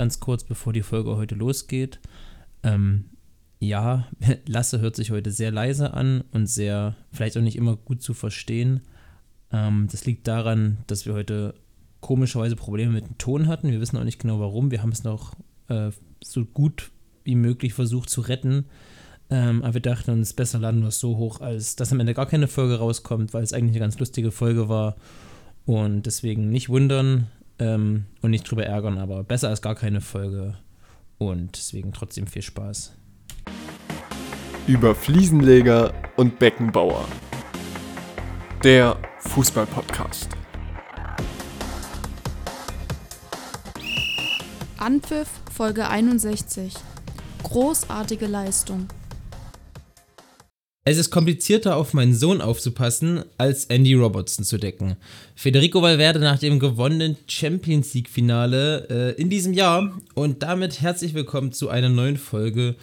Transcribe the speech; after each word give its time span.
ganz 0.00 0.18
kurz, 0.18 0.44
bevor 0.44 0.72
die 0.72 0.80
Folge 0.80 1.14
heute 1.16 1.34
losgeht. 1.34 2.00
Ähm, 2.62 3.10
ja, 3.58 4.08
Lasse 4.46 4.80
hört 4.80 4.96
sich 4.96 5.10
heute 5.10 5.30
sehr 5.30 5.50
leise 5.50 5.92
an 5.92 6.24
und 6.32 6.46
sehr, 6.46 6.96
vielleicht 7.12 7.36
auch 7.36 7.42
nicht 7.42 7.56
immer 7.56 7.76
gut 7.76 8.00
zu 8.00 8.14
verstehen. 8.14 8.80
Ähm, 9.52 9.88
das 9.92 10.06
liegt 10.06 10.26
daran, 10.26 10.78
dass 10.86 11.04
wir 11.04 11.12
heute 11.12 11.52
komischerweise 12.00 12.56
Probleme 12.56 12.92
mit 12.92 13.06
dem 13.06 13.18
Ton 13.18 13.46
hatten. 13.46 13.70
Wir 13.70 13.78
wissen 13.82 13.98
auch 13.98 14.04
nicht 14.04 14.18
genau 14.18 14.40
warum. 14.40 14.70
Wir 14.70 14.80
haben 14.80 14.92
es 14.92 15.04
noch 15.04 15.34
äh, 15.68 15.90
so 16.24 16.46
gut 16.46 16.92
wie 17.24 17.34
möglich 17.34 17.74
versucht 17.74 18.08
zu 18.08 18.22
retten. 18.22 18.64
Ähm, 19.28 19.62
aber 19.62 19.74
wir 19.74 19.80
dachten 19.82 20.12
uns, 20.12 20.32
besser 20.32 20.60
laden 20.60 20.80
wir 20.80 20.88
es 20.88 20.98
so 20.98 21.18
hoch, 21.18 21.42
als 21.42 21.76
dass 21.76 21.92
am 21.92 22.00
Ende 22.00 22.14
gar 22.14 22.24
keine 22.24 22.48
Folge 22.48 22.78
rauskommt, 22.78 23.34
weil 23.34 23.42
es 23.42 23.52
eigentlich 23.52 23.72
eine 23.72 23.80
ganz 23.80 23.98
lustige 23.98 24.30
Folge 24.30 24.70
war. 24.70 24.96
Und 25.66 26.06
deswegen 26.06 26.48
nicht 26.48 26.70
wundern 26.70 27.26
ähm, 27.60 28.06
und 28.22 28.30
nicht 28.30 28.50
drüber 28.50 28.66
ärgern, 28.66 28.98
aber 28.98 29.22
besser 29.22 29.48
als 29.48 29.62
gar 29.62 29.74
keine 29.74 30.00
Folge. 30.00 30.56
Und 31.18 31.56
deswegen 31.56 31.92
trotzdem 31.92 32.26
viel 32.26 32.42
Spaß. 32.42 32.96
Über 34.66 34.94
Fliesenleger 34.94 35.92
und 36.16 36.38
Beckenbauer. 36.38 37.04
Der 38.64 38.96
Fußballpodcast. 39.18 40.28
Anpfiff 44.78 45.28
Folge 45.52 45.88
61. 45.88 46.74
Großartige 47.42 48.26
Leistung. 48.26 48.88
Es 50.82 50.96
ist 50.96 51.10
komplizierter, 51.10 51.76
auf 51.76 51.92
meinen 51.92 52.14
Sohn 52.14 52.40
aufzupassen, 52.40 53.22
als 53.36 53.66
Andy 53.66 53.92
Robertson 53.92 54.46
zu 54.46 54.56
decken. 54.56 54.96
Federico 55.34 55.82
Valverde 55.82 56.20
nach 56.20 56.38
dem 56.38 56.58
gewonnenen 56.58 57.18
Champions 57.26 57.92
League-Finale 57.92 58.88
äh, 58.88 59.20
in 59.20 59.28
diesem 59.28 59.52
Jahr. 59.52 60.00
Und 60.14 60.42
damit 60.42 60.80
herzlich 60.80 61.12
willkommen 61.12 61.52
zu 61.52 61.68
einer 61.68 61.90
neuen 61.90 62.16
Folge 62.16 62.76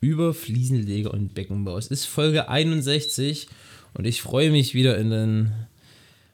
über 0.00 0.32
Fliesenleger 0.32 1.12
und 1.12 1.34
Beckenbau. 1.34 1.76
Es 1.76 1.88
ist 1.88 2.06
Folge 2.06 2.48
61 2.48 3.48
und 3.92 4.06
ich 4.06 4.22
freue 4.22 4.50
mich 4.50 4.72
wieder 4.72 4.96
in 4.96 5.12
ein 5.12 5.52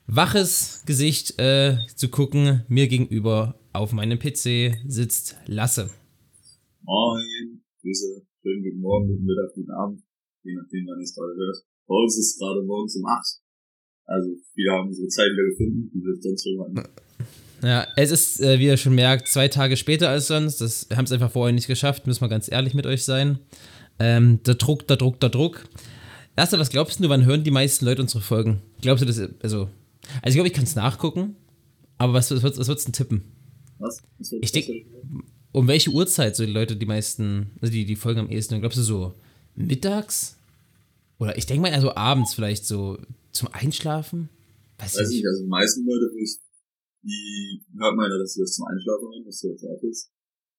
waches 0.07 0.85
Gesicht 0.87 1.41
äh, 1.41 1.79
zu 1.97 2.11
gucken. 2.11 2.63
Mir 2.69 2.87
gegenüber 2.87 3.59
auf 3.73 3.93
meinem 3.93 4.21
PC 4.21 4.79
sitzt 4.87 5.37
Lasse. 5.47 5.91
Moin, 6.83 7.61
Grüße, 7.83 8.23
schönen 8.41 8.63
guten 8.63 8.81
Morgen, 8.81 9.09
guten 9.09 9.25
Mittag, 9.25 9.53
guten 9.57 9.73
Abend 9.73 10.08
je 10.49 10.57
nachdem, 10.57 10.87
wann 10.87 11.01
es 11.01 11.15
gerade 11.15 11.35
hört. 11.37 11.59
Bei 11.87 11.95
uns 11.95 12.19
ist 12.19 12.33
es 12.33 12.39
gerade 12.39 12.63
morgens 12.63 12.97
um 12.97 13.07
8. 13.07 13.41
Also, 14.07 14.29
wir 14.55 14.73
haben 14.73 14.89
unsere 14.89 15.09
Zeit 15.09 15.31
wieder 15.31 15.45
gefunden, 15.51 15.91
die 15.93 16.01
wir 16.01 16.17
sonst 16.21 16.43
schon 16.43 16.61
hatten. 16.61 16.91
Ja, 17.63 17.87
es 17.97 18.11
ist, 18.11 18.41
äh, 18.41 18.59
wie 18.59 18.67
ihr 18.67 18.77
schon 18.77 18.95
merkt, 18.95 19.29
zwei 19.29 19.49
Tage 19.49 19.77
später 19.77 20.09
als 20.09 20.29
sonst. 20.29 20.61
Das 20.61 20.89
haben 20.95 21.05
es 21.05 21.13
einfach 21.13 21.33
vorher 21.33 21.53
nicht 21.53 21.67
geschafft, 21.67 22.07
müssen 22.07 22.21
wir 22.21 22.29
ganz 22.29 22.51
ehrlich 22.51 22.73
mit 22.73 22.87
euch 22.87 23.05
sein. 23.05 23.39
Ähm, 23.99 24.41
der 24.45 24.55
Druck, 24.55 24.87
der 24.87 24.97
Druck, 24.97 25.21
der 25.21 25.29
Druck. 25.29 25.69
Erste, 26.37 26.59
was 26.59 26.71
glaubst 26.71 27.01
du, 27.01 27.09
wann 27.09 27.27
hören 27.27 27.43
die 27.43 27.51
meisten 27.51 27.85
Leute 27.85 28.01
unsere 28.01 28.23
Folgen? 28.23 28.63
Glaubst 28.81 29.03
du 29.03 29.07
das, 29.07 29.19
also, 29.19 29.69
also 30.23 30.29
ich 30.29 30.35
glaube, 30.35 30.47
ich 30.47 30.55
kann 30.55 30.65
es 30.65 30.77
nachgucken, 30.77 31.35
aber 31.99 32.13
was, 32.13 32.31
was, 32.31 32.43
was 32.43 32.69
würdest 32.69 32.89
du 32.89 32.93
tippen? 32.93 33.25
Was? 33.79 34.03
was 34.19 34.33
ich 34.41 34.53
denke, 34.53 34.85
um 35.51 35.67
welche 35.67 35.91
Uhrzeit 35.91 36.37
so 36.37 36.47
die 36.47 36.53
Leute 36.53 36.77
die 36.77 36.87
meisten, 36.87 37.51
also 37.61 37.73
die, 37.73 37.85
die 37.85 37.97
Folgen 37.97 38.21
am 38.21 38.31
ehesten, 38.31 38.61
glaubst 38.61 38.79
du 38.79 38.83
so 38.83 39.15
mittags? 39.57 40.38
Oder 41.19 41.37
ich 41.37 41.47
denke 41.47 41.63
mal 41.63 41.69
eher 41.69 41.81
so 41.81 41.95
abends 41.95 42.35
vielleicht 42.35 42.65
so 42.67 42.99
zum 43.33 43.49
Einschlafen? 43.53 44.29
Weiß, 44.79 44.97
Weiß 44.97 45.09
nicht, 45.11 45.27
also 45.27 45.43
die 45.43 45.49
meisten 45.49 45.85
Leute, 45.85 46.11
die 47.03 47.65
hört 47.79 47.97
man 47.97 48.11
ja, 48.11 48.19
dass 48.19 48.35
sie 48.35 48.41
das 48.41 48.55
zum 48.55 48.67
Einschlafen 48.67 49.09
hören, 49.11 49.25
dass 49.25 49.41
der 49.41 49.57
Tag 49.57 49.83
ist. 49.83 50.13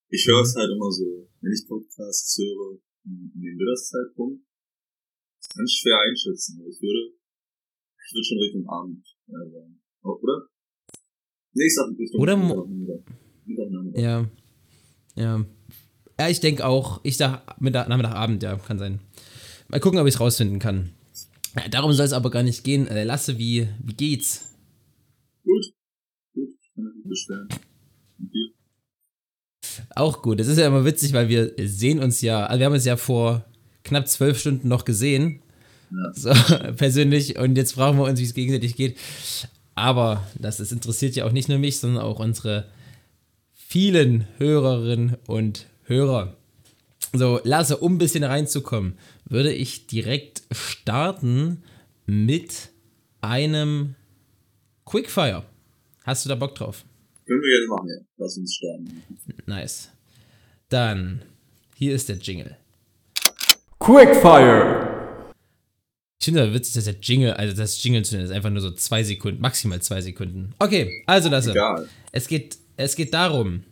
Ich 0.10 0.26
höre 0.28 0.42
es 0.42 0.56
halt 0.56 0.72
immer 0.72 0.92
so, 0.92 1.30
wenn 1.42 1.54
ich 1.54 1.68
Podcasts 1.68 2.38
höre, 2.38 2.80
in 3.06 3.32
dem 3.36 3.56
Mittagszeitpunkt. 3.56 4.44
Das 5.40 5.66
ich 5.66 5.80
schwer 5.80 6.00
einschätzen. 6.02 6.60
Ich 6.68 6.82
würde, 6.82 7.16
ich 8.06 8.14
würde 8.14 8.26
schon 8.26 8.38
Richtung 8.40 8.68
Abend 8.68 9.06
äh, 9.28 9.50
sagen. 9.52 9.82
Oder? 10.04 10.50
Nee, 11.54 11.66
ich 11.66 11.76
sag 11.76 11.90
Richtung 11.98 12.22
Oder 12.22 12.38
Mittag. 12.38 12.68
Mittag, 13.46 13.98
Ja. 13.98 14.30
Ja. 15.16 15.46
Ja, 16.20 16.28
ich 16.28 16.40
denke 16.42 16.66
auch, 16.66 17.00
ich 17.04 17.16
sag 17.16 17.60
Mittag, 17.62 17.88
Nachmittag, 17.88 18.16
Abend, 18.16 18.44
ja, 18.44 18.58
kann 18.58 18.80
sein. 18.80 19.00
Mal 19.70 19.80
gucken, 19.80 20.00
ob 20.00 20.08
ich 20.08 20.16
es 20.16 20.20
rausfinden 20.20 20.58
kann. 20.58 20.90
Ja, 21.56 21.68
darum 21.70 21.94
soll 21.94 22.06
es 22.06 22.14
aber 22.14 22.32
gar 22.32 22.44
nicht 22.44 22.64
gehen. 22.64 22.88
Äh, 22.88 23.04
Lasse, 23.04 23.38
wie, 23.38 23.68
wie 23.84 23.94
geht's? 23.94 24.56
Gut. 25.44 25.74
Gut, 26.34 26.50
ich 26.60 26.72
kann 26.74 26.86
mich 26.86 27.04
beschweren. 27.08 27.48
Und 28.18 28.34
dir? 28.34 28.50
Auch 29.96 30.22
gut. 30.24 30.40
Das 30.40 30.48
ist 30.48 30.58
ja 30.58 30.68
immer 30.68 30.86
witzig, 30.86 31.14
weil 31.14 31.30
wir 31.30 31.54
sehen 31.58 32.00
uns 32.00 32.22
ja, 32.22 32.46
also 32.46 32.60
wir 32.60 32.66
haben 32.66 32.74
uns 32.74 32.86
ja 32.86 32.98
vor 32.98 33.46
knapp 33.84 34.08
zwölf 34.08 34.40
Stunden 34.40 34.68
noch 34.68 34.86
gesehen. 34.86 35.42
Ja. 35.92 36.14
So, 36.14 36.30
persönlich. 36.76 37.38
Und 37.38 37.56
jetzt 37.56 37.74
fragen 37.74 37.98
wir 37.98 38.06
uns, 38.06 38.20
wie 38.20 38.26
es 38.26 38.34
gegenseitig 38.34 38.76
geht. 38.76 38.98
Aber 39.76 40.28
das, 40.40 40.58
das 40.58 40.72
interessiert 40.72 41.16
ja 41.16 41.26
auch 41.26 41.32
nicht 41.32 41.48
nur 41.48 41.60
mich, 41.60 41.80
sondern 41.80 42.04
auch 42.04 42.20
unsere 42.20 42.66
vielen 43.54 44.28
Hörerinnen 44.38 45.18
und 45.28 45.68
Hörer. 45.84 46.39
So, 47.14 47.42
Lasse, 47.44 47.78
um 47.78 47.96
ein 47.96 47.98
bisschen 47.98 48.24
reinzukommen, 48.24 48.98
würde 49.26 49.52
ich 49.52 49.88
direkt 49.88 50.44
starten 50.52 51.64
mit 52.06 52.70
einem 53.22 53.96
Quickfire. 54.86 55.44
Hast 56.04 56.26
du 56.26 56.30
da 56.30 56.36
Bock 56.36 56.56
drauf? 56.56 56.86
Können 57.26 57.42
wir 57.42 57.60
jetzt 57.60 57.70
machen, 57.70 57.88
ja. 57.90 58.06
Lass 58.18 58.38
uns 58.38 58.56
starten. 58.56 59.04
Nice. 59.46 59.90
Dann, 60.70 61.24
hier 61.76 61.96
ist 61.96 62.10
der 62.10 62.18
Jingle. 62.18 62.58
Quickfire! 63.80 64.88
Ich 66.20 66.26
finde 66.26 66.44
aber 66.44 66.54
witzig, 66.54 66.74
dass 66.74 66.84
der 66.84 66.98
Jingle, 67.02 67.34
also 67.34 67.56
das 67.56 67.82
Jingle 67.82 68.04
zu 68.04 68.16
nennen, 68.16 68.26
ist 68.26 68.34
einfach 68.34 68.50
nur 68.50 68.62
so 68.62 68.72
zwei 68.72 69.04
Sekunden, 69.04 69.42
maximal 69.42 69.82
zwei 69.82 70.02
Sekunden. 70.02 70.54
Okay, 70.60 71.04
also 71.08 71.30
Lasse. 71.30 71.52
Egal. 71.52 71.88
Es 72.12 72.28
geht, 72.28 72.58
es 72.76 72.96
geht 72.96 73.14
darum, 73.14 73.64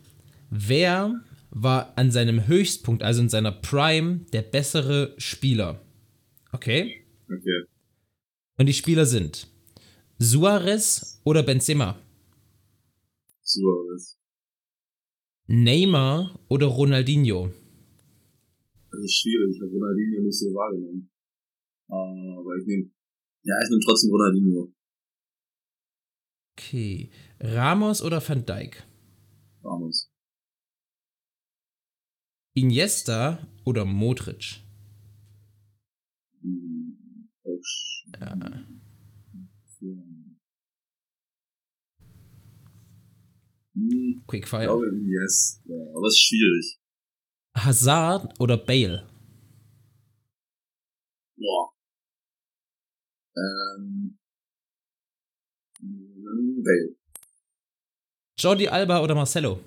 wer 0.50 1.20
war 1.50 1.96
an 1.96 2.10
seinem 2.10 2.46
Höchstpunkt, 2.46 3.02
also 3.02 3.20
in 3.22 3.28
seiner 3.28 3.52
Prime, 3.52 4.26
der 4.32 4.42
bessere 4.42 5.14
Spieler. 5.18 5.80
Okay? 6.52 7.04
Okay. 7.26 7.64
Und 8.58 8.66
die 8.66 8.74
Spieler 8.74 9.06
sind 9.06 9.48
Suarez 10.18 11.20
oder 11.24 11.42
Benzema? 11.42 11.98
Suarez. 13.42 14.18
Neymar 15.46 16.38
oder 16.48 16.66
Ronaldinho? 16.66 17.50
Das 18.90 19.00
ist 19.00 19.14
schwierig, 19.14 19.54
ich 19.54 19.60
habe 19.62 19.70
Ronaldinho 19.70 20.22
nicht 20.22 20.38
so 20.38 20.46
wahrgenommen. 20.46 21.10
Aber 21.88 22.56
ich 22.60 22.66
nehme, 22.66 22.90
ja, 23.44 23.54
ich 23.62 23.70
nehme 23.70 23.82
trotzdem 23.84 24.10
Ronaldinho. 24.10 24.72
Okay. 26.52 27.10
Ramos 27.40 28.02
oder 28.02 28.26
Van 28.26 28.44
Dijk? 28.44 28.84
Ramos. 29.62 30.10
Iniesta 32.58 33.38
oder 33.64 33.84
Modric? 33.84 34.60
Ja. 38.20 38.36
Quickfire. 44.26 44.62
Ich 44.62 44.66
glaube 44.66 44.88
Iniesta, 44.88 45.72
aber 45.72 46.06
es 46.08 46.14
ist 46.14 46.20
schwierig. 46.20 46.80
Hazard 47.56 48.40
oder 48.40 48.56
Bale? 48.56 49.08
Boah. 51.36 51.72
Ähm. 53.36 54.18
Bale. 55.80 56.96
Jordi 58.36 58.66
Alba 58.68 59.00
oder 59.00 59.14
Marcelo? 59.14 59.60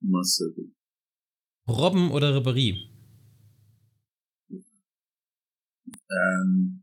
Marcelo. 0.00 0.70
Robben 1.68 2.10
oder 2.10 2.36
Ribéry? 2.36 2.88
Ähm, 6.10 6.82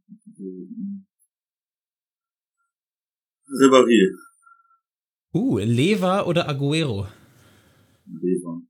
Ribéry. 3.48 4.16
Uh, 5.34 5.60
Lever 5.60 6.28
oder 6.28 6.48
Aguero? 6.48 7.08
Lever. 8.06 8.62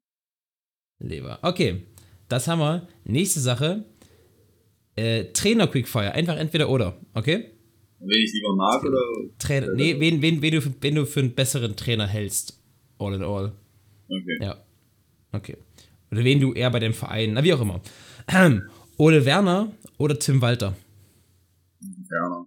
Lever. 1.00 1.40
Okay, 1.42 1.86
das 2.28 2.48
haben 2.48 2.60
wir. 2.60 2.88
Nächste 3.06 3.40
Sache. 3.40 3.86
Äh, 4.96 5.32
Trainer 5.32 5.68
Quickfire. 5.68 6.12
Einfach 6.14 6.36
entweder 6.36 6.70
oder, 6.70 7.00
okay? 7.14 7.52
Wen 8.00 8.24
ich 8.24 8.34
lieber 8.34 8.56
mag 8.56 8.84
oder? 8.84 9.00
Trainer. 9.38 9.74
Nee, 9.74 10.00
wen, 10.00 10.22
wen, 10.22 10.42
wen, 10.42 10.52
du, 10.52 10.82
wen 10.82 10.96
du 10.96 11.06
für 11.06 11.20
einen 11.20 11.36
besseren 11.36 11.76
Trainer 11.76 12.08
hältst. 12.08 12.62
All 12.98 13.14
in 13.14 13.24
all. 13.24 13.54
Okay. 14.10 14.38
Ja. 14.42 14.66
Okay. 15.32 15.58
Oder 16.12 16.24
wen 16.24 16.40
du 16.40 16.54
eher 16.54 16.72
bei 16.72 16.80
dem 16.80 16.94
Verein, 16.94 17.34
na 17.34 17.44
wie 17.44 17.54
auch 17.54 17.62
immer. 17.62 17.82
Ole 18.98 19.26
Werner 19.26 19.72
oder 19.98 20.18
Tim 20.18 20.42
Walter? 20.42 20.76
Werner. 21.80 22.46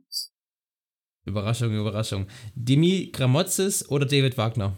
Überraschung, 1.24 1.74
Überraschung. 1.74 2.26
Demi 2.54 3.10
Gramotzes 3.12 3.88
oder 3.88 4.06
David 4.06 4.36
Wagner? 4.36 4.76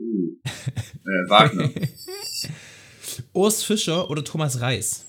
Uh. 0.00 0.36
Äh, 0.44 1.30
Wagner. 1.30 1.70
Urs 3.32 3.62
Fischer 3.62 4.10
oder 4.10 4.24
Thomas 4.24 4.60
Reis? 4.60 5.06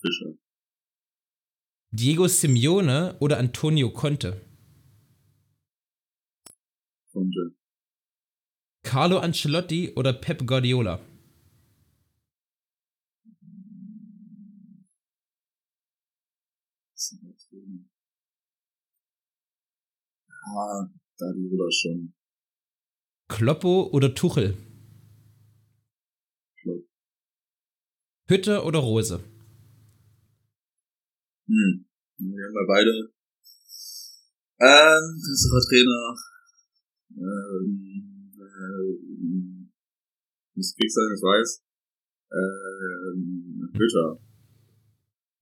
Fischer. 0.00 0.34
Diego 1.90 2.28
Simeone 2.28 3.16
oder 3.20 3.38
Antonio 3.38 3.90
Conte? 3.90 4.40
Conte. 7.12 7.54
Carlo 8.82 9.18
Ancelotti 9.18 9.92
oder 9.94 10.12
Pep 10.12 10.46
Guardiola? 10.46 11.00
Ah, 20.44 20.88
Guardiola 21.18 21.70
schon. 21.70 22.14
Kloppo 23.28 23.88
oder 23.92 24.14
Tuchel? 24.14 24.56
Klopp. 26.60 26.84
Hütte 28.28 28.62
oder 28.64 28.80
Rose? 28.80 29.20
Hm. 31.46 31.86
Wir 32.18 32.44
haben 32.44 32.54
wir 32.54 32.66
beide. 32.66 33.12
Ähm, 34.60 35.20
besserer 35.22 35.60
Trainer. 35.68 36.14
Ähm, 37.16 38.11
äh, 38.62 39.62
muss 40.54 40.74
Krieg 40.74 40.90
sein, 40.90 41.14
ich 41.14 41.22
weiß. 41.22 41.62
Ähm, 42.32 43.70
Hütter. 43.74 44.18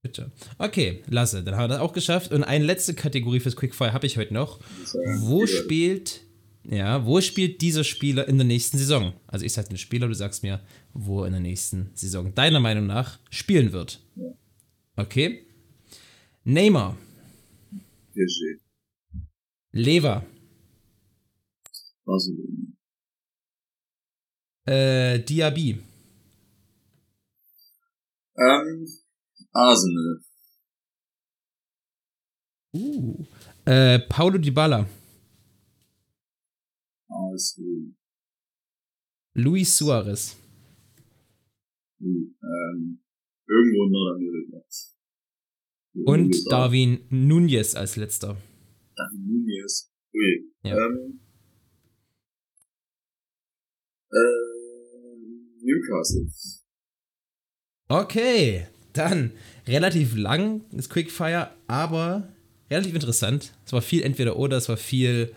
Bitte. 0.02 0.32
Okay, 0.58 1.02
lasse. 1.08 1.44
Dann 1.44 1.56
haben 1.56 1.64
wir 1.64 1.68
das 1.68 1.80
auch 1.80 1.92
geschafft. 1.92 2.32
Und 2.32 2.42
eine 2.42 2.64
letzte 2.64 2.94
Kategorie 2.94 3.40
fürs 3.40 3.56
Quickfire 3.56 3.92
habe 3.92 4.06
ich 4.06 4.16
heute 4.16 4.32
noch. 4.32 4.60
Wo 5.18 5.46
spielt, 5.46 6.22
ja, 6.64 7.04
wo 7.04 7.20
spielt 7.20 7.60
dieser 7.60 7.84
Spieler 7.84 8.26
in 8.26 8.38
der 8.38 8.46
nächsten 8.46 8.78
Saison? 8.78 9.12
Also 9.26 9.44
ich 9.44 9.52
sage 9.52 9.68
den 9.68 9.76
Spieler, 9.76 10.08
du 10.08 10.14
sagst 10.14 10.42
mir, 10.42 10.60
wo 10.94 11.20
er 11.20 11.26
in 11.26 11.32
der 11.32 11.42
nächsten 11.42 11.90
Saison 11.94 12.34
deiner 12.34 12.60
Meinung 12.60 12.86
nach 12.86 13.18
spielen 13.30 13.72
wird. 13.72 14.00
Ja. 14.16 14.32
Okay. 14.96 15.44
Neymar, 16.44 16.96
PSG. 18.14 18.58
Lever, 19.72 20.24
Barcelona. 22.04 22.69
Äh, 24.66 25.18
Diaby, 25.20 25.78
Ähm, 28.36 28.86
Arsenal. 29.52 30.20
uh, 32.74 33.24
äh, 33.66 33.98
Paulo 34.08 34.38
Dybala, 34.38 34.86
ASU. 37.08 37.92
Luis 39.34 39.76
Suarez, 39.76 40.36
Uh, 42.02 42.06
ähm, 42.42 43.02
irgendwo 43.46 43.84
in 43.84 43.90
Nordamerika. 43.92 44.64
und. 46.06 46.50
Darwin 46.50 47.04
Nunez 47.10 47.74
als 47.74 47.96
letzter. 47.96 48.38
Darwin 48.96 49.26
Nunez. 49.26 49.92
Ui. 50.14 50.50
Ja. 50.62 50.76
Ähm, 50.78 51.20
äh, 54.10 55.62
Newcastle. 55.62 56.26
Okay, 57.88 58.66
dann 58.92 59.32
relativ 59.66 60.16
lang 60.16 60.62
das 60.72 60.88
Quickfire, 60.88 61.50
aber 61.66 62.28
relativ 62.70 62.94
interessant. 62.94 63.52
Es 63.66 63.72
war 63.72 63.82
viel 63.82 64.02
entweder 64.02 64.36
oder, 64.36 64.56
es 64.56 64.68
war 64.68 64.76
viel, 64.76 65.32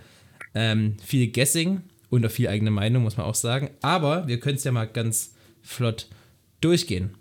ähm, 0.53 0.97
viel 1.03 1.31
Guessing 1.31 1.81
und 2.09 2.25
auch 2.25 2.31
viel 2.31 2.47
eigene 2.47 2.71
Meinung, 2.71 3.03
muss 3.03 3.17
man 3.17 3.25
auch 3.25 3.35
sagen. 3.35 3.71
Aber 3.81 4.27
wir 4.27 4.39
können 4.39 4.57
es 4.57 4.63
ja 4.63 4.71
mal 4.71 4.85
ganz 4.85 5.33
flott 5.61 6.07
durchgehen. 6.61 7.15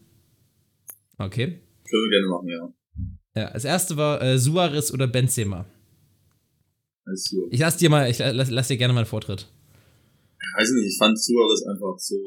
Okay. 1.18 1.46
Können 1.46 2.02
wir 2.04 2.10
gerne 2.10 2.26
machen, 2.28 2.48
ja. 2.48 2.74
Ja, 3.34 3.48
als 3.48 3.64
erste 3.64 3.96
war 3.96 4.20
äh, 4.20 4.38
Suarez 4.38 4.92
oder 4.92 5.06
Benzema. 5.06 5.64
Ich 7.50 7.60
lass 7.60 7.76
dir 7.78 7.90
mal, 7.90 8.10
ich 8.10 8.18
lass, 8.18 8.50
lass 8.50 8.68
dir 8.68 8.76
gerne 8.76 8.92
mal 8.92 9.00
einen 9.00 9.06
Vortritt. 9.06 9.48
Weiß 10.56 10.68
nicht, 10.74 10.92
ich 10.92 10.98
fand 10.98 11.18
Suarez 11.18 11.62
einfach 11.66 11.98
so, 11.98 12.18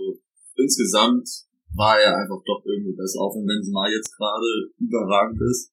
insgesamt 0.56 1.28
war 1.76 2.00
er 2.00 2.16
einfach 2.16 2.40
doch 2.46 2.64
irgendwie 2.64 2.96
besser, 2.96 3.20
auch 3.20 3.36
wenn 3.36 3.46
Benzema 3.46 3.88
jetzt 3.92 4.16
gerade 4.16 4.72
überragend 4.80 5.42
ist. 5.42 5.72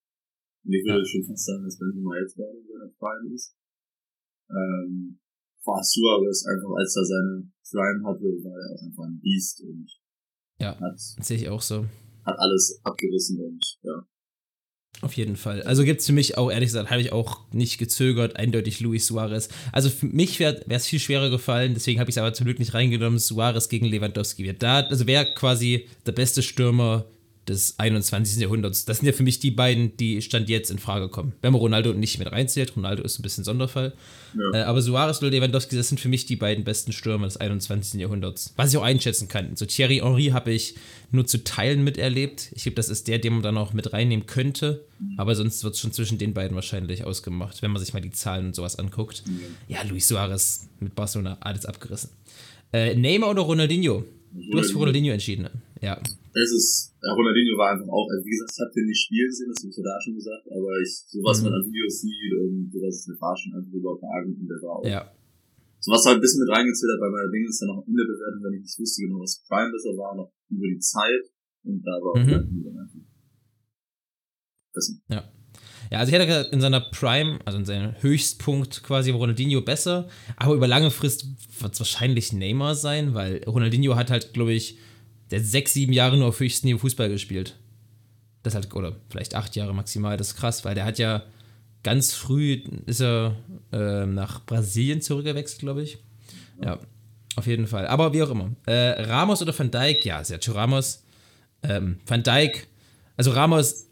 Und 0.64 0.72
ich 0.74 0.84
würde 0.84 1.06
schon 1.06 1.24
fast 1.24 1.46
sagen, 1.46 1.64
dass 1.64 1.78
Benzema 1.78 2.18
jetzt 2.18 2.34
gerade 2.36 2.58
in 2.58 2.66
seiner 2.66 2.90
Prime 2.98 3.34
ist. 3.34 3.54
Ähm, 4.50 5.18
war 5.64 5.82
Suarez 5.82 6.44
einfach, 6.46 6.74
als 6.74 6.96
er 6.96 7.04
seine 7.06 7.52
Prime 7.70 8.02
hatte, 8.04 8.26
war 8.42 8.58
er 8.58 8.74
auch 8.74 8.82
einfach 8.82 9.04
ein 9.04 9.20
Biest 9.20 9.62
und 9.62 9.86
Ja, 10.58 10.78
hat, 10.78 10.98
sehe 10.98 11.38
ich 11.38 11.48
auch 11.48 11.62
so. 11.62 11.86
hat 12.24 12.38
alles 12.38 12.80
abgerissen 12.82 13.38
und 13.40 13.62
ja. 13.82 14.06
Auf 15.00 15.14
jeden 15.14 15.34
Fall. 15.34 15.62
Also 15.62 15.82
gibt 15.82 16.00
es 16.00 16.06
für 16.06 16.12
mich 16.12 16.38
auch, 16.38 16.50
ehrlich 16.50 16.68
gesagt, 16.68 16.90
habe 16.90 17.00
ich 17.00 17.12
auch 17.12 17.40
nicht 17.50 17.78
gezögert, 17.78 18.36
eindeutig 18.36 18.78
Luis 18.80 19.06
Suarez. 19.06 19.48
Also 19.72 19.90
für 19.90 20.06
mich 20.06 20.38
wäre 20.38 20.60
es 20.68 20.86
viel 20.86 21.00
schwerer 21.00 21.28
gefallen, 21.28 21.74
deswegen 21.74 21.98
habe 21.98 22.08
ich 22.08 22.14
es 22.14 22.18
aber 22.18 22.32
zum 22.34 22.44
Glück 22.44 22.60
nicht 22.60 22.74
reingenommen, 22.74 23.18
Suarez 23.18 23.68
gegen 23.68 23.86
Lewandowski. 23.86 24.44
Wer 24.44 24.52
da, 24.52 24.80
also 24.80 25.08
wer 25.08 25.24
quasi 25.24 25.88
der 26.06 26.12
beste 26.12 26.42
Stürmer 26.42 27.04
des 27.48 27.78
21. 27.78 28.40
Jahrhunderts. 28.40 28.84
Das 28.84 28.98
sind 28.98 29.06
ja 29.06 29.12
für 29.12 29.24
mich 29.24 29.40
die 29.40 29.50
beiden, 29.50 29.96
die 29.96 30.22
Stand 30.22 30.48
jetzt 30.48 30.70
in 30.70 30.78
Frage 30.78 31.08
kommen. 31.08 31.32
Wenn 31.42 31.52
man 31.52 31.60
Ronaldo 31.60 31.92
nicht 31.92 32.18
mit 32.18 32.30
reinzählt, 32.30 32.76
Ronaldo 32.76 33.02
ist 33.02 33.18
ein 33.18 33.22
bisschen 33.22 33.42
Sonderfall. 33.42 33.94
Ja. 34.52 34.60
Äh, 34.60 34.62
aber 34.62 34.80
Suarez 34.80 35.18
oder 35.20 35.30
Lewandowski, 35.30 35.74
das 35.74 35.88
sind 35.88 35.98
für 35.98 36.08
mich 36.08 36.26
die 36.26 36.36
beiden 36.36 36.62
besten 36.62 36.92
Stürmer 36.92 37.26
des 37.26 37.36
21. 37.38 38.00
Jahrhunderts. 38.00 38.52
Was 38.56 38.70
ich 38.72 38.78
auch 38.78 38.84
einschätzen 38.84 39.26
kann. 39.26 39.56
So 39.56 39.66
Thierry 39.66 39.96
Henry 39.98 40.26
habe 40.26 40.52
ich 40.52 40.76
nur 41.10 41.26
zu 41.26 41.42
Teilen 41.42 41.82
miterlebt. 41.82 42.50
Ich 42.54 42.62
glaube, 42.62 42.76
das 42.76 42.88
ist 42.88 43.08
der, 43.08 43.18
den 43.18 43.32
man 43.34 43.42
dann 43.42 43.58
auch 43.58 43.72
mit 43.72 43.92
reinnehmen 43.92 44.26
könnte. 44.26 44.84
Aber 45.16 45.34
sonst 45.34 45.64
wird 45.64 45.74
es 45.74 45.80
schon 45.80 45.92
zwischen 45.92 46.18
den 46.18 46.32
beiden 46.34 46.54
wahrscheinlich 46.54 47.04
ausgemacht, 47.04 47.60
wenn 47.60 47.72
man 47.72 47.82
sich 47.82 47.92
mal 47.92 48.00
die 48.00 48.12
Zahlen 48.12 48.46
und 48.46 48.54
sowas 48.54 48.78
anguckt. 48.78 49.24
Ja, 49.66 49.82
Luis 49.82 50.06
Suarez 50.06 50.68
mit 50.78 50.94
Barcelona, 50.94 51.38
alles 51.40 51.66
abgerissen. 51.66 52.10
Äh, 52.72 52.94
Neymar 52.94 53.30
oder 53.30 53.42
Ronaldinho? 53.42 54.04
Du 54.32 54.58
hast 54.58 54.70
für 54.70 54.78
Ronaldinho 54.78 55.12
entschieden. 55.12 55.42
ne? 55.42 55.50
Ja. 55.80 56.00
Es 56.32 56.50
ist, 56.50 56.96
ja, 57.04 57.12
Ronaldinho 57.12 57.56
war 57.60 57.76
einfach 57.76 57.88
auch, 57.92 58.08
also 58.08 58.24
wie 58.24 58.32
gesagt, 58.32 58.52
ich 58.56 58.60
habe 58.64 58.72
den 58.72 58.86
nicht 58.88 59.04
spielen 59.04 59.28
sehen, 59.32 59.48
das 59.52 59.60
habe 59.60 59.68
ich 59.68 59.76
ja 59.76 59.84
da 59.84 59.96
schon 60.00 60.16
gesagt, 60.16 60.44
aber 60.48 60.70
ich, 60.80 60.92
sowas 61.12 61.36
Mhm. 61.40 61.44
man 61.44 61.60
an 61.60 61.64
Videos 61.68 61.94
sieht 62.00 62.32
und 62.40 62.72
sowas, 62.72 63.04
der 63.04 63.16
war 63.20 63.36
schon 63.36 63.52
einfach 63.52 63.72
überragend 63.72 64.40
und 64.40 64.48
der 64.48 64.60
war 64.64 64.72
auch 64.80 64.86
Ja. 64.88 65.02
So 65.82 65.90
was 65.92 66.06
halt 66.06 66.16
ein 66.18 66.24
bisschen 66.24 66.40
mit 66.46 66.54
reingezählt 66.54 66.94
hat 66.94 67.02
bei 67.04 67.10
meiner 67.10 67.28
Dinge 67.28 67.48
ist 67.50 67.60
dann 67.60 67.74
noch 67.74 67.84
in 67.84 67.92
der 67.92 68.06
Bewertung, 68.06 68.40
wenn 68.48 68.54
ich 68.54 68.64
nicht 68.64 68.78
wusste 68.80 69.02
genau, 69.02 69.18
was 69.20 69.44
Prime 69.50 69.70
besser 69.72 69.92
war, 69.98 70.14
noch 70.16 70.30
über 70.48 70.68
die 70.70 70.78
Zeit 70.78 71.22
und 71.68 71.82
da 71.84 71.92
war 72.00 72.16
Mhm. 72.16 72.32
Ronaldinho 72.32 72.62
dann 72.70 72.78
einfach. 72.80 73.04
Ja. 75.08 75.24
Ja, 75.90 75.98
also 75.98 76.08
ich 76.10 76.14
hätte 76.14 76.26
gesagt, 76.26 76.52
in 76.54 76.60
seiner 76.62 76.80
Prime, 76.80 77.38
also 77.44 77.58
in 77.58 77.66
seinem 77.66 78.00
Höchstpunkt 78.00 78.82
quasi, 78.82 79.10
Ronaldinho 79.10 79.60
besser, 79.60 80.08
aber 80.36 80.54
über 80.54 80.66
lange 80.66 80.90
Frist 80.90 81.26
wird 81.60 81.74
es 81.74 81.80
wahrscheinlich 81.80 82.32
Neymar 82.32 82.74
sein, 82.74 83.12
weil 83.12 83.44
Ronaldinho 83.44 83.96
hat 83.96 84.10
halt, 84.10 84.32
glaube 84.32 84.52
ich, 84.54 84.78
der 85.32 85.40
hat 85.40 85.46
sechs, 85.46 85.72
sieben 85.72 85.92
Jahre 85.92 86.16
nur 86.16 86.28
auf 86.28 86.38
höchstem 86.38 86.68
Niveau 86.68 86.78
Fußball 86.78 87.08
gespielt. 87.08 87.56
Das 88.42 88.54
halt, 88.54 88.72
oder 88.74 88.96
vielleicht 89.08 89.34
acht 89.34 89.56
Jahre 89.56 89.74
maximal, 89.74 90.16
das 90.16 90.28
ist 90.28 90.36
krass, 90.36 90.64
weil 90.64 90.74
der 90.74 90.84
hat 90.84 90.98
ja 90.98 91.24
ganz 91.82 92.12
früh 92.12 92.62
ist 92.86 93.00
er 93.00 93.36
äh, 93.72 94.06
nach 94.06 94.44
Brasilien 94.44 95.00
zurückgewechselt, 95.00 95.60
glaube 95.60 95.82
ich. 95.82 95.98
Ja, 96.62 96.78
auf 97.34 97.46
jeden 97.46 97.66
Fall. 97.66 97.86
Aber 97.86 98.12
wie 98.12 98.22
auch 98.22 98.30
immer. 98.30 98.50
Äh, 98.66 99.02
Ramos 99.02 99.42
oder 99.42 99.58
Van 99.58 99.70
Dijk? 99.70 100.04
Ja, 100.04 100.22
Sergio 100.22 100.52
Ramos. 100.52 101.02
Ähm, 101.62 101.98
Van 102.06 102.22
Dijk, 102.22 102.68
also 103.16 103.30
Ramos 103.30 103.86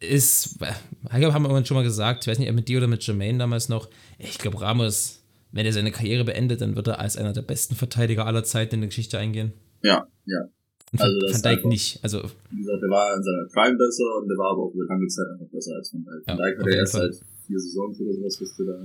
ist, 0.00 0.62
äh, 0.62 0.72
haben 1.10 1.42
wir 1.42 1.64
schon 1.64 1.76
mal 1.76 1.82
gesagt, 1.82 2.24
ich 2.24 2.30
weiß 2.30 2.38
nicht, 2.38 2.52
mit 2.52 2.68
dir 2.68 2.78
oder 2.78 2.86
mit 2.86 3.04
Jermaine 3.04 3.38
damals 3.38 3.68
noch, 3.68 3.88
ich 4.18 4.38
glaube, 4.38 4.60
Ramos, 4.60 5.22
wenn 5.50 5.66
er 5.66 5.72
seine 5.72 5.90
Karriere 5.90 6.24
beendet, 6.24 6.60
dann 6.60 6.76
wird 6.76 6.86
er 6.86 7.00
als 7.00 7.16
einer 7.16 7.32
der 7.32 7.42
besten 7.42 7.74
Verteidiger 7.74 8.26
aller 8.26 8.44
Zeiten 8.44 8.76
in 8.76 8.80
die 8.82 8.88
Geschichte 8.88 9.18
eingehen. 9.18 9.52
ja, 9.82 10.06
ja. 10.26 10.48
Also 10.96 11.04
Van, 11.04 11.20
das 11.20 11.32
Van 11.34 11.42
Dijk 11.42 11.58
einfach- 11.58 11.68
nicht. 11.68 11.88
Also, 12.02 12.18
Wie 12.50 12.58
gesagt, 12.64 12.80
der 12.82 12.88
war 12.90 13.06
in 13.16 13.22
seiner 13.22 13.44
Prime 13.52 13.76
besser 13.76 14.08
und 14.22 14.26
der 14.28 14.38
war 14.40 14.48
aber 14.56 14.62
auch 14.64 14.72
über 14.74 14.86
lange 14.88 15.06
Zeit 15.06 15.26
einfach 15.36 15.50
besser 15.52 15.72
als 15.76 15.92
Van 15.92 16.00
Dijk. 16.04 16.22
Ja, 16.24 16.32
Van 16.32 16.38
Dijk 16.40 16.54
auf 16.54 16.60
hat 16.60 16.66
er 16.66 16.72
jeden 16.72 16.80
erst 16.80 16.96
Fall. 16.96 17.12
seit 17.12 17.24
vier 17.46 17.58
Saisons 17.60 17.94
oder 18.00 18.12
sowas, 18.16 18.34
bis 18.38 18.50
der 18.56 18.66
da 18.66 18.78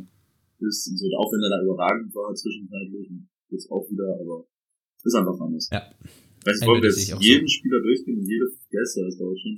ist 0.68 0.80
und 0.92 0.98
so. 1.00 1.06
Auch 1.20 1.30
wenn 1.32 1.42
er 1.44 1.52
da 1.56 1.60
überragend 1.64 2.10
war 2.16 2.28
zwischenzeitlich 2.36 3.08
und 3.10 3.28
jetzt 3.52 3.68
auch 3.72 3.86
wieder, 3.90 4.08
aber 4.20 4.46
ist 5.04 5.16
einfach 5.16 5.40
anders. 5.40 5.70
Ja. 5.72 5.82
Weiß 6.46 6.60
nicht, 6.60 6.68
wollen 6.68 6.82
wir 6.84 6.90
jetzt 6.90 7.08
jeden 7.24 7.48
Spieler 7.48 7.80
durchgehen 7.82 8.20
und 8.20 8.28
jede 8.28 8.46
Gäste, 8.72 9.04
das 9.04 9.18
dauert 9.18 9.40
schon 9.40 9.56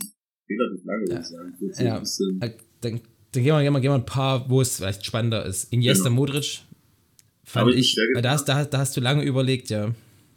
relativ 0.49 0.85
lange, 0.85 1.01
würde 1.07 1.21
ich 1.21 1.27
sagen. 1.27 1.49
Jetzt 1.61 1.77
so 1.77 1.83
Ja. 1.85 1.99
bisschen, 1.99 2.41
äh, 2.41 2.51
dann, 2.81 3.01
dann 3.33 3.43
gehen, 3.43 3.45
wir, 3.53 3.61
gehen, 3.63 3.73
wir, 3.73 3.81
gehen 3.81 3.91
wir 3.91 3.95
ein 3.95 4.05
paar, 4.05 4.49
wo 4.49 4.61
es 4.61 4.77
vielleicht 4.77 5.05
spannender 5.05 5.45
ist. 5.45 5.71
Iniesta, 5.73 6.09
Genau. 6.09 6.15
Modric, 6.21 6.61
fand 7.43 7.71
ich 7.73 7.93
ich, 7.93 7.97
weil 8.13 8.21
da 8.21 8.31
hast, 8.31 8.45
da, 8.45 8.65
da 8.65 8.77
hast 8.79 8.95
du 8.97 9.01
lange 9.01 9.23
überlegt, 9.23 9.69
ja. 9.69 9.87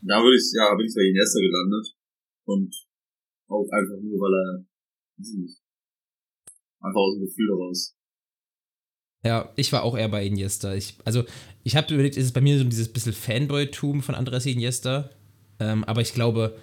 da 0.02 0.22
würde 0.22 0.36
ich, 0.36 0.52
ja, 0.56 0.74
bin 0.76 0.86
ich 0.86 0.94
bei 0.94 1.02
Iniesta 1.02 1.38
gelandet 1.40 1.94
und 2.48 2.74
auch 3.48 3.68
einfach 3.70 4.00
nur, 4.02 4.18
weil 4.18 4.34
er, 4.34 4.64
einfach 6.80 7.00
aus 7.00 7.14
dem 7.16 7.26
Gefühl 7.26 7.48
heraus 7.48 7.94
Ja, 9.24 9.52
ich 9.56 9.72
war 9.72 9.82
auch 9.82 9.96
eher 9.96 10.08
bei 10.08 10.24
Iniesta. 10.24 10.74
Ich, 10.74 10.94
also, 11.04 11.24
ich 11.64 11.76
habe 11.76 11.92
überlegt, 11.92 12.16
ist 12.16 12.26
es 12.26 12.32
bei 12.32 12.40
mir 12.40 12.58
so 12.58 12.64
dieses 12.64 12.92
bisschen 12.92 13.12
Fanboy-Tum 13.12 14.02
von 14.02 14.14
Andres 14.14 14.46
Iniesta. 14.46 15.10
Ähm, 15.60 15.84
aber 15.84 16.00
ich 16.00 16.14
glaube, 16.14 16.56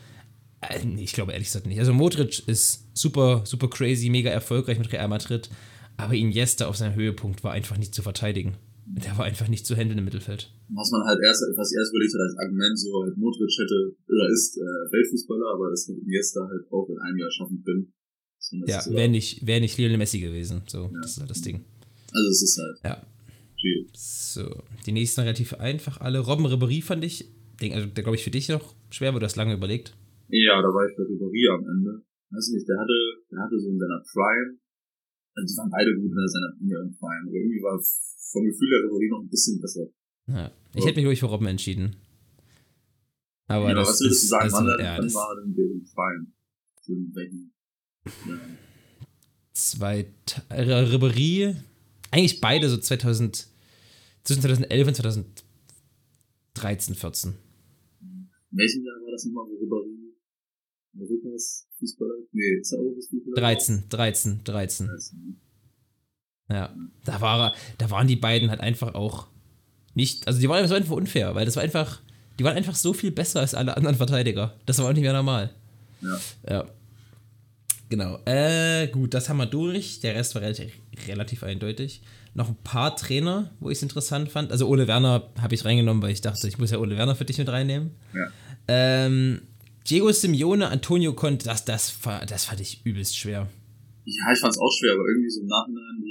äh, 0.62 0.80
ich 0.98 1.14
glaube 1.14 1.34
ehrlich 1.34 1.50
gesagt 1.50 1.68
nicht. 1.68 1.80
Also, 1.80 1.94
Modric 1.94 2.48
ist 2.48 2.98
super, 2.98 3.46
super 3.46 3.70
crazy, 3.70 4.10
mega 4.10 4.30
erfolgreich 4.30 4.80
mit 4.80 4.92
Real 4.92 5.08
Madrid. 5.08 5.50
Aber 5.98 6.14
Iniesta 6.14 6.68
auf 6.68 6.78
seinem 6.78 6.96
Höhepunkt 6.96 7.44
war 7.44 7.52
einfach 7.52 7.78
nicht 7.78 7.94
zu 7.94 8.02
verteidigen. 8.02 8.58
Der 8.86 9.18
war 9.18 9.26
einfach 9.26 9.48
nicht 9.48 9.66
zu 9.66 9.76
handeln 9.76 9.98
im 9.98 10.06
Mittelfeld. 10.06 10.54
Was 10.70 10.92
man 10.92 11.02
halt 11.06 11.20
erst, 11.26 11.42
was 11.58 11.74
erst 11.74 11.92
überlegt 11.92 12.14
hat 12.14 12.22
als 12.22 12.38
Argument, 12.38 12.78
so 12.78 13.02
halt 13.02 13.18
Modric 13.18 13.50
hätte, 13.58 13.98
oder 14.08 14.30
ist 14.30 14.58
äh, 14.58 14.62
Weltfußballer, 14.62 15.48
aber 15.54 15.72
das 15.72 15.88
hätte 15.88 16.02
Iniesta 16.02 16.46
halt 16.46 16.72
auch 16.72 16.88
in 16.90 17.00
einem 17.00 17.18
Jahr 17.18 17.32
schaffen 17.32 17.64
können. 17.66 17.94
Ja, 18.68 18.86
wäre 18.88 19.10
nicht, 19.10 19.46
wär 19.46 19.60
nicht 19.60 19.78
Lionel 19.78 19.98
Messi 19.98 20.20
gewesen. 20.20 20.62
So, 20.68 20.84
ja. 20.94 21.02
das 21.02 21.12
ist 21.12 21.20
halt 21.20 21.30
das 21.32 21.42
Ding. 21.42 21.66
Also 22.14 22.30
es 22.30 22.44
ist 22.44 22.60
halt. 22.62 22.78
Ja. 22.84 23.08
Schwierig. 23.58 23.90
So, 23.94 24.64
die 24.86 24.92
nächsten 24.92 25.22
relativ 25.22 25.56
einfach 25.56 26.00
alle. 26.02 26.20
Robben 26.20 26.46
Ribéry 26.46 26.84
fand 26.84 27.04
ich, 27.04 27.26
also 27.62 27.88
der 27.88 28.04
glaube 28.04 28.18
ich 28.18 28.24
für 28.24 28.32
dich 28.32 28.50
noch 28.50 28.76
schwer, 28.92 29.14
weil 29.14 29.20
du 29.20 29.26
hast 29.26 29.36
lange 29.36 29.56
überlegt. 29.56 29.96
Ja, 30.30 30.62
da 30.62 30.68
war 30.68 30.86
ich 30.88 30.96
bei 30.96 31.04
Ribéry 31.04 31.50
am 31.54 31.66
Ende. 31.66 32.06
Weiß 32.30 32.50
nicht, 32.54 32.68
der 32.68 32.78
hatte, 32.78 32.98
der 33.32 33.40
hatte 33.40 33.60
so 33.60 33.70
in 33.70 33.80
seiner 33.80 34.04
Prime, 34.12 34.58
also 35.36 35.54
die 35.54 35.58
waren 35.58 35.70
beide 35.70 35.94
gut 35.96 36.12
in 36.12 36.28
seiner 36.28 36.54
in 36.60 36.70
ihren 36.70 36.98
Prime, 36.98 37.28
aber 37.28 37.36
irgendwie 37.36 37.62
war 37.62 37.80
vom 38.32 38.46
Gefühl 38.46 38.70
der 38.70 38.80
Ribéry 38.88 39.10
noch 39.10 39.22
ein 39.22 39.30
bisschen 39.30 39.62
besser. 39.62 39.88
Ja, 40.28 40.52
ich 40.74 40.86
hätte 40.86 41.00
mich 41.00 41.08
ruhig 41.08 41.20
für 41.20 41.28
Robben 41.28 41.46
entschieden. 41.48 41.96
Aber 43.48 43.70
ja, 43.70 43.76
das 43.76 43.90
was 43.90 44.02
würdest 44.02 44.24
du 44.24 44.28
sagen, 44.28 44.44
also, 44.44 44.58
wann, 44.58 44.68
ja, 44.80 44.98
wann 44.98 45.14
war 45.14 45.36
denn 45.42 45.54
der 45.54 45.66
Prime? 45.94 46.26
Für 46.82 46.94
welchen? 47.14 47.54
Ja. 48.06 48.40
Zwei, 49.54 50.08
Ribéry, 50.50 51.56
eigentlich 52.12 52.42
beide 52.42 52.70
so 52.70 52.78
2000, 52.78 53.48
zwischen 54.24 54.42
2011 54.42 54.88
und 54.88 54.96
2013, 54.96 56.96
14. 56.96 57.36
welchem 58.52 58.84
Jahr 58.84 58.96
war 59.04 59.12
das 59.12 59.26
nochmal, 59.26 59.46
wo 59.46 59.54
Ribéry 59.64 60.06
Europas 60.98 61.68
Fußballer? 61.78 62.16
Nee, 62.32 62.60
ist 62.60 62.72
er 62.72 62.80
Europas 62.80 63.08
Fußballer? 63.10 63.36
13, 63.36 63.84
13, 63.90 64.44
13. 64.44 64.88
13. 64.88 65.25
Ja, 66.50 66.74
da, 67.04 67.22
war, 67.22 67.54
da 67.78 67.90
waren 67.90 68.08
die 68.08 68.16
beiden 68.16 68.50
halt 68.50 68.62
einfach 68.62 68.94
auch 68.94 69.28
nicht, 69.96 70.28
also 70.28 70.40
die 70.40 70.50
waren 70.50 70.72
einfach 70.72 70.96
unfair, 70.96 71.34
weil 71.34 71.46
das 71.46 71.56
war 71.56 71.64
einfach, 71.64 72.02
die 72.38 72.44
waren 72.44 72.56
einfach 72.56 72.76
so 72.76 72.94
viel 72.94 73.12
besser 73.12 73.40
als 73.40 73.56
alle 73.56 73.76
anderen 73.76 73.96
Verteidiger. 73.96 74.54
Das 74.66 74.78
war 74.78 74.90
auch 74.90 74.94
nicht 74.94 75.02
mehr 75.02 75.14
normal. 75.14 75.52
Ja. 76.02 76.20
Ja. 76.50 76.66
Genau. 77.90 78.20
Äh, 78.26 78.88
gut, 78.88 79.14
das 79.14 79.30
haben 79.30 79.38
wir 79.38 79.46
durch. 79.46 80.00
Der 80.02 80.16
Rest 80.16 80.36
war 80.36 80.42
relativ, 80.42 80.74
relativ 81.08 81.44
eindeutig. 81.44 82.02
Noch 82.34 82.50
ein 82.50 82.58
paar 82.64 82.96
Trainer, 82.96 83.52
wo 83.60 83.70
ich 83.70 83.78
es 83.78 83.84
interessant 83.84 84.30
fand. 84.30 84.52
Also 84.52 84.68
Ole 84.68 84.88
Werner 84.88 85.30
habe 85.40 85.56
ich 85.56 85.64
reingenommen, 85.64 86.04
weil 86.04 86.12
ich 86.12 86.22
dachte, 86.22 86.48
ich 86.48 86.58
muss 86.58 86.72
ja 86.72 86.80
Ole 86.80 86.98
Werner 86.98 87.16
für 87.16 87.26
dich 87.26 87.38
mit 87.38 87.48
reinnehmen. 87.48 87.92
Ja. 88.14 88.28
Ähm, 88.68 89.42
Diego 89.88 90.12
Simeone, 90.12 90.68
Antonio 90.70 91.14
Conte, 91.14 91.46
das, 91.46 91.64
das, 91.64 91.98
das 92.28 92.46
fand 92.46 92.60
ich 92.60 92.86
übelst 92.86 93.18
schwer. 93.18 93.48
Ja, 94.06 94.34
ich 94.34 94.40
fand 94.40 94.54
es 94.54 94.60
auch 94.60 94.72
schwer, 94.78 94.94
aber 94.94 95.04
irgendwie 95.08 95.30
so 95.30 95.42
im 95.42 95.48
Nachhinein, 95.48 96.02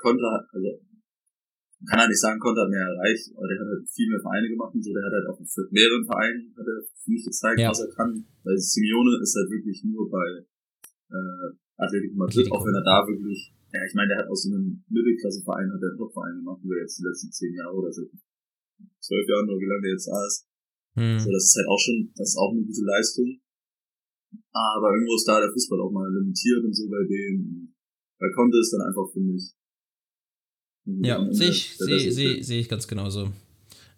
so 0.00 0.08
Conte, 0.08 0.24
also 0.24 0.68
man 1.80 1.86
kann 1.88 2.00
halt 2.00 2.12
nicht 2.12 2.20
sagen, 2.20 2.40
Conte 2.40 2.60
hat 2.60 2.68
mehr 2.68 2.84
erreicht, 2.84 3.32
aber 3.36 3.48
der 3.48 3.56
hat 3.60 3.68
halt 3.68 3.88
viel 3.88 4.08
mehr 4.08 4.20
Vereine 4.20 4.48
gemacht 4.48 4.74
und 4.74 4.84
so, 4.84 4.92
der 4.92 5.04
hat 5.04 5.12
halt 5.12 5.28
auch 5.28 5.40
für 5.40 5.64
mehreren 5.72 6.04
Vereinen 6.04 6.52
hat 6.56 6.66
er 6.68 6.80
für 6.84 7.10
mich 7.10 7.24
gezeigt, 7.24 7.60
ja. 7.60 7.72
was 7.72 7.80
er 7.80 7.92
kann. 7.92 8.12
Weil 8.44 8.56
Simeone 8.56 9.16
ist 9.20 9.36
halt 9.36 9.48
wirklich 9.48 9.80
nur 9.84 10.08
bei 10.12 10.44
äh, 11.08 11.48
Atletico 11.80 12.16
Madrid, 12.16 12.52
auch 12.52 12.64
wenn 12.64 12.76
er 12.76 12.84
da 12.84 13.08
wirklich, 13.08 13.52
ja, 13.72 13.80
ich 13.80 13.94
meine, 13.96 14.12
der 14.12 14.18
hat 14.20 14.28
aus 14.28 14.44
so 14.44 14.52
einem 14.52 14.84
Mittelklasseverein, 14.88 15.72
hat 15.72 15.80
er 15.80 15.88
einen 15.88 15.98
Topverein 15.98 16.36
gemacht, 16.36 16.60
über 16.60 16.76
jetzt 16.76 17.00
die 17.00 17.06
letzten 17.08 17.32
zehn 17.32 17.54
Jahre 17.56 17.72
oder 17.72 17.92
seit 17.92 18.12
zwölf 19.00 19.26
Jahren 19.28 19.48
oder 19.48 19.60
wie 19.60 19.70
lange 19.70 19.82
der 19.88 19.96
jetzt 19.96 20.08
da 20.08 20.20
ist. 20.26 20.44
Hm. 21.00 21.18
So, 21.18 21.32
das 21.32 21.44
ist 21.48 21.56
halt 21.56 21.68
auch 21.68 21.80
schon, 21.80 22.12
das 22.12 22.28
ist 22.28 22.36
auch 22.36 22.52
eine 22.52 22.64
gute 22.64 22.84
Leistung. 22.84 23.40
Aber 24.52 24.92
irgendwo 24.92 25.14
ist 25.16 25.26
da 25.26 25.40
der 25.40 25.50
Fußball 25.50 25.80
auch 25.80 25.90
mal 25.90 26.12
limitiert 26.12 26.62
und 26.64 26.74
so 26.74 26.88
bei 26.88 27.02
dem. 27.08 27.72
Bei 28.18 28.28
Conte 28.34 28.58
ist 28.58 28.72
dann 28.72 28.82
einfach, 28.82 29.08
finde 29.12 29.34
ich. 29.34 29.54
Ja, 30.84 31.26
sehe 31.30 31.50
ich, 31.50 31.76
sehe 31.76 32.12
seh, 32.12 32.42
seh 32.42 32.60
ich 32.60 32.68
ganz 32.68 32.88
genauso. 32.88 33.32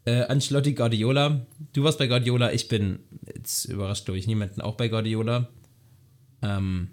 Äh, 0.05 0.23
Ancelotti 0.23 0.75
Guardiola. 0.75 1.47
Du 1.73 1.85
warst 1.85 1.99
bei 1.99 2.09
Guardiola, 2.09 2.53
ich 2.53 2.69
bin, 2.69 2.99
jetzt 3.35 3.67
überrascht 3.67 4.05
glaube 4.05 4.19
ich 4.19 4.27
niemanden, 4.27 4.61
auch 4.61 4.77
bei 4.77 4.89
Guardiola. 4.89 5.49
Ähm, 6.43 6.89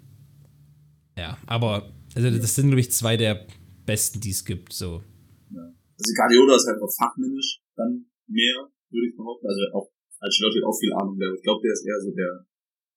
ja, 1.18 1.36
aber 1.46 1.92
also 2.14 2.30
das 2.30 2.54
sind, 2.54 2.68
glaube 2.68 2.80
ich, 2.80 2.92
zwei 2.92 3.16
der 3.16 3.46
besten, 3.84 4.20
die 4.20 4.30
es 4.30 4.44
gibt. 4.44 4.72
So. 4.72 5.02
Ja. 5.50 5.62
Also 5.98 6.14
Guardiola 6.16 6.56
ist 6.56 6.66
halt 6.66 6.80
auch 6.80 6.94
fachmännisch 6.96 7.60
dann 7.76 8.06
mehr, 8.26 8.70
würde 8.90 9.06
ich 9.08 9.16
behaupten. 9.16 9.46
Also 9.46 9.60
auch 9.74 9.90
Ancelotti 10.20 10.58
hat 10.58 10.68
auch 10.68 10.78
viel 10.78 10.92
Ahnung, 10.94 11.18
aber 11.18 11.34
ich 11.34 11.42
glaube, 11.42 11.62
der 11.62 11.72
ist 11.72 11.86
eher 11.86 12.00
so 12.00 12.10
der, 12.14 12.46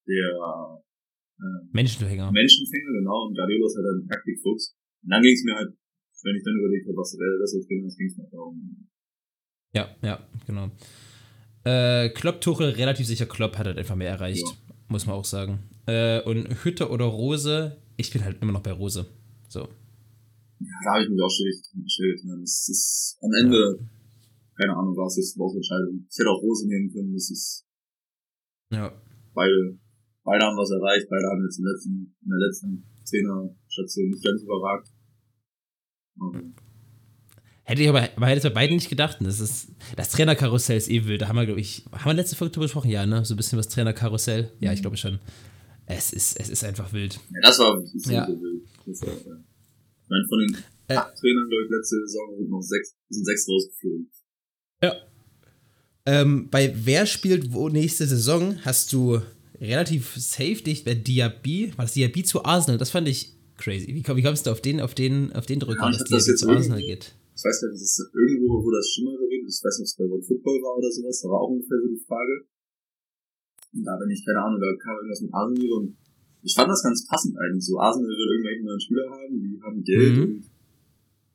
der 0.08 0.28
äh, 1.42 1.68
Menschenfänger. 1.72 2.32
Menschenfänger, 2.32 2.92
genau. 2.94 3.28
Und 3.28 3.36
Guardiola 3.36 3.66
ist 3.66 3.78
halt 3.78 3.88
ein 3.88 4.08
Taktikfuchs. 4.08 4.76
Und 5.04 5.10
dann 5.10 5.22
ging 5.22 5.34
es 5.34 5.44
mir 5.44 5.56
halt, 5.56 5.74
wenn 6.24 6.36
ich 6.36 6.44
dann 6.44 6.56
überlegt 6.58 6.88
habe, 6.88 6.98
was 6.98 7.14
wäre 7.20 7.40
das 7.40 7.52
drin, 7.52 7.84
das 7.84 7.98
ging 7.98 8.08
es 8.08 8.18
mir 8.18 8.28
darum. 8.32 8.88
Ja, 9.74 9.96
ja, 10.02 10.28
genau. 10.48 10.72
Äh, 11.64 12.10
Klopp 12.10 12.42
Tuchel, 12.42 12.70
relativ 12.70 13.08
sicher 13.08 13.26
Klopp 13.26 13.58
hat 13.58 13.68
halt 13.68 13.78
einfach 13.78 13.96
mehr 13.96 14.10
erreicht, 14.10 14.46
ja. 14.48 14.76
muss 14.88 15.06
man 15.06 15.16
auch 15.16 15.26
sagen. 15.26 15.60
Äh, 15.86 16.22
und 16.24 16.64
Hütte 16.64 16.90
oder 16.90 17.06
Rose, 17.06 17.78
ich 17.98 18.12
bin 18.12 18.24
halt 18.24 18.42
immer 18.42 18.54
noch 18.54 18.64
bei 18.64 18.72
Rose. 18.72 19.06
So. 19.50 19.60
Ja, 19.60 20.76
da 20.86 20.92
habe 20.94 21.04
ich 21.04 21.10
mich 21.10 21.22
auch 21.22 21.30
schwierig. 21.30 21.62
Das 22.42 22.70
ist 22.70 23.18
am 23.22 23.32
Ende, 23.44 23.78
ja. 23.80 23.86
keine 24.58 24.78
Ahnung, 24.78 24.96
war 24.96 25.08
es 25.08 25.18
jetzt 25.18 25.38
Bauchentscheidung. 25.38 26.06
Ich 26.10 26.18
hätte 26.18 26.30
auch 26.30 26.42
Rose 26.42 26.68
nehmen 26.68 26.92
können, 26.92 27.14
das 27.14 27.30
ist. 27.32 27.66
Ja. 28.72 28.94
Beide, 29.34 29.78
beide 30.24 30.46
haben 30.46 30.58
was 30.58 30.72
erreicht, 30.72 31.08
beide 31.10 31.28
haben 31.28 31.44
jetzt 31.44 31.60
in, 31.60 31.66
letzten, 31.66 32.16
in 32.22 32.30
der 32.30 32.40
letzten 32.48 32.84
Trainerstation 33.10 34.10
nicht 34.10 34.24
ganz 34.24 34.42
überragt. 34.42 34.88
Hätte 37.66 37.82
ich 37.82 37.90
aber, 37.90 38.10
aber 38.16 38.28
hätte 38.28 38.38
ich 38.38 38.54
bei 38.54 38.62
beiden 38.62 38.76
nicht 38.76 38.90
gedacht. 38.90 39.18
Das 39.22 39.40
ist, 39.40 39.70
das 39.96 40.10
Trainerkarussell 40.10 40.78
ist 40.78 40.90
eh 40.90 41.06
wild. 41.06 41.22
Da 41.22 41.30
haben 41.30 41.38
wir, 41.38 41.46
glaube 41.46 41.62
ich, 41.62 41.86
haben 41.92 42.12
wir 42.12 42.14
letzte 42.14 42.36
Folge 42.36 42.52
drüber 42.52 42.66
gesprochen? 42.66 42.90
Ja, 42.90 43.06
ne? 43.06 43.24
So 43.24 43.34
ein 43.34 43.38
bisschen 43.38 43.58
was 43.58 43.70
Trainerkarussell. 43.70 44.52
Ja, 44.60 44.74
ich 44.74 44.82
glaube 44.82 44.98
schon. 44.98 45.20
Es 45.86 46.12
ist, 46.12 46.40
es 46.40 46.50
ist 46.50 46.64
einfach 46.64 46.92
wild. 46.94 47.20
Ja, 47.32 47.42
das 47.42 47.60
war 47.60 47.82
ja. 48.06 48.26
so 48.26 48.42
wild. 48.42 48.64
Das 48.86 49.02
war, 49.02 49.10
ja. 49.10 49.16
Ich 49.16 50.10
meine, 50.10 50.26
von 50.28 50.40
den 50.40 50.58
äh, 50.88 50.96
acht 50.96 51.16
Trainern, 51.16 51.48
glaube 51.50 51.64
ich, 51.64 51.70
letzte 51.72 51.96
Saison 52.06 52.36
sind 52.38 52.50
noch 52.50 52.62
sechs, 52.62 52.96
sind 53.10 53.26
sechs 53.26 53.48
rausgeflogen. 53.48 54.12
Ja. 54.82 54.96
Ähm, 56.06 56.50
bei 56.50 56.74
Wer 56.76 57.06
spielt 57.06 57.54
wo 57.54 57.70
nächste 57.70 58.06
Saison 58.06 58.58
hast 58.66 58.92
du 58.92 59.22
relativ 59.62 60.16
safe 60.18 60.62
dich 60.62 60.84
bei 60.84 60.96
Diaby, 60.96 61.72
war 61.78 61.86
das 61.86 61.94
Diaby 61.94 62.24
zu 62.24 62.44
Arsenal? 62.44 62.78
Das 62.78 62.90
fand 62.90 63.08
ich 63.08 63.34
crazy. 63.64 63.88
Wie, 63.88 64.04
wie 64.04 64.24
kommst 64.24 64.46
du 64.46 64.52
auf 64.52 64.60
den, 64.60 64.84
auf 64.84 64.94
den, 64.94 65.32
auf 65.32 65.48
den 65.48 65.60
Drücker, 65.64 65.88
ja, 65.88 65.96
dass 65.96 66.04
Diaby 66.04 66.36
zu 66.36 66.50
Arsenal 66.52 66.84
geht? 66.84 67.16
Ich 67.34 67.44
weiß 67.44 67.64
nicht, 67.64 67.74
das 67.74 67.82
ist 67.82 68.12
irgendwo, 68.14 68.60
wo 68.60 68.70
das 68.70 68.86
schon 68.92 69.08
mal 69.08 69.18
geredet 69.18 69.48
ist. 69.48 69.64
Ich 69.64 69.66
weiß 69.66 69.80
nicht, 69.80 69.88
ob 69.88 69.92
es 69.92 69.98
bei 69.98 70.08
World 70.12 70.26
Football 70.28 70.60
war 70.62 70.76
oder 70.78 70.92
sowas. 70.92 71.18
Da 71.24 71.32
war 71.32 71.40
auch 71.42 71.50
ungefähr 71.56 71.80
so 71.80 71.88
die 71.88 72.04
Frage. 72.04 72.46
Und 73.74 73.84
da 73.88 73.98
bin 73.98 74.12
ich, 74.12 74.22
keine 74.22 74.44
Ahnung, 74.44 74.60
da 74.60 74.70
kam 74.78 75.00
irgendwas 75.00 75.24
mit 75.24 75.34
Arsenal 75.34 75.72
und 75.80 75.98
ich 76.44 76.54
fand 76.54 76.70
das 76.70 76.84
ganz 76.84 77.08
passend 77.08 77.34
eigentlich. 77.40 77.66
So, 77.66 77.80
Arsenal 77.80 78.12
will 78.12 78.32
irgendwelche 78.38 78.64
neuen 78.68 78.84
Spieler 78.84 79.08
haben, 79.10 79.34
die 79.40 79.58
haben 79.64 79.82
Geld 79.82 80.14
mhm. 80.14 80.24
und 80.24 80.44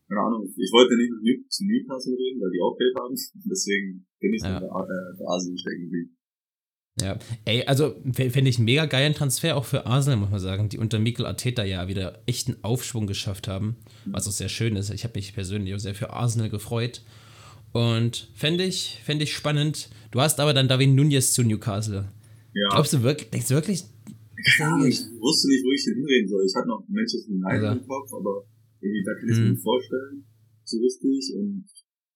keine 0.08 0.20
Ahnung, 0.24 0.48
ich 0.48 0.72
wollte 0.72 0.96
nicht 0.96 1.12
mit 1.12 1.20
New 1.20 1.36
zu 1.48 1.64
Newcastle 1.68 2.16
reden, 2.16 2.40
weil 2.40 2.50
die 2.50 2.62
auch 2.64 2.76
Geld 2.78 2.96
haben. 2.96 3.12
Deswegen 3.44 4.06
bin 4.20 4.32
ich 4.32 4.42
ja. 4.42 4.60
bei, 4.60 4.64
äh, 4.64 5.10
bei 5.18 5.24
Arsenal 5.26 5.58
stecken 5.58 5.84
geblieben. 5.84 6.16
Ja, 7.00 7.18
ey, 7.44 7.64
also 7.64 7.94
fände 8.12 8.50
ich 8.50 8.56
einen 8.56 8.64
mega 8.64 8.86
geilen 8.86 9.14
Transfer 9.14 9.56
auch 9.56 9.64
für 9.64 9.86
Arsenal, 9.86 10.18
muss 10.18 10.30
man 10.30 10.40
sagen, 10.40 10.68
die 10.68 10.78
unter 10.78 10.98
Mikel 10.98 11.26
Arteta 11.26 11.64
ja 11.64 11.88
wieder 11.88 12.20
echt 12.26 12.48
einen 12.48 12.62
Aufschwung 12.62 13.06
geschafft 13.06 13.48
haben, 13.48 13.76
was 14.04 14.26
auch 14.26 14.32
sehr 14.32 14.48
schön 14.48 14.76
ist. 14.76 14.90
Ich 14.90 15.04
habe 15.04 15.14
mich 15.16 15.34
persönlich 15.34 15.74
auch 15.74 15.78
sehr 15.78 15.94
für 15.94 16.10
Arsenal 16.10 16.50
gefreut 16.50 17.02
und 17.72 18.28
fände 18.34 18.64
ich, 18.64 19.00
fänd 19.04 19.22
ich 19.22 19.34
spannend. 19.34 19.90
Du 20.10 20.20
hast 20.20 20.40
aber 20.40 20.54
dann 20.54 20.68
David 20.68 20.90
Nunez 20.90 21.32
zu 21.32 21.42
Newcastle. 21.42 22.08
Ja. 22.54 22.68
Glaubst 22.70 22.92
du 22.92 23.02
wirklich, 23.02 23.30
denkst 23.30 23.48
du 23.48 23.54
wirklich? 23.54 23.84
Ja, 24.58 24.84
ich 24.86 24.98
wusste 25.18 25.48
nicht, 25.48 25.64
wo 25.64 25.72
ich 25.72 25.84
den 25.84 25.94
hinreden 25.94 26.28
soll. 26.28 26.44
Ich 26.46 26.54
hatte 26.54 26.68
noch 26.68 26.84
Manchester 26.88 27.30
United 27.30 27.64
also. 27.64 27.80
im 27.80 27.86
Kopf, 27.86 28.12
aber 28.14 28.46
irgendwie 28.80 29.04
da 29.04 29.14
kann 29.14 29.28
ich 29.28 29.36
mir 29.36 29.44
mhm. 29.44 29.50
nicht 29.50 29.62
vorstellen, 29.62 30.24
so 30.64 30.78
richtig. 30.78 31.34
Und 31.36 31.66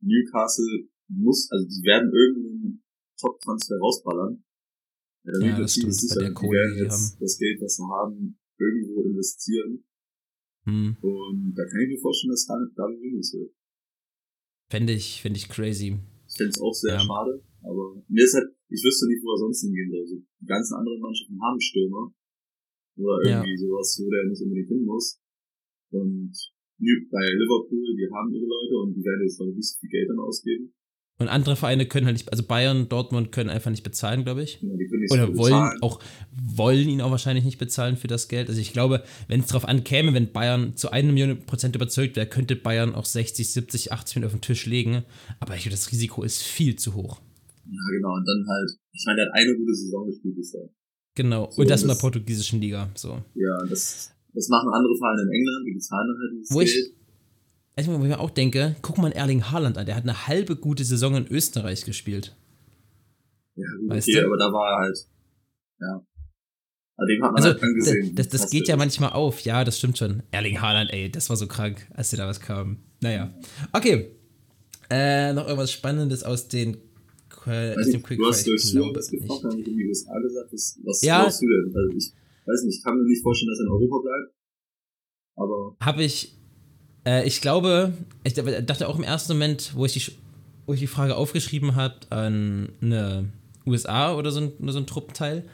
Newcastle 0.00 0.88
muss, 1.08 1.48
also 1.50 1.66
die 1.66 1.82
werden 1.84 2.10
irgendeinen 2.12 2.82
Top-Transfer 3.20 3.76
rausballern. 3.78 4.42
Ja, 5.24 5.46
ja 5.46 5.58
das 5.60 5.74
stimmt, 5.74 5.94
sicher, 5.94 6.16
bei 6.16 6.22
der 6.26 6.34
Kohle, 6.34 6.74
die 6.74 6.82
jetzt 6.82 7.20
das 7.20 7.38
Geld, 7.38 7.60
was 7.60 7.76
sie 7.76 7.84
haben, 7.84 8.38
irgendwo 8.58 9.02
investieren. 9.02 9.84
Hm. 10.64 10.96
Und 11.00 11.54
da 11.54 11.64
kann 11.66 11.80
ich 11.82 11.88
mir 11.88 12.00
vorstellen, 12.00 12.32
dass 12.32 12.46
David 12.46 13.00
Williams 13.00 13.32
wird. 13.34 13.52
Fände 14.70 14.92
ich, 14.92 15.20
fände 15.22 15.38
ich 15.38 15.48
crazy. 15.48 15.98
Ich 16.26 16.36
fände 16.36 16.50
es 16.50 16.60
auch 16.60 16.74
sehr 16.74 16.94
ja. 16.94 17.00
schade, 17.00 17.42
aber 17.62 18.02
mir 18.08 18.24
ist 18.24 18.34
halt, 18.34 18.48
ich 18.68 18.82
wüsste 18.82 19.06
nicht, 19.06 19.22
wo 19.22 19.32
er 19.34 19.38
sonst 19.38 19.60
hingehen 19.60 19.90
soll. 19.90 20.00
Also, 20.00 20.16
die 20.16 20.46
ganzen 20.46 20.74
anderen 20.74 21.00
Mannschaften 21.00 21.40
haben 21.42 21.60
Stürmer. 21.60 22.14
Oder 22.96 23.20
irgendwie 23.24 23.56
ja. 23.56 23.62
sowas, 23.68 24.00
wo 24.00 24.10
der 24.10 24.28
nicht 24.28 24.42
unbedingt 24.42 24.68
hin 24.68 24.84
muss. 24.84 25.20
Und 25.92 26.32
bei 27.10 27.24
Liverpool, 27.36 27.94
die 27.94 28.08
haben 28.10 28.32
ihre 28.32 28.46
Leute 28.46 28.74
und 28.80 28.94
die 28.94 29.04
werden 29.04 29.22
jetzt 29.22 29.38
noch 29.38 29.46
nicht 29.46 29.68
so 29.68 29.78
viel 29.78 29.90
Geld 29.90 30.08
dann 30.08 30.18
ausgeben. 30.18 30.74
Und 31.22 31.28
andere 31.28 31.56
Vereine 31.56 31.86
können 31.86 32.06
halt 32.06 32.16
nicht, 32.16 32.30
also 32.30 32.42
Bayern, 32.42 32.88
Dortmund 32.88 33.32
können 33.32 33.48
einfach 33.50 33.70
nicht 33.70 33.82
bezahlen, 33.82 34.24
glaube 34.24 34.42
ich. 34.42 34.58
Ja, 34.60 34.68
Oder 35.12 35.28
wollen 35.36 35.52
bezahlen. 35.52 35.78
auch, 35.82 36.00
wollen 36.32 36.88
ihn 36.88 37.00
auch 37.00 37.10
wahrscheinlich 37.10 37.44
nicht 37.44 37.58
bezahlen 37.58 37.96
für 37.96 38.08
das 38.08 38.28
Geld. 38.28 38.48
Also 38.48 38.60
ich 38.60 38.72
glaube, 38.72 39.02
wenn 39.28 39.40
es 39.40 39.46
darauf 39.46 39.64
ankäme, 39.66 40.12
wenn 40.14 40.32
Bayern 40.32 40.76
zu 40.76 40.90
einer 40.90 41.12
Million 41.12 41.38
Prozent 41.46 41.74
überzeugt 41.76 42.16
wäre, 42.16 42.26
könnte 42.26 42.56
Bayern 42.56 42.94
auch 42.94 43.04
60, 43.06 43.52
70, 43.52 43.92
80 43.92 44.16
Millionen 44.16 44.34
auf 44.34 44.38
den 44.40 44.42
Tisch 44.44 44.66
legen. 44.66 45.04
Aber 45.40 45.54
ich 45.56 45.62
glaube, 45.62 45.76
das 45.76 45.90
Risiko 45.92 46.22
ist 46.22 46.42
viel 46.42 46.76
zu 46.76 46.94
hoch. 46.94 47.20
Ja, 47.64 47.80
genau. 47.96 48.14
Und 48.14 48.26
dann 48.26 48.44
halt, 48.48 48.70
ich 48.92 49.04
meine, 49.06 49.16
der 49.16 49.26
hat 49.26 49.34
eine 49.34 49.56
gute 49.56 49.74
Saison 49.74 50.06
gespielt 50.06 50.36
bisher. 50.36 50.68
Genau. 51.14 51.50
So, 51.50 51.62
Und 51.62 51.70
das 51.70 51.82
in 51.82 51.88
der 51.88 51.94
das- 51.94 52.00
portugiesischen 52.02 52.60
Liga. 52.60 52.90
So. 52.94 53.22
Ja, 53.34 53.58
das, 53.68 54.10
das 54.34 54.48
machen 54.48 54.68
andere 54.72 54.96
Vereine 54.98 55.22
in 55.22 55.28
England, 55.28 55.66
die 55.68 55.74
bezahlen 55.74 56.08
dann 56.08 56.16
halt 56.18 56.32
dieses 56.40 56.50
Wo 56.54 56.60
ich, 56.60 56.92
Also, 57.76 57.90
wo 57.92 58.02
ich 58.02 58.08
mir 58.08 58.20
auch 58.20 58.30
denke, 58.30 58.76
guck 58.82 58.98
mal 58.98 59.12
Erling 59.12 59.44
Haaland 59.50 59.78
an, 59.78 59.86
der 59.86 59.96
hat 59.96 60.02
eine 60.02 60.26
halbe 60.26 60.56
gute 60.56 60.84
Saison 60.84 61.14
in 61.16 61.26
Österreich 61.28 61.84
gespielt. 61.84 62.36
Ja, 63.54 63.64
gut, 63.80 63.90
Weißt 63.90 64.08
okay, 64.08 64.20
du? 64.20 64.26
aber 64.26 64.36
da 64.36 64.52
war 64.52 64.70
er 64.70 64.78
halt, 64.84 64.98
ja. 65.80 66.06
Aber 66.96 67.06
dem 67.06 67.22
hat 67.22 67.32
man 67.32 67.36
Also, 67.42 67.48
halt 67.54 67.62
angesehen. 67.62 68.14
das, 68.14 68.28
das, 68.28 68.42
das 68.42 68.50
geht 68.50 68.68
ja 68.68 68.76
manchmal 68.76 69.12
auf. 69.12 69.40
Ja, 69.40 69.64
das 69.64 69.78
stimmt 69.78 69.96
schon. 69.98 70.22
Erling 70.30 70.60
Haaland, 70.60 70.92
ey, 70.92 71.10
das 71.10 71.30
war 71.30 71.36
so 71.36 71.46
krank, 71.46 71.86
als 71.94 72.10
dir 72.10 72.18
da 72.18 72.26
was 72.28 72.40
kam. 72.40 72.78
Naja. 73.00 73.32
Okay. 73.72 74.14
Äh, 74.90 75.32
noch 75.32 75.44
irgendwas 75.46 75.72
Spannendes 75.72 76.22
aus 76.22 76.48
den 76.48 76.76
äh, 77.46 77.70
aus 77.76 77.86
dem 77.86 77.94
nicht, 77.94 78.04
Quick 78.04 78.18
du 78.18 78.26
hast 78.28 78.46
durch 78.46 78.62
gefragt, 78.62 79.42
haben 79.44 79.58
in 79.58 79.64
die 79.64 79.86
USA 79.88 80.16
gesagt, 80.20 80.52
was, 80.52 80.78
was 80.84 81.02
Ja. 81.02 81.22
glaubst 81.22 81.42
du 81.42 81.46
denn? 81.48 81.74
Also 81.74 81.96
ich 81.96 82.12
weiß 82.46 82.62
nicht, 82.64 82.76
ich 82.78 82.84
kann 82.84 82.96
mir 82.98 83.02
nicht 83.04 83.22
vorstellen, 83.22 83.50
dass 83.50 83.58
er 83.60 83.66
in 83.66 83.72
Europa 83.72 83.98
bleibt. 84.02 84.34
Aber 85.36 85.76
Habe 85.80 86.04
ich, 86.04 86.36
äh, 87.06 87.26
ich 87.26 87.40
glaube, 87.40 87.92
ich 88.24 88.34
dachte 88.34 88.88
auch 88.88 88.96
im 88.96 89.04
ersten 89.04 89.32
Moment, 89.32 89.72
wo 89.74 89.84
ich 89.84 89.92
die, 89.92 90.12
wo 90.66 90.74
ich 90.74 90.80
die 90.80 90.86
Frage 90.86 91.16
aufgeschrieben 91.16 91.74
habe, 91.74 91.94
an 92.10 92.68
eine 92.80 93.28
USA 93.66 94.14
oder 94.14 94.30
so 94.30 94.40
ein, 94.40 94.52
so 94.72 94.78
ein 94.78 94.86
Truppenteil. 94.86 95.44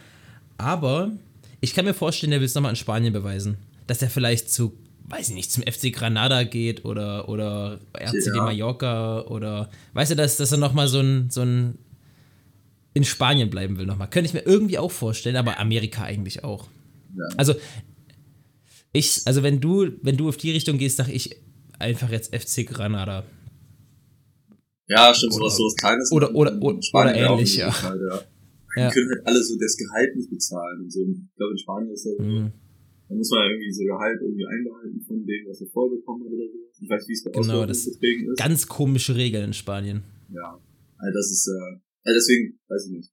Aber 0.58 1.10
ich 1.60 1.74
kann 1.74 1.84
mir 1.84 1.94
vorstellen, 1.94 2.30
der 2.30 2.40
will 2.40 2.46
es 2.46 2.54
nochmal 2.54 2.70
in 2.72 2.76
Spanien 2.76 3.12
beweisen. 3.12 3.56
Dass 3.86 4.02
er 4.02 4.10
vielleicht 4.10 4.50
zu, 4.50 4.74
weiß 5.06 5.30
ich 5.30 5.34
nicht, 5.34 5.50
zum 5.50 5.62
FC 5.62 5.92
Granada 5.92 6.42
geht 6.44 6.84
oder, 6.84 7.28
oder 7.28 7.78
RCD 7.98 8.36
Ja. 8.36 8.42
Mallorca 8.44 9.22
oder, 9.22 9.70
weißt 9.94 10.12
du, 10.12 10.16
dass, 10.16 10.36
dass 10.36 10.52
er 10.52 10.58
nochmal 10.58 10.88
so 10.88 11.00
ein, 11.00 11.30
so 11.30 11.42
ein 11.42 11.78
in 12.94 13.04
Spanien 13.04 13.48
bleiben 13.48 13.78
will 13.78 13.86
nochmal. 13.86 14.08
Könnte 14.10 14.28
ich 14.28 14.34
mir 14.34 14.40
irgendwie 14.50 14.78
auch 14.78 14.90
vorstellen, 14.90 15.36
aber 15.36 15.60
Amerika 15.60 16.02
eigentlich 16.02 16.42
auch. 16.42 16.66
ja. 17.16 17.24
Also, 17.36 17.54
ich, 18.92 19.22
also 19.26 19.42
wenn 19.42 19.60
du, 19.60 19.90
wenn 20.02 20.16
du 20.16 20.28
auf 20.28 20.36
die 20.36 20.50
Richtung 20.52 20.78
gehst, 20.78 20.96
sag 20.96 21.08
ich 21.08 21.36
einfach 21.78 22.10
jetzt 22.10 22.34
FC 22.34 22.66
Granada. 22.66 23.24
Ja, 24.88 25.12
stimmt, 25.14 25.34
Oder- 25.34 25.50
sowas, 25.50 25.56
sowas 25.56 25.74
Kleines. 25.76 26.12
oder- 26.12 26.34
oder- 26.34 26.58
oder- 26.62 26.82
Spanien 26.82 27.14
oder 27.24 27.34
ähnlich, 27.34 27.56
ja. 27.56 27.66
Möglichkeit, 27.66 28.00
ja. 28.10 28.22
Ja. 28.76 28.88
Die 28.88 28.94
können 28.94 29.08
halt 29.10 29.26
alle 29.26 29.42
so 29.42 29.56
das 29.58 29.76
Gehalt 29.76 30.14
nicht 30.14 30.30
bezahlen 30.30 30.82
und 30.82 30.92
so. 30.92 31.00
Ich 31.00 31.34
glaube, 31.36 31.50
in 31.52 31.58
Spanien 31.58 31.90
ist 31.92 32.04
ja 32.04 32.12
so, 32.16 32.22
Mhm. 32.22 32.52
da 33.08 33.14
muss 33.14 33.30
man 33.30 33.40
ja 33.44 33.50
irgendwie 33.50 33.72
so 33.72 33.82
Gehalt 33.84 34.18
irgendwie 34.22 34.46
einbehalten 34.46 35.00
von 35.06 35.26
dem, 35.26 35.46
was 35.48 35.60
er 35.60 35.66
vorbekommen 35.68 36.24
hat 36.26 36.32
oder 36.32 36.44
so. 36.52 36.82
Ich 36.84 36.88
weiß, 36.88 37.08
wie 37.08 37.12
es 37.12 37.24
bei 37.24 37.30
Genau, 37.32 37.66
das- 37.66 37.86
ist. 37.86 37.98
Ganz 38.36 38.68
komische 38.68 39.16
Regeln 39.16 39.46
in 39.46 39.52
Spanien. 39.52 40.04
Ja. 40.32 40.60
Also 40.98 41.12
das 41.18 41.30
ist, 41.30 41.48
äh, 41.48 41.74
also 42.04 42.18
deswegen, 42.18 42.58
weiß 42.68 42.86
ich 42.86 42.92
nicht. 42.92 43.10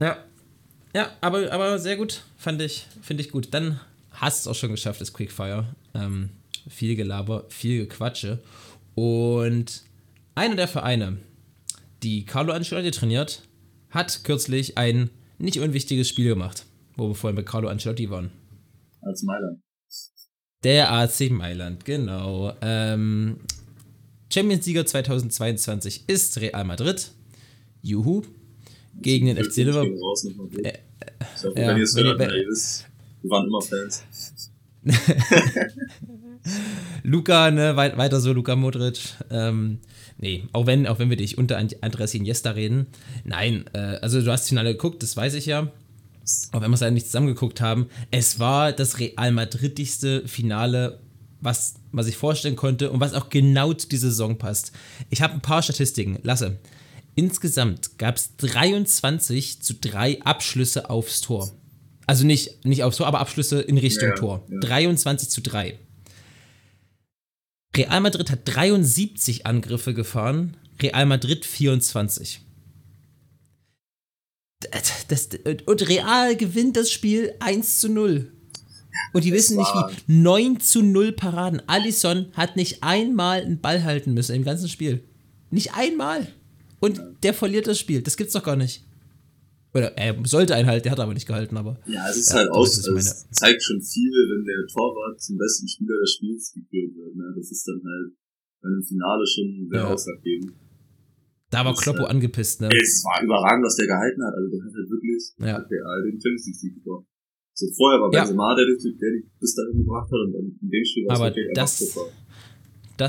Ja. 0.00 0.24
Ja, 0.94 1.10
aber, 1.20 1.52
aber 1.52 1.78
sehr 1.78 1.96
gut. 1.96 2.24
Fand 2.36 2.60
ich, 2.60 2.86
finde 3.02 3.22
ich 3.22 3.30
gut. 3.30 3.48
Dann 3.52 3.78
hast 4.14 4.40
es 4.40 4.46
auch 4.46 4.54
schon 4.54 4.70
geschafft, 4.70 5.00
das 5.00 5.12
Quickfire. 5.12 5.74
Ähm, 5.94 6.30
viel 6.68 6.96
Gelaber, 6.96 7.44
viel 7.48 7.86
Gequatsche. 7.86 8.42
Und 8.94 9.82
einer 10.34 10.56
der 10.56 10.68
Vereine, 10.68 11.18
die 12.02 12.24
Carlo 12.24 12.52
Ancelotti 12.52 12.90
trainiert, 12.90 13.42
hat 13.90 14.24
kürzlich 14.24 14.78
ein 14.78 15.10
nicht 15.38 15.58
unwichtiges 15.58 16.08
Spiel 16.08 16.28
gemacht, 16.28 16.64
wo 16.96 17.08
wir 17.08 17.14
vorhin 17.14 17.36
bei 17.36 17.42
Carlo 17.42 17.68
Ancelotti 17.68 18.10
waren. 18.10 18.30
Als 19.02 19.22
Mailand. 19.22 19.60
Der 20.62 20.90
AC 20.92 21.30
Mailand, 21.30 21.84
genau. 21.84 22.54
Ähm, 22.62 23.40
Champions-Sieger 24.32 24.86
2022 24.86 26.04
ist 26.08 26.40
Real 26.40 26.64
Madrid. 26.64 27.10
Juhu. 27.82 28.22
Gegen 29.00 29.26
den 29.26 29.36
FC 29.44 29.58
Liverpool. 29.58 29.98
Madrid. 30.36 30.64
Äh, 30.64 30.78
Ich 31.36 31.44
hoffe, 31.44 31.60
ja, 31.60 31.68
wenn 31.68 31.76
ihr 31.76 31.82
es 31.82 31.94
wenn 31.94 32.04
hört, 32.06 32.20
wisst, 32.20 32.86
wir 33.24 33.30
waren 33.30 33.46
immer 33.46 33.60
Fans. 33.62 34.02
Luca, 37.02 37.50
ne, 37.50 37.74
wei- 37.76 37.96
weiter 37.96 38.20
so, 38.20 38.32
Luca 38.32 38.54
Modric. 38.54 38.98
Ähm, 39.30 39.78
nee, 40.18 40.44
auch 40.52 40.66
wenn, 40.66 40.86
auch 40.86 40.98
wenn 40.98 41.08
wir 41.10 41.16
dich 41.16 41.38
unter 41.38 41.56
Andres 41.80 42.14
Iniesta 42.14 42.50
reden. 42.50 42.86
Nein, 43.24 43.64
äh, 43.72 43.78
also 44.02 44.20
du 44.20 44.30
hast 44.30 44.42
das 44.42 44.48
Finale 44.50 44.72
geguckt, 44.72 45.02
das 45.02 45.16
weiß 45.16 45.34
ich 45.34 45.46
ja. 45.46 45.72
Auch 46.52 46.60
wenn 46.60 46.70
wir 46.70 46.74
es 46.74 46.80
leider 46.80 46.92
nicht 46.92 47.06
zusammengeguckt 47.06 47.60
haben. 47.60 47.86
Es 48.10 48.38
war 48.38 48.72
das 48.72 48.98
Real 48.98 49.32
Madridigste 49.32 50.26
Finale, 50.26 51.00
was 51.40 51.74
man 51.92 52.04
sich 52.04 52.16
vorstellen 52.16 52.56
konnte 52.56 52.90
und 52.90 53.00
was 53.00 53.12
auch 53.14 53.28
genau 53.28 53.72
zu 53.74 53.88
dieser 53.88 54.08
Saison 54.08 54.38
passt. 54.38 54.72
Ich 55.10 55.20
habe 55.22 55.34
ein 55.34 55.42
paar 55.42 55.62
Statistiken. 55.62 56.18
Lasse. 56.22 56.58
Insgesamt 57.14 57.98
gab 57.98 58.16
es 58.16 58.36
23 58.38 59.60
zu 59.62 59.74
3 59.74 60.22
Abschlüsse 60.22 60.90
aufs 60.90 61.20
Tor. 61.20 61.52
Also 62.06 62.26
nicht, 62.26 62.64
nicht 62.64 62.82
aufs 62.82 62.98
Tor, 62.98 63.06
aber 63.06 63.20
Abschlüsse 63.20 63.60
in 63.60 63.78
Richtung 63.78 64.10
Ja, 64.10 64.14
Tor. 64.14 64.46
ja. 64.50 64.58
23 64.60 65.28
zu 65.30 65.40
3. 65.40 65.78
Real 67.76 68.00
Madrid 68.00 68.30
hat 68.30 68.40
73 68.44 69.46
Angriffe 69.46 69.94
gefahren, 69.94 70.56
Real 70.80 71.06
Madrid 71.06 71.44
24. 71.44 72.40
Das, 74.70 75.06
das, 75.08 75.28
und 75.66 75.88
Real 75.88 76.36
gewinnt 76.36 76.76
das 76.76 76.90
Spiel 76.90 77.34
1 77.40 77.80
zu 77.80 77.88
0. 77.88 78.30
Und 79.12 79.24
die 79.24 79.32
wissen 79.32 79.56
nicht 79.56 79.70
wie. 79.74 80.12
9 80.12 80.60
zu 80.60 80.82
0 80.82 81.12
Paraden. 81.12 81.62
Alisson 81.68 82.26
hat 82.34 82.56
nicht 82.56 82.82
einmal 82.82 83.42
einen 83.42 83.60
Ball 83.60 83.82
halten 83.84 84.14
müssen 84.14 84.34
im 84.36 84.44
ganzen 84.44 84.68
Spiel. 84.68 85.02
Nicht 85.50 85.74
einmal. 85.74 86.28
Und 86.80 87.00
der 87.22 87.34
verliert 87.34 87.66
das 87.66 87.78
Spiel. 87.78 88.02
Das 88.02 88.16
gibt's 88.16 88.32
doch 88.34 88.42
gar 88.42 88.56
nicht. 88.56 88.84
Oder 89.74 89.90
er 89.98 90.14
sollte 90.24 90.54
einen 90.54 90.68
halten, 90.68 90.84
der 90.84 90.92
hat 90.92 91.00
aber 91.00 91.14
nicht 91.14 91.26
gehalten, 91.26 91.56
aber. 91.56 91.78
Ja, 91.86 92.06
es 92.08 92.16
ist 92.16 92.30
Ja, 92.30 92.36
halt 92.38 92.50
aus, 92.50 92.72
ist 92.78 92.86
also 92.86 92.92
meine- 92.94 93.00
es 93.02 93.26
zeigt 93.30 93.62
schon 93.62 93.82
viel, 93.82 94.12
wenn 94.30 94.44
der 94.46 94.66
Torwart 94.70 95.20
zum 95.20 95.36
besten 95.36 95.66
Spieler 95.66 95.98
des 96.00 96.12
Spiels 96.14 96.52
gekürt 96.54 96.94
wird. 96.94 97.16
Ne? 97.16 97.24
Das 97.36 97.50
ist 97.50 97.66
dann 97.66 97.82
halt 97.82 98.14
bei 98.62 98.68
einem 98.70 98.82
Finale 98.84 99.24
schon 99.26 99.68
sehr 99.68 99.80
Ja. 99.80 99.92
ausschlaggebend. 99.92 100.52
Da 101.50 101.64
war 101.64 101.72
Das, 101.72 101.82
Kloppo 101.82 102.04
äh, 102.04 102.10
angepisst, 102.10 102.60
ne? 102.62 102.68
Es 102.70 103.02
war 103.04 103.22
überragend, 103.22 103.64
was 103.66 103.76
der 103.76 103.86
gehalten 103.86 104.22
hat. 104.24 104.34
Also 104.34 104.48
der 104.50 104.62
hat 104.64 104.74
halt 104.74 104.90
wirklich 104.90 105.22
Ja. 105.38 105.52
hat 105.58 105.70
Real 105.70 106.02
den 106.06 106.18
Champions 106.22 106.62
League 106.62 106.74
gebracht. 106.82 107.06
So 107.54 107.66
vorher 107.76 108.00
war 108.00 108.10
Ja. 108.14 108.22
Benzema, 108.26 108.54
der, 108.56 108.66
den- 108.66 108.98
der 108.98 109.10
die 109.14 109.22
bis 109.38 109.54
dahin 109.54 109.78
gebracht 109.78 110.06
hat 110.10 110.20
und 110.26 110.32
dann 110.34 110.46
in 110.58 110.70
dem 110.70 110.84
Spiel 110.86 111.06
war 111.06 111.14
es 111.14 111.22
wirklich 111.22 111.46
einfach 111.50 111.62
das- 111.62 111.78
super. 111.78 112.06
Das 112.10 112.23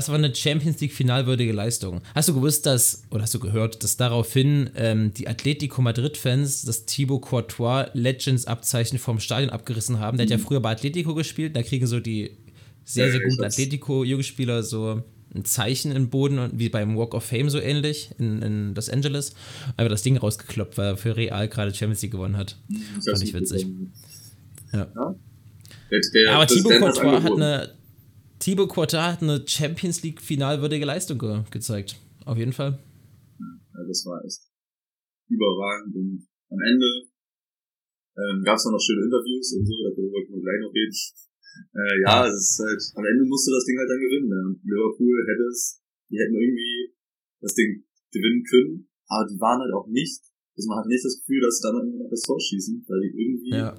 war 0.08 0.16
eine 0.16 0.34
Champions 0.34 0.80
League 0.80 0.92
finalwürdige 0.92 1.52
Leistung. 1.52 2.00
Hast 2.14 2.28
du 2.28 2.34
gewusst, 2.34 2.66
dass, 2.66 3.02
oder 3.10 3.22
hast 3.22 3.34
du 3.34 3.38
gehört, 3.38 3.82
dass 3.84 3.96
daraufhin 3.96 4.70
ähm, 4.74 5.12
die 5.14 5.28
Atletico 5.28 5.80
Madrid-Fans 5.80 6.62
das 6.62 6.86
Thibaut 6.86 7.22
Courtois 7.22 7.86
Legends-Abzeichen 7.94 8.98
vom 8.98 9.20
Stadion 9.20 9.50
abgerissen 9.50 10.00
haben? 10.00 10.16
Der 10.18 10.24
hat 10.26 10.30
ja 10.30 10.38
früher 10.38 10.60
bei 10.60 10.70
Atletico 10.72 11.14
gespielt, 11.14 11.54
da 11.54 11.62
kriegen 11.62 11.86
so 11.86 12.00
die 12.00 12.32
sehr, 12.84 13.06
Ja, 13.06 13.12
sehr 13.12 13.20
guten. 13.28 13.44
Atletico-Jugendspieler 13.44 14.62
so 14.62 15.02
ein 15.34 15.44
Zeichen 15.44 15.92
im 15.92 16.08
Boden, 16.08 16.38
und- 16.38 16.58
wie 16.58 16.68
beim 16.68 16.96
Walk 16.96 17.14
of 17.14 17.22
Fame 17.24 17.50
so 17.50 17.60
ähnlich 17.60 18.10
in, 18.18 18.42
in 18.42 18.74
Los 18.74 18.88
Angeles. 18.88 19.34
Einfach 19.76 19.90
das 19.90 20.02
Ding 20.02 20.16
rausgekloppt, 20.16 20.78
weil 20.78 20.86
er 20.86 20.96
für 20.96 21.16
Real 21.16 21.48
gerade 21.48 21.74
Champions 21.74 22.02
League 22.02 22.12
gewonnen 22.12 22.36
hat. 22.36 22.56
Ich 22.70 22.76
Fand 22.78 23.06
weiß 23.06 23.22
ich 23.22 23.32
nicht, 23.32 23.34
witzig. 23.34 23.62
ähm, 23.64 23.92
Ja. 24.72 24.86
Der, 25.90 26.00
der 26.14 26.32
Aber 26.34 26.46
Thibaut 26.46 26.78
Courtois 26.80 27.22
hat 27.22 27.32
eine 27.32 27.70
Thibaut 28.46 28.70
Courtois 28.70 29.18
hat 29.18 29.26
eine 29.26 29.42
Champions 29.42 30.06
League 30.06 30.22
finalwürdige 30.22 30.86
Leistung 30.86 31.18
ge 31.18 31.42
gezeigt. 31.50 31.98
Auf 32.30 32.38
jeden 32.38 32.54
Fall. 32.54 32.78
Ja, 33.42 33.82
das 33.82 34.06
war 34.06 34.22
echt 34.22 34.38
überragend. 35.26 35.90
Und 35.90 36.30
am 36.54 36.62
Ende 36.62 37.10
ähm, 38.14 38.46
gab 38.46 38.54
es 38.54 38.62
dann 38.62 38.70
noch 38.70 38.78
schöne 38.78 39.02
Interviews 39.02 39.50
und 39.50 39.66
so, 39.66 39.74
darüber 39.82 40.22
können 40.22 40.38
wir 40.38 40.46
gleich 40.46 40.62
noch 40.62 40.70
reden. 40.70 40.94
Äh, 41.72 41.96
ja, 42.04 42.28
es 42.28 42.36
ist 42.36 42.60
halt, 42.60 42.82
am 43.00 43.06
Ende 43.08 43.24
musste 43.24 43.48
das 43.48 43.64
Ding 43.64 43.78
halt 43.80 43.88
dann 43.88 43.96
gewinnen. 43.96 44.28
Ne? 44.28 44.40
Und 44.44 44.60
Liverpool 44.60 45.24
hätte 45.24 45.48
es, 45.48 45.80
die 46.12 46.20
hätten 46.20 46.36
irgendwie 46.36 46.92
das 47.40 47.54
Ding 47.54 47.82
gewinnen 48.12 48.44
können, 48.44 48.92
aber 49.08 49.24
die 49.24 49.40
waren 49.40 49.64
halt 49.64 49.72
auch 49.72 49.88
nicht, 49.88 50.20
also 50.54 50.68
man 50.68 50.84
hatte 50.84 50.92
nicht 50.92 51.02
das 51.02 51.16
Gefühl, 51.16 51.40
dass 51.40 51.56
sie 51.56 51.64
dann 51.64 51.80
immer 51.80 52.04
noch 52.04 52.12
das 52.12 52.20
Tor 52.20 52.38
schießen, 52.38 52.84
weil 52.86 53.00
die 53.00 53.12
irgendwie 53.16 53.56
Ja. 53.56 53.72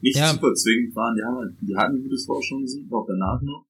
Nicht 0.00 0.16
Ja. 0.16 0.32
super 0.32 0.52
zwingend 0.54 0.94
waren. 0.96 1.14
Die, 1.16 1.22
haben, 1.22 1.36
halt- 1.38 1.54
die 1.60 1.76
hatten 1.76 1.96
ein 1.96 2.02
gutes 2.02 2.26
Torchancen, 2.26 2.88
auch 2.90 3.06
danach 3.06 3.40
noch. 3.42 3.64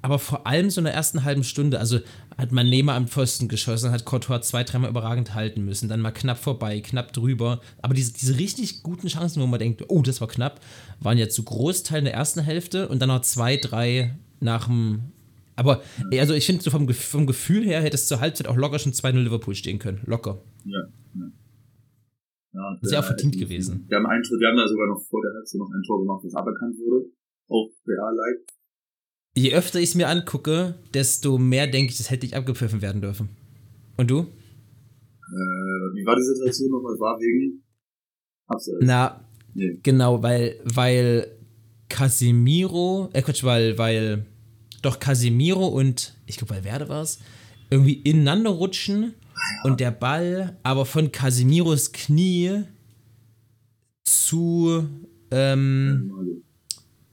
Aber 0.00 0.20
vor 0.20 0.46
allem 0.46 0.70
so 0.70 0.80
in 0.80 0.84
der 0.84 0.94
ersten 0.94 1.24
halben 1.24 1.42
Stunde, 1.42 1.80
also 1.80 1.98
hat 2.38 2.52
man 2.52 2.68
Nehmer 2.68 2.94
am 2.94 3.08
Pfosten 3.08 3.48
geschossen, 3.48 3.90
hat 3.90 4.04
Courtois 4.04 4.40
zwei, 4.42 4.62
dreimal 4.62 4.90
überragend 4.90 5.34
halten 5.34 5.64
müssen, 5.64 5.88
dann 5.88 6.00
mal 6.00 6.12
knapp 6.12 6.38
vorbei, 6.38 6.80
knapp 6.80 7.12
drüber. 7.12 7.60
Aber 7.82 7.94
diese, 7.94 8.12
diese 8.12 8.38
richtig 8.38 8.84
guten 8.84 9.08
Chancen, 9.08 9.42
wo 9.42 9.46
man 9.48 9.58
denkt, 9.58 9.84
oh, 9.88 10.00
das 10.02 10.20
war 10.20 10.28
knapp, 10.28 10.60
waren 11.00 11.18
ja 11.18 11.28
zu 11.28 11.42
Großteil 11.42 11.98
in 11.98 12.04
der 12.04 12.14
ersten 12.14 12.40
Hälfte 12.40 12.88
und 12.88 13.00
dann 13.02 13.08
noch 13.08 13.22
zwei, 13.22 13.56
drei 13.56 14.14
nach 14.38 14.66
dem. 14.68 15.00
Aber, 15.56 15.82
also 16.12 16.32
ich 16.32 16.46
finde, 16.46 16.62
so 16.62 16.70
vom, 16.70 16.88
vom 16.88 17.26
Gefühl 17.26 17.64
her 17.64 17.82
hätte 17.82 17.96
es 17.96 18.06
zur 18.06 18.20
Halbzeit 18.20 18.46
auch 18.46 18.56
locker 18.56 18.78
schon 18.78 18.92
2-0 18.92 19.18
Liverpool 19.24 19.56
stehen 19.56 19.80
können. 19.80 20.00
Locker. 20.06 20.38
Ja, 20.64 20.78
ja. 22.58 22.78
Sehr 22.82 22.98
äh, 22.98 23.02
verdient 23.02 23.34
die- 23.34 23.38
gewesen. 23.40 23.84
Wir 23.88 23.96
haben, 23.98 24.06
ein 24.06 24.22
Tor, 24.22 24.38
wir 24.40 24.48
haben 24.48 24.56
da 24.56 24.66
sogar 24.68 24.88
noch 24.88 25.02
vor 25.08 25.22
der 25.22 25.32
Halbzeit 25.34 25.58
noch 25.60 25.70
ein 25.72 25.82
Tor 25.86 26.00
gemacht, 26.00 26.22
das 26.24 26.34
aberkannt 26.34 26.76
wurde. 26.78 27.06
Auch 27.48 27.70
real 27.86 28.14
leid. 28.14 28.38
Je 29.36 29.54
öfter 29.54 29.78
ich 29.78 29.90
es 29.90 29.94
mir 29.94 30.08
angucke, 30.08 30.74
desto 30.92 31.38
mehr 31.38 31.66
denke 31.68 31.92
ich, 31.92 31.98
das 31.98 32.10
hätte 32.10 32.24
nicht 32.26 32.34
abgepfiffen 32.34 32.82
werden 32.82 33.00
dürfen. 33.00 33.28
Und 33.96 34.10
du? 34.10 34.18
Äh, 34.20 35.94
wie 35.94 36.04
war 36.06 36.16
die 36.16 36.22
Situation 36.22 36.70
nochmal? 36.70 36.98
War 36.98 37.18
wegen 37.20 37.62
Abseits. 38.46 38.78
Na, 38.80 39.24
Nee. 39.54 39.78
genau, 39.82 40.22
weil, 40.22 40.60
weil 40.64 41.26
Casemiro, 41.88 43.10
äh 43.12 43.22
Quatsch, 43.22 43.44
weil, 43.44 43.76
weil, 43.78 44.26
doch 44.82 44.98
Casemiro 45.00 45.66
und, 45.68 46.14
ich 46.26 46.36
glaube, 46.36 46.54
Valverde 46.54 46.88
war 46.88 47.02
es, 47.02 47.18
irgendwie 47.70 47.94
ineinander 47.94 48.50
rutschen 48.50 49.14
und 49.64 49.80
der 49.80 49.90
Ball 49.90 50.56
aber 50.62 50.86
von 50.86 51.12
Casemiros 51.12 51.92
Knie 51.92 52.64
zu, 54.04 54.86
ähm, 55.30 56.42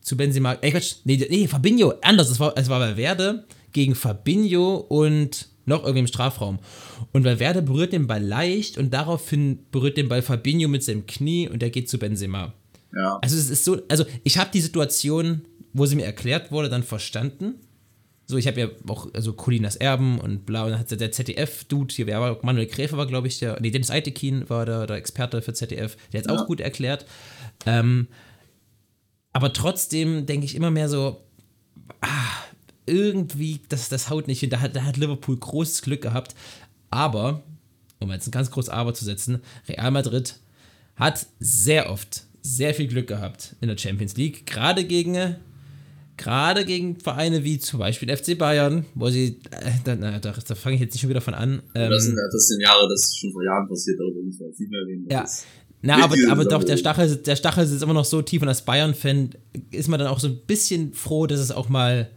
zu 0.02 0.18
Benzema, 0.18 0.54
äh 0.62 0.72
Quatsch, 0.72 0.98
nee, 1.04 1.26
nee, 1.30 1.48
Fabinho, 1.48 1.94
anders, 2.02 2.30
es 2.30 2.40
war, 2.40 2.54
es 2.56 2.70
war 2.70 2.80
Valverde 2.80 3.46
gegen 3.72 3.96
Fabinho 3.96 4.78
und 4.78 5.50
noch 5.66 5.84
irgendwie 5.84 6.02
im 6.02 6.08
Strafraum. 6.08 6.60
Und 7.12 7.24
Valverde 7.24 7.62
berührt 7.62 7.92
den 7.92 8.08
Ball 8.08 8.24
leicht 8.24 8.78
und 8.78 8.94
daraufhin 8.94 9.60
berührt 9.72 9.98
den 9.98 10.08
Ball 10.08 10.22
Fabinho 10.22 10.68
mit 10.68 10.84
seinem 10.84 11.06
Knie 11.06 11.50
und 11.50 11.62
der 11.62 11.72
geht 11.72 11.90
zu 11.90 11.98
Benzema. 11.98 12.54
ja. 12.96 13.20
Also 13.22 13.36
es 13.38 13.50
ist 13.50 13.66
so, 13.66 13.82
also 13.90 14.06
ich 14.24 14.38
habe 14.38 14.52
die 14.54 14.62
Situation, 14.62 15.42
wo 15.74 15.86
sie 15.86 15.96
mir 15.96 16.06
erklärt 16.06 16.52
wurde, 16.52 16.70
dann 16.70 16.84
verstanden. 16.84 17.56
So, 18.28 18.38
ich 18.38 18.48
habe 18.48 18.60
ja 18.60 18.68
auch, 18.88 19.14
also 19.14 19.34
Colinas 19.34 19.76
Erben 19.76 20.20
und 20.20 20.46
bla, 20.46 20.64
und 20.64 20.72
dann 20.72 20.80
hat 20.80 20.90
der 20.92 21.12
ZDF-Dude, 21.12 21.94
hier, 21.94 22.08
war, 22.08 22.40
Manuel 22.42 22.66
Gräfe 22.66 22.98
war, 22.98 23.06
glaube 23.06 23.28
ich, 23.28 23.38
der, 23.40 23.60
nee, 23.62 23.70
Dennis 23.70 23.92
Eitekin 23.92 24.50
war 24.50 24.66
der, 24.66 24.88
der 24.88 24.96
Experte 24.96 25.42
für 25.42 25.54
ZDF, 25.54 25.96
der 26.12 26.22
hat 26.22 26.28
es 26.28 26.34
Ja. 26.34 26.40
auch 26.42 26.48
gut 26.48 26.60
erklärt. 26.60 27.06
Ähm, 27.68 28.08
aber 29.32 29.54
trotzdem 29.54 30.26
denke 30.26 30.46
ich 30.46 30.56
immer 30.56 30.72
mehr 30.72 30.90
so, 30.90 31.22
ah, 32.02 32.08
irgendwie, 32.88 33.62
das, 33.70 33.90
das 33.90 34.10
haut 34.10 34.28
nicht 34.28 34.40
hin. 34.40 34.50
Da 34.50 34.60
hat, 34.62 34.76
da 34.76 34.84
hat 34.84 34.98
Liverpool 34.98 35.38
großes 35.38 35.82
Glück 35.82 36.02
gehabt. 36.02 36.36
Aber, 36.90 37.44
um 38.00 38.12
jetzt 38.12 38.28
ein 38.28 38.32
ganz 38.32 38.52
großes 38.52 38.70
Aber 38.70 38.94
zu 38.94 39.06
setzen, 39.06 39.42
Real 39.68 39.92
Madrid 39.92 40.40
hat 40.96 41.26
sehr 41.40 41.92
oft 41.92 42.24
sehr 42.42 42.74
viel 42.74 42.88
Glück 42.88 43.08
gehabt 43.08 43.56
in 43.60 43.68
der 43.68 43.78
Champions 43.78 44.16
League. 44.18 44.46
Gerade 44.46 44.84
gegen, 44.86 45.36
gerade 46.18 46.66
gegen 46.66 47.00
Vereine 47.00 47.44
wie 47.44 47.60
zum 47.60 47.80
Beispiel 47.80 48.16
FC 48.16 48.38
Bayern, 48.38 48.86
wo 48.96 49.10
sie, 49.10 49.40
äh, 49.52 49.72
da, 49.84 49.96
na, 49.96 50.20
da, 50.20 50.32
da 50.34 50.56
fange 50.56 50.76
ich 50.76 50.82
jetzt 50.82 50.94
nicht 50.94 51.02
schon 51.02 51.10
wieder 51.10 51.22
von 51.22 51.34
an. 51.34 51.62
Ähm, 51.76 51.90
das, 51.92 52.04
sind, 52.06 52.16
das 52.32 52.48
sind 52.48 52.62
Jahre, 52.62 52.88
das 52.90 53.02
ist 53.02 53.20
schon 53.20 53.32
vor 53.32 53.44
Jahren 53.44 53.68
passiert, 53.68 54.00
darüber 54.00 54.22
muss 54.22 54.40
man 54.40 54.50
nicht 54.50 54.72
mehr 54.72 54.82
reden. 54.88 55.08
Ja. 55.12 55.22
Ist- 55.24 55.46
Na, 55.82 56.04
aber, 56.04 56.16
aber 56.30 56.46
doch, 56.46 56.64
der 56.64 56.78
Stachel, 56.78 57.16
der 57.18 57.36
Stachel 57.36 57.68
sitzt 57.68 57.84
immer 57.84 57.94
noch 57.94 58.06
so 58.06 58.22
tief 58.22 58.42
und 58.42 58.48
als 58.48 58.64
Bayern-Fan 58.64 59.32
ist 59.72 59.88
man 59.90 60.00
dann 60.00 60.08
auch 60.08 60.20
so 60.20 60.28
ein 60.28 60.40
bisschen 60.48 60.94
froh, 60.94 61.28
dass 61.28 61.40
es 61.40 61.52
auch 61.52 61.70
mal, 61.70 62.10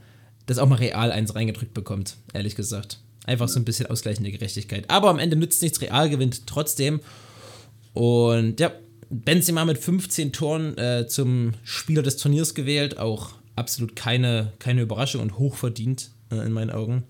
dass 0.46 0.58
auch 0.58 0.68
mal 0.68 0.76
real 0.76 1.10
eins 1.12 1.34
reingedrückt 1.34 1.74
bekommt, 1.74 2.16
ehrlich 2.32 2.54
gesagt. 2.56 3.00
Einfach 3.26 3.48
so 3.48 3.58
ein 3.60 3.64
bisschen 3.66 3.86
ausgleichende 3.86 4.30
Gerechtigkeit. 4.30 4.88
Aber 4.88 5.10
am 5.10 5.18
Ende 5.18 5.36
nützt 5.36 5.60
nichts, 5.60 5.82
Real 5.82 6.08
gewinnt 6.08 6.46
trotzdem. 6.46 7.00
Und 7.92 8.58
ja, 8.60 8.72
Benzema 9.10 9.64
mit 9.64 9.78
15 9.78 10.32
Toren 10.32 10.76
äh, 10.78 11.06
zum 11.08 11.52
Spieler 11.64 12.02
des 12.02 12.16
Turniers 12.16 12.54
gewählt, 12.54 12.98
auch 12.98 13.32
absolut 13.58 13.94
keine, 13.96 14.52
keine 14.58 14.82
Überraschung 14.82 15.20
und 15.22 15.38
hochverdient 15.38 16.10
äh, 16.32 16.46
in 16.46 16.52
meinen 16.52 16.70
Augen. 16.70 17.04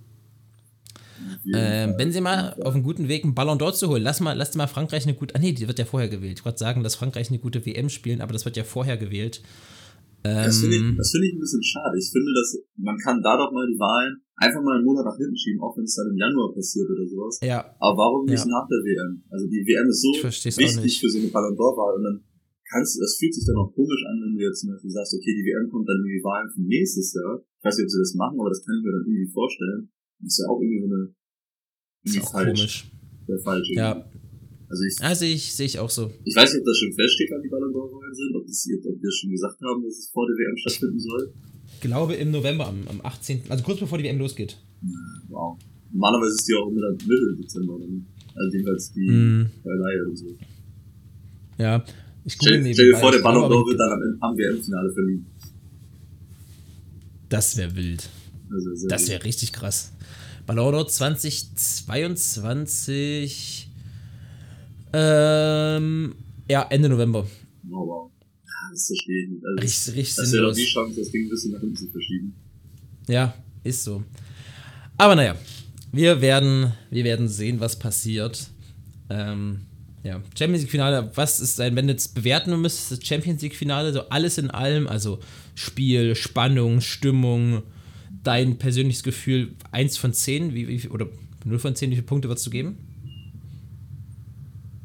Ähm, 1.52 1.96
Benzema 1.96 2.54
auf 2.62 2.74
einem 2.74 2.84
guten 2.84 3.08
Weg, 3.08 3.24
einen 3.24 3.34
Ballon 3.34 3.58
d'Or 3.58 3.72
zu 3.72 3.88
holen. 3.88 4.02
Lass 4.02 4.20
mal, 4.20 4.34
lass 4.36 4.54
mal 4.54 4.66
Frankreich 4.68 5.04
eine 5.04 5.14
gute. 5.14 5.34
Ah, 5.34 5.38
nee, 5.38 5.52
die 5.52 5.66
wird 5.66 5.78
ja 5.78 5.84
vorher 5.84 6.08
gewählt. 6.08 6.38
Ich 6.38 6.44
wollte 6.44 6.58
sagen, 6.58 6.82
dass 6.82 6.94
Frankreich 6.94 7.28
eine 7.30 7.38
gute 7.38 7.64
WM 7.66 7.88
spielen, 7.88 8.20
aber 8.20 8.32
das 8.32 8.44
wird 8.44 8.56
ja 8.56 8.64
vorher 8.64 8.96
gewählt. 8.96 9.42
Das 10.22 10.58
finde 10.60 10.76
ich, 10.76 10.82
Ähm, 10.82 10.94
das 10.96 11.10
finde 11.10 11.26
ich 11.28 11.34
ein 11.34 11.40
bisschen 11.40 11.62
schade. 11.62 11.94
Ich 11.98 12.10
finde, 12.10 12.30
dass 12.34 12.58
man 12.76 12.96
kann 12.98 13.22
da 13.22 13.36
doch 13.36 13.50
mal 13.52 13.66
die 13.66 13.78
Wahlen 13.78 14.18
einfach 14.36 14.62
mal 14.62 14.76
einen 14.76 14.84
Monat 14.84 15.06
nach 15.06 15.16
hinten 15.16 15.36
schieben, 15.36 15.60
auch 15.62 15.76
wenn 15.76 15.84
es 15.84 15.94
dann 15.94 16.06
im 16.10 16.16
Januar 16.18 16.54
passiert 16.54 16.86
oder 16.90 17.06
sowas. 17.06 17.38
ja, 17.42 17.58
Aber 17.78 17.96
warum 17.98 18.26
nicht 18.26 18.38
Ja. 18.44 18.50
nach 18.50 18.66
der 18.68 18.78
WM? 18.82 19.22
Also 19.30 19.46
die 19.46 19.62
WM 19.66 19.88
ist 19.88 20.02
so 20.02 20.10
wichtig 20.58 21.00
für 21.00 21.08
so 21.10 21.18
eine 21.18 21.28
Ballon 21.28 21.54
d'Or-Wahl 21.54 21.94
und 21.98 22.04
dann 22.04 22.16
kannst 22.70 22.96
du, 22.96 23.00
das 23.00 23.16
fühlt 23.18 23.34
sich 23.34 23.44
dann 23.46 23.56
auch 23.56 23.72
komisch 23.72 24.02
an, 24.08 24.20
wenn 24.22 24.34
du 24.36 24.40
jetzt 24.44 24.60
zum 24.60 24.70
Beispiel 24.70 24.90
sagst, 24.90 25.14
okay, 25.14 25.32
die 25.34 25.44
WM 25.44 25.68
kommt 25.70 25.88
dann 25.88 26.00
in 26.04 26.12
die 26.16 26.24
Wahlen 26.24 26.48
für 26.52 26.62
nächstes 26.62 27.12
Jahr. 27.14 27.40
Ich 27.58 27.64
weiß 27.64 27.76
nicht, 27.78 27.86
ob 27.86 27.90
sie 27.90 27.98
das 28.04 28.14
machen, 28.14 28.36
aber 28.40 28.50
das 28.50 28.62
kann 28.64 28.76
ich 28.78 28.82
mir 28.84 28.92
dann 28.92 29.04
irgendwie 29.08 29.30
vorstellen. 29.32 29.80
Das 30.20 30.28
ist 30.32 30.40
ja 30.42 30.46
auch 30.50 30.60
irgendwie 30.60 30.82
so 30.84 30.88
eine, 30.92 31.02
ist 32.04 32.20
auch 32.22 32.32
falsch. 32.32 32.58
komisch. 32.58 32.76
Sehr 33.26 33.38
falsch. 33.40 33.68
Ja. 33.72 33.90
Also 34.68 34.82
ich, 34.84 34.94
also 35.00 35.24
ich 35.24 35.44
sehe 35.56 35.64
ich 35.66 35.78
auch 35.78 35.88
so. 35.88 36.12
ich 36.24 36.36
weiß 36.36 36.52
nicht, 36.52 36.60
ob 36.60 36.66
das 36.68 36.76
schon 36.76 36.92
feststeht, 36.92 37.28
wann 37.32 37.40
die 37.40 37.48
Ballon 37.48 37.72
d'Or-Wahlen 37.72 38.12
sind, 38.14 38.36
ob, 38.36 38.44
das, 38.46 38.68
ob 38.84 38.96
wir 39.00 39.12
schon 39.12 39.30
gesagt 39.30 39.58
haben, 39.64 39.80
dass 39.82 39.96
es 39.96 40.10
vor 40.12 40.26
der 40.28 40.36
WM 40.36 40.56
stattfinden 40.60 41.00
soll. 41.00 41.32
Ich 41.72 41.80
glaube 41.80 42.14
im 42.14 42.30
November, 42.30 42.66
am, 42.68 42.86
am 42.88 43.00
18., 43.00 43.42
also 43.48 43.64
kurz 43.64 43.80
bevor 43.80 43.96
die 43.96 44.04
WM 44.04 44.18
losgeht. 44.18 44.58
Wow. 45.28 45.56
Normalerweise 45.90 46.34
ist 46.34 46.46
die 46.48 46.54
auch 46.54 46.68
immer 46.68 46.82
dann 46.82 46.96
Mitte 47.00 47.36
Dezember 47.40 47.76
oder 47.76 47.86
nicht? 47.86 48.06
Also 48.34 48.52
jedenfalls 48.56 48.92
die 48.92 49.08
Mm, 49.10 49.50
bei 49.64 49.70
Leihe 49.72 50.02
oder 50.06 50.16
so. 50.16 50.36
ja, 51.58 51.84
ich 52.28 52.34
Stell, 52.34 52.58
google 52.58 52.74
stell 52.74 52.92
dir 52.92 52.98
vor, 52.98 53.12
der 53.12 53.18
Ballon 53.20 53.50
d'Or 53.50 53.66
wird 53.66 53.78
dann 53.80 53.92
am, 53.92 54.02
Ende- 54.02 54.18
am 54.20 54.36
WM-Finale 54.36 54.92
verliehen. 54.92 55.26
Das 57.28 57.56
wäre 57.56 57.74
wild. 57.76 58.08
Das 58.88 59.08
wäre 59.08 59.24
richtig 59.24 59.52
krass. 59.52 59.92
Ballon 60.46 60.74
d'Or 60.74 60.86
2022. 62.28 63.68
Ähm, 64.92 66.14
ja, 66.50 66.66
Ende 66.70 66.88
November. 66.88 67.26
Oh, 67.70 67.86
wow. 67.86 68.10
Ja, 68.44 68.50
Das 68.72 68.86
verstehe 68.86 69.24
ich 69.24 69.30
nicht. 69.30 69.44
Also 69.44 69.62
Richtig, 69.62 69.96
richtig 69.96 70.16
das 70.16 70.32
wäre 70.32 70.46
doch 70.46 70.54
die 70.54 70.64
Chance, 70.64 71.00
das 71.00 71.10
Ding 71.10 71.26
ein 71.26 71.30
bisschen 71.30 71.52
nach 71.52 71.60
hinten 71.60 71.76
zu 71.76 71.86
verschieben. 71.88 72.34
Ja, 73.08 73.34
ist 73.64 73.84
so. 73.84 74.02
Aber 74.96 75.14
naja, 75.14 75.36
wir 75.92 76.20
werden, 76.20 76.72
wir 76.90 77.04
werden 77.04 77.28
sehen, 77.28 77.60
was 77.60 77.78
passiert. 77.78 78.48
Ähm, 79.10 79.60
ja, 80.08 80.22
Champions 80.36 80.62
League 80.62 80.70
Finale, 80.70 81.10
was 81.14 81.38
ist 81.40 81.58
dein, 81.58 81.76
wenn 81.76 81.86
du 81.86 81.92
jetzt 81.92 82.14
bewerten 82.14 82.58
müsstest, 82.60 82.90
das 82.92 83.06
Champions 83.06 83.42
League 83.42 83.54
Finale, 83.54 83.92
so 83.92 84.00
alles 84.08 84.38
in 84.38 84.50
allem, 84.50 84.86
also 84.86 85.18
Spiel, 85.54 86.14
Spannung, 86.14 86.80
Stimmung, 86.80 87.62
dein 88.24 88.58
persönliches 88.58 89.02
Gefühl, 89.02 89.54
1 89.70 89.96
von 89.98 90.12
10, 90.12 90.54
wie, 90.54 90.66
wie, 90.68 90.88
oder 90.88 91.08
0 91.44 91.58
von 91.58 91.74
10, 91.74 91.90
wie 91.90 91.94
viele 91.96 92.06
Punkte 92.06 92.28
würdest 92.28 92.46
du 92.46 92.50
geben? 92.50 92.76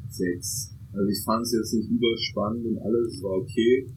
Sechs. 0.09 0.69
Also 0.93 1.07
ich 1.09 1.23
fand 1.25 1.41
es 1.43 1.53
jetzt 1.53 1.73
nicht 1.73 1.89
überspannend 1.89 2.65
und 2.67 2.77
alles, 2.79 3.15
es 3.15 3.23
war 3.23 3.31
okay. 3.41 3.87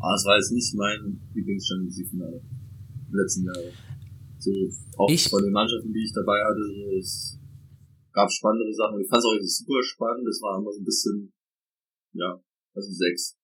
Aber 0.00 0.14
es 0.14 0.24
war 0.24 0.36
jetzt 0.36 0.52
nicht 0.52 0.74
mein 0.74 1.20
Lieblings-Champions 1.34 1.96
League-Finale. 1.98 2.40
Im 3.10 3.16
letzten 3.16 3.44
Jahr. 3.44 3.54
So, 4.38 4.50
auch 4.96 5.10
Ich- 5.10 5.28
von 5.28 5.42
den 5.42 5.52
Mannschaften, 5.52 5.92
die 5.92 6.00
ich 6.02 6.12
dabei 6.12 6.38
hatte, 6.42 6.62
so, 6.66 6.98
es 6.98 7.38
gab 8.12 8.30
spannendere 8.30 8.72
Sachen. 8.72 9.00
Ich 9.00 9.08
fand 9.08 9.20
es 9.20 9.26
auch 9.26 9.38
super 9.40 9.82
spannend, 9.82 10.28
es 10.28 10.40
war 10.42 10.58
immer 10.58 10.72
so 10.72 10.80
ein 10.80 10.84
bisschen, 10.84 11.32
ja, 12.12 12.42
also 12.74 12.90
sechs. 12.92 13.36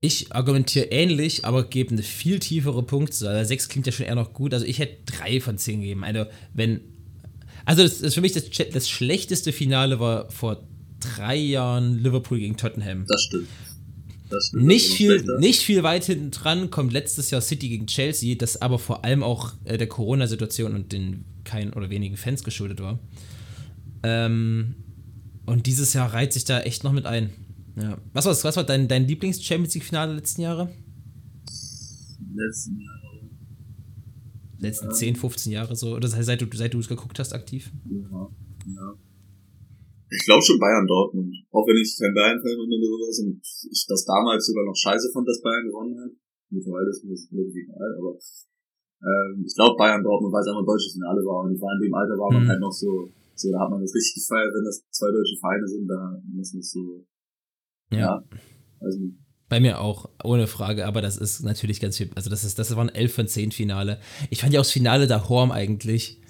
Ich 0.00 0.32
argumentiere 0.32 0.86
ähnlich, 0.86 1.44
aber 1.44 1.64
gebe 1.64 1.90
eine 1.90 2.04
viel 2.04 2.38
tiefere 2.38 2.84
Punktzahl. 2.84 3.44
6 3.44 3.68
klingt 3.68 3.86
ja 3.86 3.92
schon 3.92 4.06
eher 4.06 4.14
noch 4.14 4.32
gut. 4.32 4.54
Also 4.54 4.64
ich 4.64 4.78
hätte 4.78 5.02
3 5.06 5.40
von 5.40 5.58
10 5.58 5.80
gegeben. 5.80 6.04
Also 6.04 6.26
wenn. 6.54 6.80
Also 7.64 7.82
das 7.82 8.00
ist 8.00 8.14
für 8.14 8.20
mich 8.20 8.32
das, 8.32 8.48
das 8.48 8.88
schlechteste 8.88 9.52
Finale 9.52 9.98
war 9.98 10.30
vor 10.30 10.68
drei 11.00 11.36
Jahren 11.36 11.98
Liverpool 11.98 12.38
gegen 12.38 12.56
Tottenham. 12.56 13.06
Das 13.08 13.22
stimmt. 13.22 13.48
Das 14.30 14.46
stimmt. 14.46 14.64
Nicht 14.66 14.84
Das 14.84 14.90
ist 14.90 14.96
viel, 14.96 15.10
schlechter. 15.10 15.38
nicht 15.40 15.62
viel 15.62 15.82
weit 15.82 16.04
hinten 16.04 16.30
dran 16.30 16.70
kommt 16.70 16.92
letztes 16.92 17.30
Jahr 17.30 17.40
City 17.40 17.68
gegen 17.68 17.86
Chelsea, 17.88 18.36
das 18.36 18.62
aber 18.62 18.78
vor 18.78 19.04
allem 19.04 19.24
auch 19.24 19.54
äh, 19.64 19.78
der 19.78 19.88
Corona-Situation 19.88 20.74
und 20.74 20.92
den 20.92 21.24
keinen 21.44 21.72
oder 21.72 21.90
wenigen 21.90 22.16
Fans 22.16 22.44
geschuldet 22.44 22.80
war. 22.80 23.00
Ähm, 24.02 24.74
und 25.46 25.66
dieses 25.66 25.92
Jahr 25.94 26.12
reiht 26.12 26.32
sich 26.32 26.44
da 26.44 26.60
echt 26.60 26.84
noch 26.84 26.92
mit 26.92 27.06
ein. 27.06 27.30
Ja. 27.76 27.98
Was, 28.12 28.26
war, 28.26 28.32
was 28.32 28.56
war 28.56 28.64
dein, 28.64 28.88
dein 28.88 29.06
Lieblings-Champions 29.06 29.74
League-Finale 29.74 30.14
letzten 30.14 30.42
Jahre? 30.42 30.68
Letzten 32.34 32.78
Jahre. 32.80 32.98
letzten 34.58 34.86
Ja. 34.90 34.92
10, 34.92 35.16
15 35.16 35.52
Jahre 35.52 35.76
so, 35.76 35.94
oder 35.94 36.08
seit 36.08 36.40
du 36.42 36.46
seit 36.56 36.74
du 36.74 36.80
es 36.80 36.88
geguckt 36.88 37.18
hast 37.18 37.32
aktiv? 37.32 37.70
Ja, 37.88 38.28
ja. 38.74 38.88
Ich 40.10 40.24
glaube 40.24 40.42
schon 40.42 40.58
Bayern 40.58 40.86
Dortmund. 40.86 41.30
Auch 41.52 41.66
wenn 41.68 41.76
ich 41.76 41.94
kein 42.00 42.14
Bayern-Fan 42.14 42.56
bin 42.56 42.80
oder 42.80 42.88
sowas 42.88 43.18
und 43.22 43.38
ich 43.44 43.84
das 43.86 44.04
damals 44.04 44.46
sogar 44.46 44.64
noch 44.64 44.74
scheiße 44.76 45.10
fand, 45.12 45.28
dass 45.28 45.42
Bayern 45.42 45.68
gewonnen 45.68 45.96
hat. 46.00 46.10
Mittlerweile 46.50 46.88
ist 46.90 47.04
mir 47.04 47.12
das 47.12 47.28
wirklich 47.30 47.68
egal, 47.68 47.90
aber 48.00 48.16
ähm, 49.04 49.44
ich 49.46 49.54
glaube 49.54 49.76
Bayern 49.76 50.02
Dortmund, 50.02 50.32
weil 50.32 50.40
es 50.42 50.48
einfach 50.48 50.64
ein 50.64 50.72
deutsches 50.72 50.92
Finale 50.96 51.20
war 51.22 51.44
und 51.44 51.54
ich 51.54 51.60
war 51.60 51.76
in 51.76 51.82
dem 51.84 51.94
Alter 51.94 52.16
war 52.18 52.32
man 52.32 52.42
Mhm. 52.44 52.48
halt 52.48 52.60
noch 52.60 52.72
so, 52.72 52.88
so 53.40 53.50
da 53.52 53.60
hat 53.60 53.70
man 53.70 53.80
das 53.80 53.94
richtig 53.94 54.26
gefeiert, 54.26 54.52
wenn 54.54 54.64
das 54.64 54.82
zwei 54.90 55.10
deutsche 55.10 55.36
Vereine 55.40 55.66
sind, 55.66 55.86
da 55.88 56.22
ist 56.40 56.54
das 56.54 56.70
so, 56.70 57.06
ja, 57.90 58.22
also 58.80 58.98
Bei 59.48 59.60
mir 59.60 59.80
auch, 59.80 60.10
ohne 60.22 60.46
Frage, 60.46 60.86
aber 60.86 61.00
das 61.00 61.16
ist 61.16 61.42
natürlich 61.42 61.80
ganz 61.80 61.96
viel. 61.96 62.10
Also, 62.14 62.30
das, 62.30 62.44
ist, 62.44 62.58
das 62.58 62.74
war 62.76 62.84
ein 62.84 62.94
11 62.94 63.14
von 63.14 63.28
10 63.28 63.52
Finale. 63.52 63.98
Ich 64.30 64.40
fand 64.40 64.52
ja 64.52 64.60
auch 64.60 64.64
das 64.64 64.72
Finale 64.72 65.06
da 65.06 65.28
Horm 65.28 65.50
eigentlich. 65.50 66.20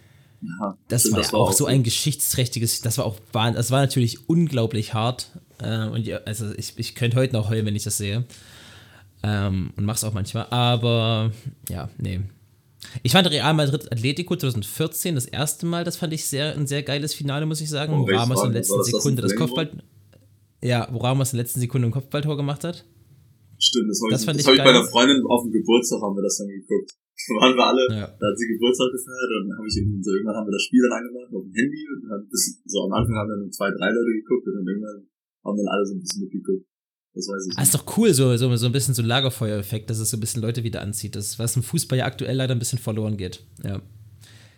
Ja, 0.40 0.78
das 0.86 1.02
stimmt, 1.02 1.14
war 1.14 1.22
das 1.22 1.32
ja 1.32 1.38
auch, 1.38 1.48
auch 1.48 1.52
so 1.52 1.66
ein 1.66 1.82
geschichtsträchtiges, 1.82 2.80
das 2.80 2.96
war 2.96 3.06
auch, 3.06 3.18
das 3.32 3.72
war 3.72 3.80
natürlich 3.80 4.28
unglaublich 4.28 4.94
hart. 4.94 5.32
Äh, 5.60 5.88
und 5.88 6.06
ja, 6.06 6.18
also 6.18 6.52
ich, 6.56 6.74
ich 6.76 6.94
könnte 6.94 7.16
heute 7.16 7.32
noch 7.32 7.50
heulen, 7.50 7.66
wenn 7.66 7.74
ich 7.74 7.82
das 7.82 7.98
sehe. 7.98 8.24
Ähm, 9.24 9.72
und 9.76 9.84
mach's 9.84 10.04
auch 10.04 10.14
manchmal. 10.14 10.46
Aber 10.50 11.32
ja, 11.68 11.90
nee. 11.98 12.20
Ich 13.02 13.12
fand 13.12 13.28
Real 13.30 13.54
Madrid 13.54 13.90
Atletico 13.90 14.36
2014 14.36 15.14
das 15.14 15.26
erste 15.26 15.66
Mal, 15.66 15.84
das 15.84 15.96
fand 15.96 16.12
ich 16.12 16.26
sehr, 16.26 16.54
ein 16.54 16.66
sehr 16.66 16.82
geiles 16.82 17.14
Finale, 17.14 17.46
muss 17.46 17.60
ich 17.60 17.68
sagen. 17.68 17.92
Oh, 17.92 18.06
Ramos 18.08 18.44
in 18.44 18.52
der 18.52 18.60
letzten 18.60 18.82
Sekunde 18.84 19.22
das, 19.22 19.32
das 19.32 19.38
Kopfball. 19.38 19.70
Ja, 20.62 20.88
wo 20.92 20.98
Ramos 20.98 21.32
in 21.32 21.36
der 21.36 21.44
letzten 21.44 21.60
Sekunde 21.60 21.88
ein 21.88 21.92
Kopfballtor 21.92 22.36
gemacht 22.36 22.64
hat. 22.64 22.84
Stimmt, 23.58 23.90
das, 23.90 23.98
das, 23.98 24.22
ich, 24.22 24.26
das 24.26 24.36
ich, 24.38 24.46
hab 24.46 24.54
ich 24.54 24.62
bei 24.62 24.70
einer 24.70 24.86
Freundin 24.86 25.18
auf 25.26 25.42
dem 25.42 25.50
Geburtstag 25.50 25.98
haben 26.00 26.14
wir 26.14 26.22
das 26.22 26.38
dann 26.38 26.48
geguckt. 26.48 26.94
Da 27.28 27.34
waren 27.34 27.56
wir 27.58 27.66
alle, 27.66 27.84
ja. 27.90 28.06
da 28.08 28.24
hat 28.30 28.38
sie 28.38 28.46
Geburtstag 28.46 28.88
gefeiert 28.94 29.30
und 29.36 29.50
dann 29.50 29.58
habe 29.58 29.66
ich 29.66 29.74
so, 29.74 29.82
irgendwann 29.82 30.38
haben 30.38 30.48
wir 30.48 30.54
das 30.54 30.64
Spiel 30.64 30.80
dann 30.86 31.02
angemacht 31.02 31.28
auf 31.34 31.44
dem 31.44 31.52
Handy 31.52 31.82
und 31.90 32.00
dann 32.08 32.22
so 32.72 32.78
am 32.86 32.92
Anfang 32.94 33.16
haben 33.18 33.28
dann 33.28 33.52
zwei, 33.52 33.68
drei 33.74 33.90
Leute 33.90 34.12
geguckt 34.22 34.46
und 34.48 34.54
dann 34.54 34.64
irgendwann 34.64 35.02
haben 35.44 35.58
dann 35.58 35.68
alle 35.68 35.84
so 35.84 35.92
ein 35.98 36.00
bisschen 36.00 36.22
mitgeguckt. 36.24 36.64
Das 37.14 37.26
weiß 37.26 37.48
ich. 37.50 37.58
Ah, 37.58 37.62
ist 37.62 37.74
doch 37.74 37.96
cool, 37.96 38.12
so, 38.14 38.36
so, 38.36 38.54
so 38.56 38.66
ein 38.66 38.72
bisschen 38.72 38.94
so 38.94 39.02
ein 39.02 39.06
Lagerfeuereffekt, 39.06 39.90
dass 39.90 39.98
es 39.98 40.10
so 40.10 40.16
ein 40.16 40.20
bisschen 40.20 40.42
Leute 40.42 40.62
wieder 40.62 40.82
anzieht. 40.82 41.16
Das, 41.16 41.38
was 41.38 41.56
im 41.56 41.62
Fußball 41.62 41.98
ja 41.98 42.04
aktuell 42.04 42.36
leider 42.36 42.54
ein 42.54 42.58
bisschen 42.58 42.78
verloren 42.78 43.16
geht. 43.16 43.42
Ja. 43.64 43.80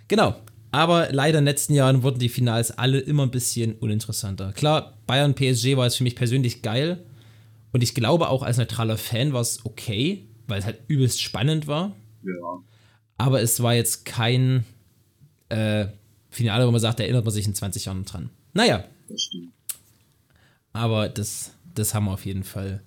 Genau. 0.09 0.37
Aber 0.73 1.11
leider 1.11 1.39
in 1.39 1.45
den 1.45 1.53
letzten 1.53 1.75
Jahren 1.75 2.03
wurden 2.03 2.19
die 2.19 2.29
Finals 2.29 2.71
alle 2.71 3.01
immer 3.01 3.25
ein 3.25 3.31
bisschen 3.31 3.75
uninteressanter. 3.75 4.53
Klar, 4.53 4.99
Bayern 5.07 5.35
PSG 5.35 5.77
war 5.77 5.87
es 5.87 5.97
für 5.97 6.05
mich 6.05 6.15
persönlich 6.15 6.63
geil. 6.63 7.05
Und 7.73 7.83
ich 7.83 7.95
glaube 7.95 8.29
auch 8.29 8.43
als 8.43 8.57
neutraler 8.59 8.99
Fan 8.99 9.33
war 9.33 9.41
es 9.41 9.65
okay, 9.65 10.27
weil 10.47 10.59
es 10.59 10.65
halt 10.65 10.81
übelst 10.89 11.21
spannend 11.21 11.67
war. 11.67 11.97
Ja. 12.23 12.63
Aber 13.17 13.41
es 13.41 13.63
war 13.63 13.75
jetzt 13.75 14.05
kein 14.05 14.65
äh, 15.49 15.87
Finale, 16.31 16.67
wo 16.67 16.71
man 16.71 16.81
sagt, 16.81 17.01
da 17.01 17.05
erinnert 17.05 17.25
man 17.25 17.35
sich 17.35 17.47
in 17.47 17.55
20 17.55 17.87
Jahren 17.87 18.05
dran. 18.05 18.31
Naja. 18.53 18.85
Das 19.09 19.23
stimmt. 19.23 19.53
Aber 20.73 21.09
das 21.09 21.53
das 21.81 21.95
haben 21.95 22.07
wir 22.07 22.13
auf 22.13 22.25
jeden 22.25 22.45
Fall, 22.45 22.83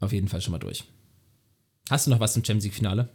auf 0.00 0.12
jeden 0.12 0.28
Fall 0.28 0.40
schon 0.40 0.52
mal 0.52 0.58
durch. 0.58 0.84
Hast 1.88 2.06
du 2.06 2.10
noch 2.10 2.20
was 2.20 2.34
zum 2.34 2.42
Champions 2.42 2.64
League 2.64 2.74
Finale? 2.74 3.08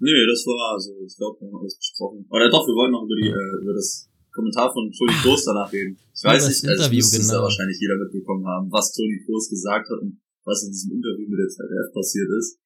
Nee, 0.00 0.26
das 0.28 0.44
war, 0.44 0.76
also, 0.76 0.92
ich 1.04 1.16
glaube, 1.16 1.40
wir 1.40 1.48
haben 1.48 1.60
alles 1.60 1.76
besprochen. 1.76 2.24
Oder 2.28 2.48
doch, 2.48 2.64
wir 2.68 2.76
wollten 2.76 2.92
noch 2.92 3.04
über, 3.04 3.16
die, 3.16 3.28
äh, 3.28 3.62
über 3.64 3.72
das 3.72 4.08
Kommentar 4.32 4.72
von 4.72 4.88
Toni 4.92 5.12
Kroos 5.20 5.44
danach 5.44 5.68
reden. 5.72 5.96
Ich 5.96 6.24
weiß 6.24 6.48
nicht, 6.48 6.64
also 6.64 6.88
Interview, 6.88 7.04
müsste 7.04 7.20
genau. 7.20 7.34
ja 7.34 7.48
wahrscheinlich 7.48 7.78
jeder 7.80 7.96
mitbekommen 7.96 8.46
haben, 8.46 8.70
was 8.70 8.92
Toni 8.92 9.20
Kroos 9.24 9.50
gesagt 9.50 9.88
hat 9.90 9.98
und 10.00 10.20
was 10.44 10.64
in 10.64 10.72
diesem 10.72 10.96
Interview 10.96 11.28
mit 11.28 11.40
der 11.40 11.48
ZDF 11.48 11.92
passiert 11.92 12.30
ist. 12.32 12.60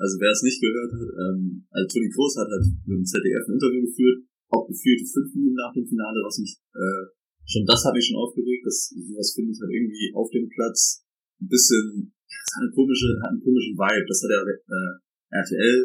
Also 0.00 0.16
wer 0.18 0.32
es 0.32 0.42
nicht 0.42 0.60
gehört 0.60 0.92
hat, 0.96 1.04
ähm, 1.04 1.66
also 1.70 1.84
Toni 1.92 2.08
Kroos 2.08 2.34
hat 2.40 2.48
halt 2.48 2.64
mit 2.88 2.96
dem 3.02 3.06
ZDF 3.06 3.44
ein 3.48 3.54
Interview 3.60 3.82
geführt, 3.84 4.18
auch 4.48 4.64
gefühlt 4.66 5.04
fünf 5.04 5.28
Minuten 5.36 5.58
nach 5.60 5.72
dem 5.76 5.86
Finale, 5.86 6.18
was 6.24 6.40
mich, 6.40 6.56
äh, 6.72 7.04
schon 7.44 7.66
das 7.66 7.84
hat 7.84 7.92
mich 7.92 8.06
schon 8.06 8.16
aufgeregt, 8.16 8.64
das, 8.64 8.88
sowas 8.96 9.36
finde 9.36 9.52
ich 9.52 9.60
halt 9.60 9.72
irgendwie 9.72 10.08
auf 10.14 10.30
dem 10.30 10.48
Platz 10.48 11.04
ein 11.42 11.50
bisschen, 11.50 12.14
das 12.26 12.50
hat, 12.54 12.62
eine 12.62 12.72
komische, 12.72 13.08
hat 13.22 13.34
einen 13.34 13.42
komischen 13.42 13.74
Vibe. 13.74 14.06
Das 14.06 14.22
hat 14.22 14.30
der 14.30 14.42
äh, 14.46 14.94
RTL 15.42 15.78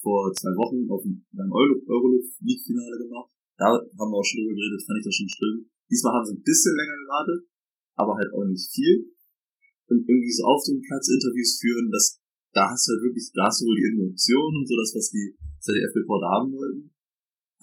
vor 0.00 0.32
zwei 0.34 0.52
Wochen 0.58 0.88
auf 0.90 1.02
dem 1.04 1.22
Euroleague-Finale 1.30 2.96
gemacht. 2.98 3.30
Da 3.60 3.78
haben 3.78 4.10
wir 4.10 4.18
auch 4.18 4.26
schon 4.26 4.42
drüber 4.42 4.56
geredet, 4.56 4.82
fand 4.82 4.98
ich 4.98 5.06
das 5.06 5.14
schon 5.14 5.30
schlimm. 5.30 5.56
Diesmal 5.86 6.18
haben 6.18 6.26
sie 6.26 6.34
ein 6.34 6.42
bisschen 6.42 6.74
länger 6.74 6.98
gewartet, 7.04 7.40
aber 7.94 8.16
halt 8.16 8.32
auch 8.32 8.48
nicht 8.48 8.66
viel. 8.72 9.12
Und 9.86 10.02
irgendwie 10.08 10.32
so 10.32 10.42
auf 10.48 10.64
dem 10.64 10.80
Platz 10.80 11.06
Interviews 11.12 11.60
führen, 11.60 11.92
das, 11.92 12.18
da 12.56 12.72
hast 12.72 12.88
du 12.88 12.96
halt 12.96 13.04
wirklich, 13.06 13.30
da 13.36 13.46
hast 13.46 13.60
du 13.60 13.68
wohl 13.68 13.76
die 13.76 13.92
Emotionen 13.92 14.64
und 14.64 14.66
so, 14.66 14.74
das, 14.74 14.96
was 14.96 15.12
die 15.12 15.36
ZDF-Reporter 15.60 16.28
haben 16.32 16.50
wollten. 16.50 16.90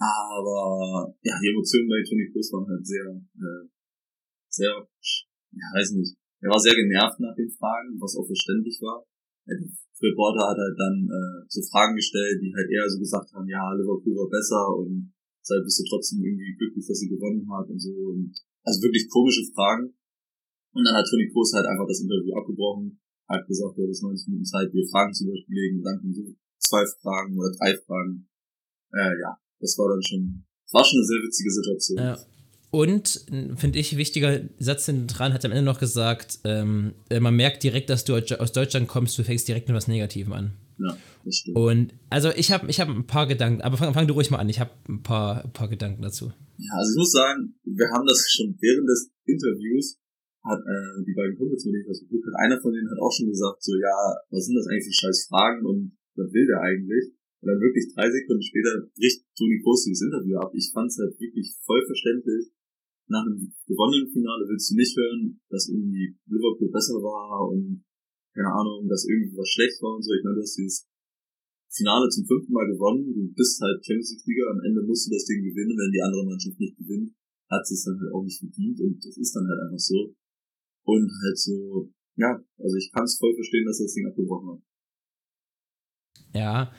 Aber, 0.00 1.12
ja, 1.20 1.36
die 1.42 1.50
Emotionen 1.52 1.90
bei 1.90 2.00
Toni 2.00 2.30
Kroos 2.32 2.48
waren 2.54 2.70
halt 2.70 2.86
sehr, 2.86 3.04
äh, 3.04 3.64
sehr, 4.48 4.72
ja, 5.52 5.66
weiß 5.76 5.92
nicht, 6.00 6.16
er 6.40 6.48
war 6.48 6.60
sehr 6.60 6.74
genervt 6.74 7.20
nach 7.20 7.36
den 7.36 7.50
Fragen, 7.52 8.00
was 8.00 8.16
auch 8.16 8.24
verständlich 8.24 8.80
war. 8.80 9.04
Der 9.46 9.60
Reporter 9.60 10.48
hat 10.48 10.56
halt 10.56 10.76
dann 10.76 10.96
äh, 11.04 11.44
so 11.48 11.60
Fragen 11.68 11.96
gestellt, 11.96 12.40
die 12.40 12.52
halt 12.56 12.68
eher 12.72 12.88
so 12.88 12.98
gesagt 12.98 13.28
haben, 13.36 13.48
ja, 13.48 13.60
Liverpool 13.76 14.16
war 14.16 14.30
besser 14.32 14.72
und 14.80 15.12
deshalb 15.44 15.64
bist 15.64 15.80
du 15.80 15.84
trotzdem 15.84 16.24
irgendwie 16.24 16.56
glücklich, 16.56 16.86
dass 16.88 16.98
sie 16.98 17.12
gewonnen 17.12 17.44
hat 17.52 17.68
und 17.68 17.80
so. 17.80 17.92
Und, 17.92 18.32
also 18.64 18.80
wirklich 18.80 19.08
komische 19.08 19.44
Fragen. 19.52 19.92
Und 20.72 20.84
dann 20.84 20.96
hat 20.96 21.04
Toni 21.04 21.28
Kroos 21.28 21.52
halt 21.52 21.66
einfach 21.66 21.88
das 21.88 22.00
Interview 22.00 22.32
abgebrochen, 22.36 23.00
hat 23.28 23.46
gesagt, 23.46 23.76
du 23.76 23.88
hast 23.88 24.02
90 24.02 24.28
Minuten 24.28 24.48
Zeit, 24.48 24.72
dir 24.72 24.86
Fragen 24.88 25.12
zu 25.12 25.24
überlegen 25.24 25.78
und 25.78 25.84
dann 25.84 25.98
kommen 26.00 26.14
so 26.14 26.24
zwei 26.58 26.84
Fragen 27.02 27.36
oder 27.36 27.52
drei 27.58 27.76
Fragen. 27.76 28.28
Äh, 28.92 29.12
ja, 29.20 29.36
das 29.60 29.76
war 29.76 29.88
dann 29.92 30.02
schon, 30.02 30.44
war 30.72 30.84
schon 30.84 31.00
eine 31.00 31.08
sehr 31.08 31.20
witzige 31.20 31.50
Situation. 31.50 31.98
Ja. 31.98 32.16
Und, 32.70 33.26
finde 33.56 33.78
ich, 33.80 33.96
wichtiger 33.96 34.42
Satz 34.58 34.86
hinten 34.86 35.08
dran, 35.08 35.32
hat 35.32 35.44
am 35.44 35.50
Ende 35.50 35.64
noch 35.64 35.80
gesagt, 35.80 36.38
ähm, 36.44 36.94
äh, 37.08 37.18
man 37.18 37.34
merkt 37.34 37.64
direkt, 37.64 37.90
dass 37.90 38.04
du 38.04 38.14
aus 38.14 38.52
Deutschland 38.52 38.86
kommst, 38.86 39.18
du 39.18 39.24
fängst 39.24 39.48
direkt 39.48 39.66
mit 39.68 39.76
was 39.76 39.88
Negativem 39.88 40.32
an. 40.32 40.52
Ja, 40.78 40.96
das 41.24 41.34
stimmt. 41.34 41.56
Und, 41.56 41.94
also 42.10 42.30
ich 42.30 42.52
habe 42.52 42.70
ich 42.70 42.80
hab 42.80 42.88
ein 42.88 43.06
paar 43.06 43.26
Gedanken, 43.26 43.60
aber 43.62 43.76
fang, 43.76 43.92
fang 43.92 44.06
du 44.06 44.14
ruhig 44.14 44.30
mal 44.30 44.38
an, 44.38 44.48
ich 44.48 44.60
habe 44.60 44.70
ein 44.88 45.02
paar, 45.02 45.44
ein 45.44 45.52
paar 45.52 45.68
Gedanken 45.68 46.02
dazu. 46.02 46.32
Ja, 46.56 46.72
also 46.78 46.90
ich 46.94 46.98
muss 46.98 47.12
sagen, 47.12 47.54
wir 47.64 47.88
haben 47.90 48.06
das 48.06 48.24
schon 48.30 48.56
während 48.60 48.88
des 48.88 49.10
Interviews, 49.26 49.98
hat 50.46 50.60
äh, 50.60 51.04
die 51.04 51.12
beiden 51.12 51.36
Kumpels, 51.36 51.64
mit 51.66 51.74
denen 51.74 51.84
ich 51.84 51.92
das 51.92 52.00
geguckt 52.00 52.24
habe, 52.24 52.38
einer 52.38 52.60
von 52.62 52.72
denen 52.72 52.88
hat 52.88 53.02
auch 53.02 53.12
schon 53.12 53.28
gesagt, 53.28 53.62
so, 53.62 53.76
ja, 53.76 53.96
was 54.30 54.46
sind 54.46 54.56
das 54.56 54.68
eigentlich 54.68 54.88
für 54.88 55.00
scheiß 55.04 55.26
Fragen 55.28 55.66
und 55.66 55.92
was 56.16 56.32
will 56.32 56.46
der 56.46 56.62
eigentlich? 56.62 57.12
Und 57.40 57.48
dann 57.48 57.60
wirklich 57.60 57.92
drei 57.92 58.08
Sekunden 58.08 58.44
später 58.44 58.88
bricht 58.96 59.24
Toni 59.36 59.60
Kroos 59.64 59.84
dieses 59.84 60.04
Interview 60.04 60.36
ab. 60.38 60.52
Ich 60.54 60.70
fand 60.72 60.88
es 60.88 60.96
halt 61.00 61.16
wirklich 61.20 61.56
voll 61.64 61.80
verständlich, 61.84 62.52
nach 63.10 63.26
einem 63.26 63.52
gewonnenen 63.66 64.08
Finale 64.08 64.46
willst 64.46 64.70
du 64.70 64.78
nicht 64.78 64.94
hören, 64.96 65.42
dass 65.50 65.68
irgendwie 65.68 66.14
Liverpool 66.30 66.70
besser 66.70 66.94
war 67.02 67.50
und 67.50 67.82
keine 68.32 68.54
Ahnung, 68.54 68.86
dass 68.86 69.04
irgendwie 69.04 69.34
was 69.34 69.50
schlecht 69.50 69.82
war 69.82 69.98
und 69.98 70.02
so. 70.06 70.14
Ich 70.14 70.22
meine, 70.22 70.38
du 70.38 70.42
hast 70.46 70.54
dieses 70.54 70.86
Finale 71.74 72.08
zum 72.08 72.26
fünften 72.26 72.54
Mal 72.54 72.70
gewonnen, 72.70 73.10
du 73.10 73.34
bist 73.34 73.60
halt 73.60 73.82
Champions 73.82 74.14
League-Sieger, 74.14 74.46
am 74.50 74.62
Ende 74.62 74.82
musst 74.86 75.06
du 75.06 75.14
das 75.14 75.26
Ding 75.26 75.42
gewinnen, 75.42 75.74
wenn 75.74 75.92
die 75.92 76.02
andere 76.02 76.26
Mannschaft 76.26 76.58
nicht 76.58 76.78
gewinnt, 76.78 77.10
hat 77.50 77.66
sie 77.66 77.74
es 77.74 77.84
dann 77.84 77.98
halt 77.98 78.14
auch 78.14 78.22
nicht 78.22 78.38
verdient 78.38 78.78
und 78.80 78.98
das 79.02 79.18
ist 79.18 79.34
dann 79.34 79.46
halt 79.46 79.60
einfach 79.66 79.82
so. 79.82 80.14
Und 80.86 81.10
halt 81.10 81.38
so, 81.38 81.90
ja, 82.16 82.38
also 82.58 82.74
ich 82.78 82.90
kann 82.94 83.04
es 83.04 83.18
voll 83.18 83.34
verstehen, 83.34 83.66
dass 83.66 83.78
das 83.78 83.94
Ding 83.94 84.06
abgebrochen 84.06 84.54
hat. 84.54 84.62
Ja, 86.34 86.72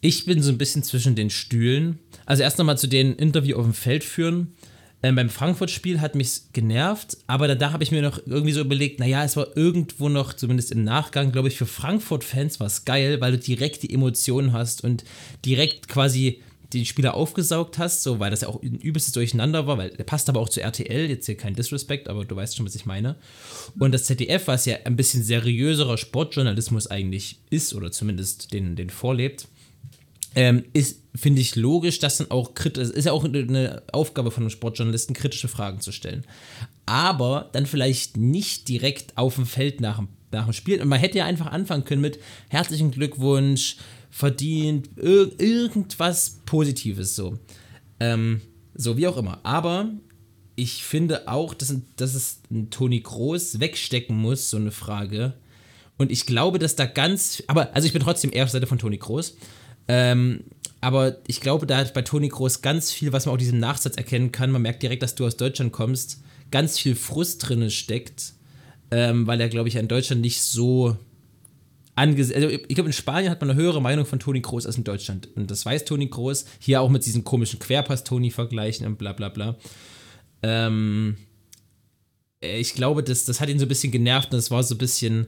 ich 0.00 0.24
bin 0.26 0.42
so 0.42 0.50
ein 0.50 0.58
bisschen 0.58 0.82
zwischen 0.82 1.14
den 1.14 1.30
Stühlen. 1.30 1.98
Also 2.24 2.42
erst 2.42 2.58
nochmal 2.58 2.78
zu 2.78 2.86
den 2.86 3.14
Interview 3.14 3.56
auf 3.56 3.64
dem 3.64 3.74
Feld 3.74 4.04
führen. 4.04 4.54
Ähm, 5.02 5.14
beim 5.14 5.28
Frankfurt-Spiel 5.28 6.00
hat 6.00 6.14
mich 6.14 6.52
genervt, 6.52 7.18
aber 7.26 7.54
da, 7.54 7.72
habe 7.72 7.84
ich 7.84 7.92
mir 7.92 8.02
noch 8.02 8.18
irgendwie 8.26 8.52
so 8.52 8.60
überlegt, 8.60 8.98
naja, 8.98 9.24
es 9.24 9.36
war 9.36 9.56
irgendwo 9.56 10.08
noch, 10.08 10.32
zumindest 10.32 10.72
im 10.72 10.84
Nachgang, 10.84 11.32
glaube 11.32 11.48
ich, 11.48 11.56
für 11.56 11.66
Frankfurt-Fans 11.66 12.60
war 12.60 12.66
es 12.66 12.84
geil, 12.84 13.20
weil 13.20 13.32
du 13.32 13.38
direkt 13.38 13.82
die 13.82 13.92
Emotionen 13.92 14.52
hast 14.52 14.84
und 14.84 15.04
direkt 15.44 15.88
quasi 15.88 16.40
die 16.72 16.86
Spieler 16.86 17.14
aufgesaugt 17.14 17.78
hast, 17.78 18.02
so, 18.02 18.18
weil 18.18 18.30
das 18.30 18.40
ja 18.40 18.48
auch 18.48 18.62
ein 18.62 18.80
übelstes 18.80 19.12
Durcheinander 19.12 19.66
war, 19.66 19.78
weil 19.78 19.90
der 19.90 20.04
passt 20.04 20.28
aber 20.28 20.40
auch 20.40 20.48
zu 20.48 20.60
RTL, 20.60 21.08
jetzt 21.08 21.26
hier 21.26 21.36
kein 21.36 21.54
Disrespect, 21.54 22.08
aber 22.08 22.24
du 22.24 22.34
weißt 22.34 22.56
schon, 22.56 22.66
was 22.66 22.74
ich 22.74 22.86
meine. 22.86 23.16
Und 23.78 23.92
das 23.92 24.04
ZDF, 24.04 24.48
was 24.48 24.66
ja 24.66 24.78
ein 24.84 24.96
bisschen 24.96 25.22
seriöserer 25.22 25.96
Sportjournalismus 25.96 26.88
eigentlich 26.88 27.38
ist, 27.50 27.74
oder 27.74 27.92
zumindest 27.92 28.52
den, 28.52 28.76
den 28.76 28.90
vorlebt, 28.90 29.48
ähm, 30.36 30.64
ist, 30.74 31.02
finde 31.14 31.40
ich, 31.40 31.56
logisch, 31.56 31.98
dass 31.98 32.18
dann 32.18 32.30
auch 32.30 32.54
kritisch, 32.54 32.90
ist 32.90 33.06
ja 33.06 33.12
auch 33.12 33.24
eine 33.24 33.82
Aufgabe 33.90 34.30
von 34.30 34.42
einem 34.42 34.50
Sportjournalisten, 34.50 35.16
kritische 35.16 35.48
Fragen 35.48 35.80
zu 35.80 35.90
stellen. 35.90 36.24
Aber 36.84 37.48
dann 37.52 37.66
vielleicht 37.66 38.18
nicht 38.18 38.68
direkt 38.68 39.16
auf 39.16 39.36
dem 39.36 39.46
Feld 39.46 39.80
nach, 39.80 40.02
nach 40.30 40.44
dem 40.44 40.52
Spiel. 40.52 40.80
Und 40.80 40.88
man 40.88 41.00
hätte 41.00 41.18
ja 41.18 41.24
einfach 41.24 41.46
anfangen 41.46 41.84
können 41.84 42.02
mit 42.02 42.20
herzlichen 42.48 42.90
Glückwunsch, 42.90 43.78
verdient, 44.10 44.90
ir 44.98 45.32
irgendwas 45.40 46.40
Positives 46.44 47.16
so. 47.16 47.38
Ähm, 47.98 48.42
so, 48.74 48.98
wie 48.98 49.08
auch 49.08 49.16
immer. 49.16 49.40
Aber 49.42 49.90
ich 50.54 50.84
finde 50.84 51.28
auch, 51.28 51.54
dass, 51.54 51.74
dass 51.96 52.14
es 52.14 52.40
Toni 52.70 53.00
Groß 53.00 53.58
wegstecken 53.58 54.16
muss, 54.16 54.50
so 54.50 54.58
eine 54.58 54.70
Frage. 54.70 55.32
Und 55.96 56.12
ich 56.12 56.26
glaube, 56.26 56.58
dass 56.58 56.76
da 56.76 56.84
ganz, 56.84 57.42
aber, 57.46 57.74
also 57.74 57.86
ich 57.86 57.94
bin 57.94 58.02
trotzdem 58.02 58.32
eher 58.32 58.44
auf 58.44 58.50
Seite 58.50 58.66
von 58.66 58.78
Toni 58.78 58.98
Groß. 58.98 59.36
Ähm, 59.88 60.44
aber 60.80 61.18
ich 61.26 61.40
glaube, 61.40 61.66
da 61.66 61.78
hat 61.78 61.94
bei 61.94 62.02
Toni 62.02 62.28
Groß 62.28 62.62
ganz 62.62 62.92
viel, 62.92 63.12
was 63.12 63.26
man 63.26 63.34
auch 63.34 63.38
diesem 63.38 63.58
Nachsatz 63.58 63.96
erkennen 63.96 64.32
kann. 64.32 64.50
Man 64.50 64.62
merkt 64.62 64.82
direkt, 64.82 65.02
dass 65.02 65.14
du 65.14 65.26
aus 65.26 65.36
Deutschland 65.36 65.72
kommst, 65.72 66.22
ganz 66.50 66.78
viel 66.78 66.94
Frust 66.94 67.48
drin 67.48 67.70
steckt, 67.70 68.34
ähm, 68.90 69.26
weil 69.26 69.40
er, 69.40 69.48
glaube 69.48 69.68
ich, 69.68 69.76
in 69.76 69.88
Deutschland 69.88 70.20
nicht 70.20 70.42
so 70.42 70.96
angesehen. 71.94 72.42
Also 72.42 72.48
ich 72.48 72.74
glaube, 72.74 72.88
in 72.88 72.92
Spanien 72.92 73.30
hat 73.30 73.40
man 73.40 73.50
eine 73.50 73.58
höhere 73.58 73.80
Meinung 73.80 74.06
von 74.06 74.20
Toni 74.20 74.40
Groß 74.40 74.66
als 74.66 74.76
in 74.76 74.84
Deutschland. 74.84 75.28
Und 75.34 75.50
das 75.50 75.64
weiß 75.64 75.84
Toni 75.86 76.06
Groß. 76.06 76.44
Hier 76.60 76.80
auch 76.80 76.90
mit 76.90 77.06
diesen 77.06 77.24
komischen 77.24 77.58
Querpass-Toni 77.58 78.30
vergleichen 78.30 78.86
und 78.86 78.98
bla 78.98 79.12
bla 79.12 79.28
bla. 79.28 79.56
Ähm, 80.42 81.16
ich 82.40 82.74
glaube, 82.74 83.02
das, 83.02 83.24
das 83.24 83.40
hat 83.40 83.48
ihn 83.48 83.58
so 83.58 83.64
ein 83.64 83.68
bisschen 83.68 83.90
genervt 83.90 84.30
und 84.30 84.36
das 84.36 84.50
war 84.50 84.62
so 84.62 84.74
ein 84.74 84.78
bisschen 84.78 85.26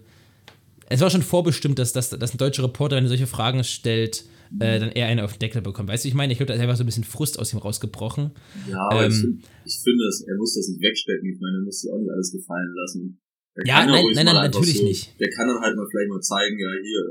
es 0.91 1.01
war 1.01 1.11
schon 1.11 1.23
vorbestimmt, 1.23 1.79
dass, 1.79 1.93
dass, 1.93 2.11
dass 2.11 2.35
ein 2.35 2.39
deutscher 2.39 2.63
Reporter, 2.63 2.97
wenn 2.97 3.05
er 3.05 3.09
solche 3.09 3.27
Fragen 3.27 3.63
stellt, 3.63 4.25
äh, 4.61 4.79
dann 4.81 4.91
eher 4.91 5.07
eine 5.07 5.25
auf 5.25 5.33
den 5.35 5.41
Deckel 5.41 5.63
bekommt. 5.63 5.89
Weißt 5.89 6.05
du, 6.05 6.09
ich 6.09 6.15
meine, 6.15 6.33
ich 6.33 6.39
glaube, 6.39 6.49
da 6.49 6.55
ist 6.55 6.61
einfach 6.61 6.77
so 6.77 6.85
ein 6.85 6.87
bisschen 6.87 7.05
Frust 7.05 7.39
aus 7.39 7.53
ihm 7.53 7.59
rausgebrochen. 7.59 8.33
Ja, 8.69 8.79
aber 8.91 9.05
Ähm, 9.05 9.11
ich, 9.13 9.21
find, 9.21 9.35
ich 9.65 9.77
finde, 9.85 10.05
er 10.29 10.37
muss 10.37 10.55
das 10.55 10.69
nicht 10.69 10.81
wegstecken. 10.83 11.27
Ich 11.29 11.41
meine, 11.41 11.59
er 11.59 11.65
muss 11.65 11.81
sich 11.81 11.91
auch 11.93 11.99
nicht 11.99 12.11
alles 12.11 12.33
gefallen 12.33 12.73
lassen. 12.75 13.21
Der 13.57 13.67
Ja, 13.67 13.87
nein, 13.87 14.05
nein, 14.15 14.25
nein, 14.27 14.35
natürlich 14.49 14.83
nicht. 14.83 15.19
Der 15.19 15.31
kann 15.31 15.49
dann 15.49 15.59
halt 15.61 15.75
mal 15.77 15.87
vielleicht 15.91 16.11
mal 16.11 16.21
zeigen, 16.21 16.57
ja, 16.59 16.71
hier, 16.81 17.03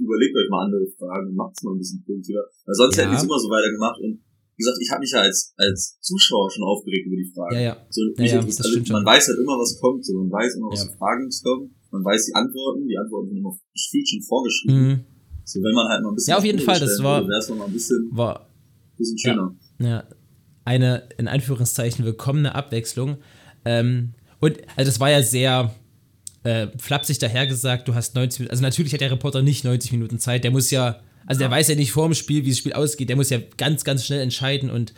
überlegt 0.00 0.34
euch 0.36 0.48
mal 0.48 0.64
andere 0.64 0.86
Fragen 0.96 1.28
und 1.28 1.36
macht's 1.36 1.62
mal 1.62 1.74
ein 1.74 1.78
bisschen 1.78 2.02
positiver. 2.04 2.44
Weil 2.66 2.74
sonst 2.74 2.96
Ja. 2.96 3.02
hätten 3.04 3.12
die 3.12 3.18
es 3.20 3.24
immer 3.28 3.38
so 3.38 3.48
weitergemacht 3.50 4.00
und 4.00 4.20
wie 4.56 4.64
gesagt, 4.64 4.78
ich 4.80 4.90
habe 4.92 5.00
mich 5.00 5.12
ja 5.12 5.20
als, 5.24 5.54
als 5.56 5.96
Zuschauer 6.04 6.50
schon 6.50 6.64
aufgeregt 6.64 7.06
über 7.06 7.16
die 7.16 7.32
Fragen. 7.32 7.54
Ja, 7.56 7.60
ja. 7.60 7.86
So, 7.88 8.00
Ja, 8.20 8.24
ja, 8.24 8.42
stimmt 8.44 8.88
man 8.92 9.00
schon. 9.00 9.06
weiß 9.08 9.28
halt 9.28 9.38
immer, 9.40 9.56
was 9.56 9.78
kommt. 9.80 10.04
So, 10.04 10.12
man 10.20 10.28
weiß 10.30 10.56
immer, 10.56 10.68
was 10.68 10.84
Ja. 10.84 10.90
für 10.92 10.96
Fragen 10.98 11.26
es 11.28 11.42
kommen. 11.42 11.74
Man 11.90 12.04
weiß 12.04 12.26
die 12.26 12.34
Antworten. 12.34 12.86
Die 12.86 12.96
Antworten 12.98 13.28
sind 13.28 13.38
immer 13.38 13.56
gefühlt 13.72 14.08
schon 14.08 14.22
vorgeschrieben. 14.22 14.76
Mhm. 14.84 15.04
So, 15.50 15.60
wenn 15.62 15.74
man 15.74 15.88
halt 15.88 16.02
mal 16.02 16.10
ein 16.10 16.14
bisschen 16.14 16.30
Ja, 16.30 16.38
auf 16.38 16.44
jeden 16.44 16.60
Fall, 16.60 16.78
das 16.78 17.02
war- 17.02 17.26
wäre 17.26 17.38
es 17.38 17.48
mal 17.48 17.64
ein 17.66 17.72
bisschen, 17.72 18.08
War, 18.12 18.46
bisschen 18.96 19.18
schöner. 19.18 19.54
Ja, 19.80 20.04
eine 20.64 21.08
in 21.18 21.26
Anführungszeichen 21.26 22.04
willkommene 22.04 22.54
Abwechslung. 22.54 23.16
Ähm, 23.64 24.12
und 24.38 24.58
also 24.76 24.88
das 24.90 25.00
war 25.00 25.10
ja 25.10 25.22
sehr 25.22 25.74
äh, 26.44 26.68
flapsig 26.78 27.18
dahergesagt, 27.18 27.86
du 27.88 27.94
hast 27.94 28.14
90 28.14 28.38
Minuten, 28.40 28.52
also 28.52 28.62
natürlich 28.62 28.92
hat 28.94 29.00
der 29.02 29.10
Reporter 29.10 29.42
nicht 29.42 29.64
90 29.64 29.92
Minuten 29.92 30.18
Zeit, 30.18 30.42
der 30.44 30.50
muss 30.50 30.70
ja, 30.70 31.00
also 31.26 31.40
der 31.40 31.50
weiß 31.50 31.68
ja 31.68 31.74
nicht 31.74 31.92
vor 31.92 32.06
dem 32.08 32.14
Spiel, 32.14 32.46
wie 32.46 32.48
das 32.50 32.58
Spiel 32.58 32.72
ausgeht, 32.72 33.10
der 33.10 33.16
muss 33.16 33.28
ja 33.28 33.38
ganz, 33.58 33.84
ganz 33.84 34.06
schnell 34.06 34.20
entscheiden 34.20 34.70
und 34.70 34.94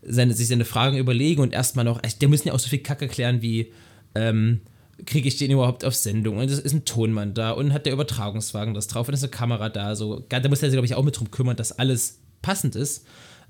seine, 0.00 0.32
sich 0.32 0.48
seine 0.48 0.64
Fragen 0.64 0.96
überlegen 0.96 1.42
und 1.42 1.52
erstmal 1.52 1.84
noch, 1.84 2.02
also 2.02 2.16
der 2.18 2.28
muss 2.30 2.42
ja 2.44 2.54
auch 2.54 2.58
so 2.58 2.70
viel 2.70 2.78
Kacke 2.78 3.06
klären 3.08 3.42
wie, 3.42 3.70
ähm, 4.14 4.60
kriege 5.06 5.28
ich 5.28 5.36
den 5.36 5.50
überhaupt 5.50 5.84
auf 5.84 5.94
Sendung 5.94 6.38
und 6.38 6.50
es 6.50 6.58
ist 6.58 6.72
ein 6.72 6.84
Tonmann 6.84 7.34
da 7.34 7.52
und 7.52 7.72
hat 7.72 7.86
der 7.86 7.92
Übertragungswagen 7.92 8.74
das 8.74 8.88
drauf 8.88 9.08
und 9.08 9.14
ist 9.14 9.22
eine 9.22 9.30
Kamera 9.30 9.68
da, 9.68 9.94
so, 9.94 10.20
da 10.28 10.40
muss 10.48 10.62
er 10.62 10.70
sich, 10.70 10.74
glaube 10.74 10.86
ich, 10.86 10.94
auch 10.94 11.04
mit 11.04 11.18
drum 11.18 11.30
kümmern, 11.30 11.56
dass 11.56 11.78
alles 11.78 12.18
passend 12.42 12.76
ist. 12.76 13.06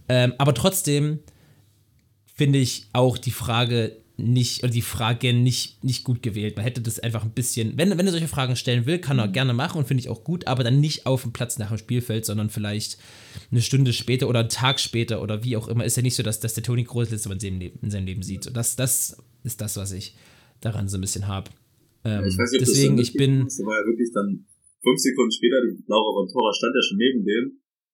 Ähm, 0.08 0.34
aber 0.38 0.54
trotzdem 0.54 1.20
finde 2.34 2.58
ich 2.58 2.88
auch 2.92 3.18
die 3.18 3.30
Frage 3.30 3.96
nicht, 4.18 4.64
oder 4.64 4.72
die 4.72 4.82
Frage 4.82 5.32
nicht, 5.32 5.84
nicht 5.84 6.02
gut 6.02 6.22
gewählt. 6.22 6.56
Man 6.56 6.64
hätte 6.64 6.80
das 6.80 6.98
einfach 6.98 7.22
ein 7.22 7.30
bisschen, 7.30 7.78
wenn, 7.78 7.96
wenn 7.96 8.06
er 8.06 8.11
solche 8.11 8.26
Fragen 8.26 8.56
stellen 8.56 8.84
will, 8.84 8.98
kann 8.98 9.20
er 9.20 9.28
gerne 9.28 9.54
machen 9.54 9.78
und 9.78 9.87
finde 9.87 10.00
ich 10.02 10.08
auch 10.08 10.24
gut, 10.24 10.48
aber 10.48 10.64
dann 10.64 10.80
nicht 10.80 11.06
auf 11.06 11.22
dem 11.22 11.32
Platz 11.32 11.58
nach 11.58 11.68
dem 11.68 11.78
Spielfeld, 11.78 12.26
sondern 12.26 12.50
vielleicht 12.50 12.98
eine 13.52 13.62
Stunde 13.62 13.92
später 13.92 14.28
oder 14.28 14.40
einen 14.40 14.48
Tag 14.48 14.80
später 14.80 15.22
oder 15.22 15.44
wie 15.44 15.56
auch 15.56 15.68
immer. 15.68 15.84
Ist 15.84 15.96
ja 15.96 16.02
nicht 16.02 16.16
so, 16.16 16.24
dass, 16.24 16.40
dass 16.40 16.54
der 16.54 16.64
Toni 16.64 16.82
Kroos 16.82 17.11
letzte 17.11 17.28
Mal 17.28 17.34
in 17.34 17.40
seinem 17.40 17.61
Leben, 17.61 17.78
in 17.80 17.90
seinem 17.92 18.06
Leben 18.06 18.22
sieht. 18.24 18.42
So, 18.42 18.50
das, 18.50 18.74
das 18.74 19.16
ist 19.44 19.61
das, 19.61 19.76
was 19.76 19.92
ich 19.92 20.16
daran 20.60 20.88
so 20.88 20.98
ein 20.98 21.02
bisschen 21.02 21.26
habe. 21.26 21.50
Ähm, 22.04 22.24
Ich 22.24 22.38
weiß 22.38 22.50
nicht, 22.52 22.62
ob 22.62 22.66
das 22.66 22.74
deswegen, 22.74 22.96
dann 22.96 23.04
ich 23.04 23.12
bin. 23.14 23.44
Das 23.44 23.58
war 23.64 23.80
ja 23.80 23.86
wirklich 23.86 24.10
dann 24.12 24.46
fünf 24.82 24.98
Sekunden 24.98 25.32
später, 25.32 25.58
die 25.66 25.82
Laura 25.86 26.10
von 26.14 26.28
Tora 26.28 26.52
stand 26.54 26.74
ja 26.74 26.82
schon 26.82 26.98
neben 26.98 27.24
dem, 27.24 27.44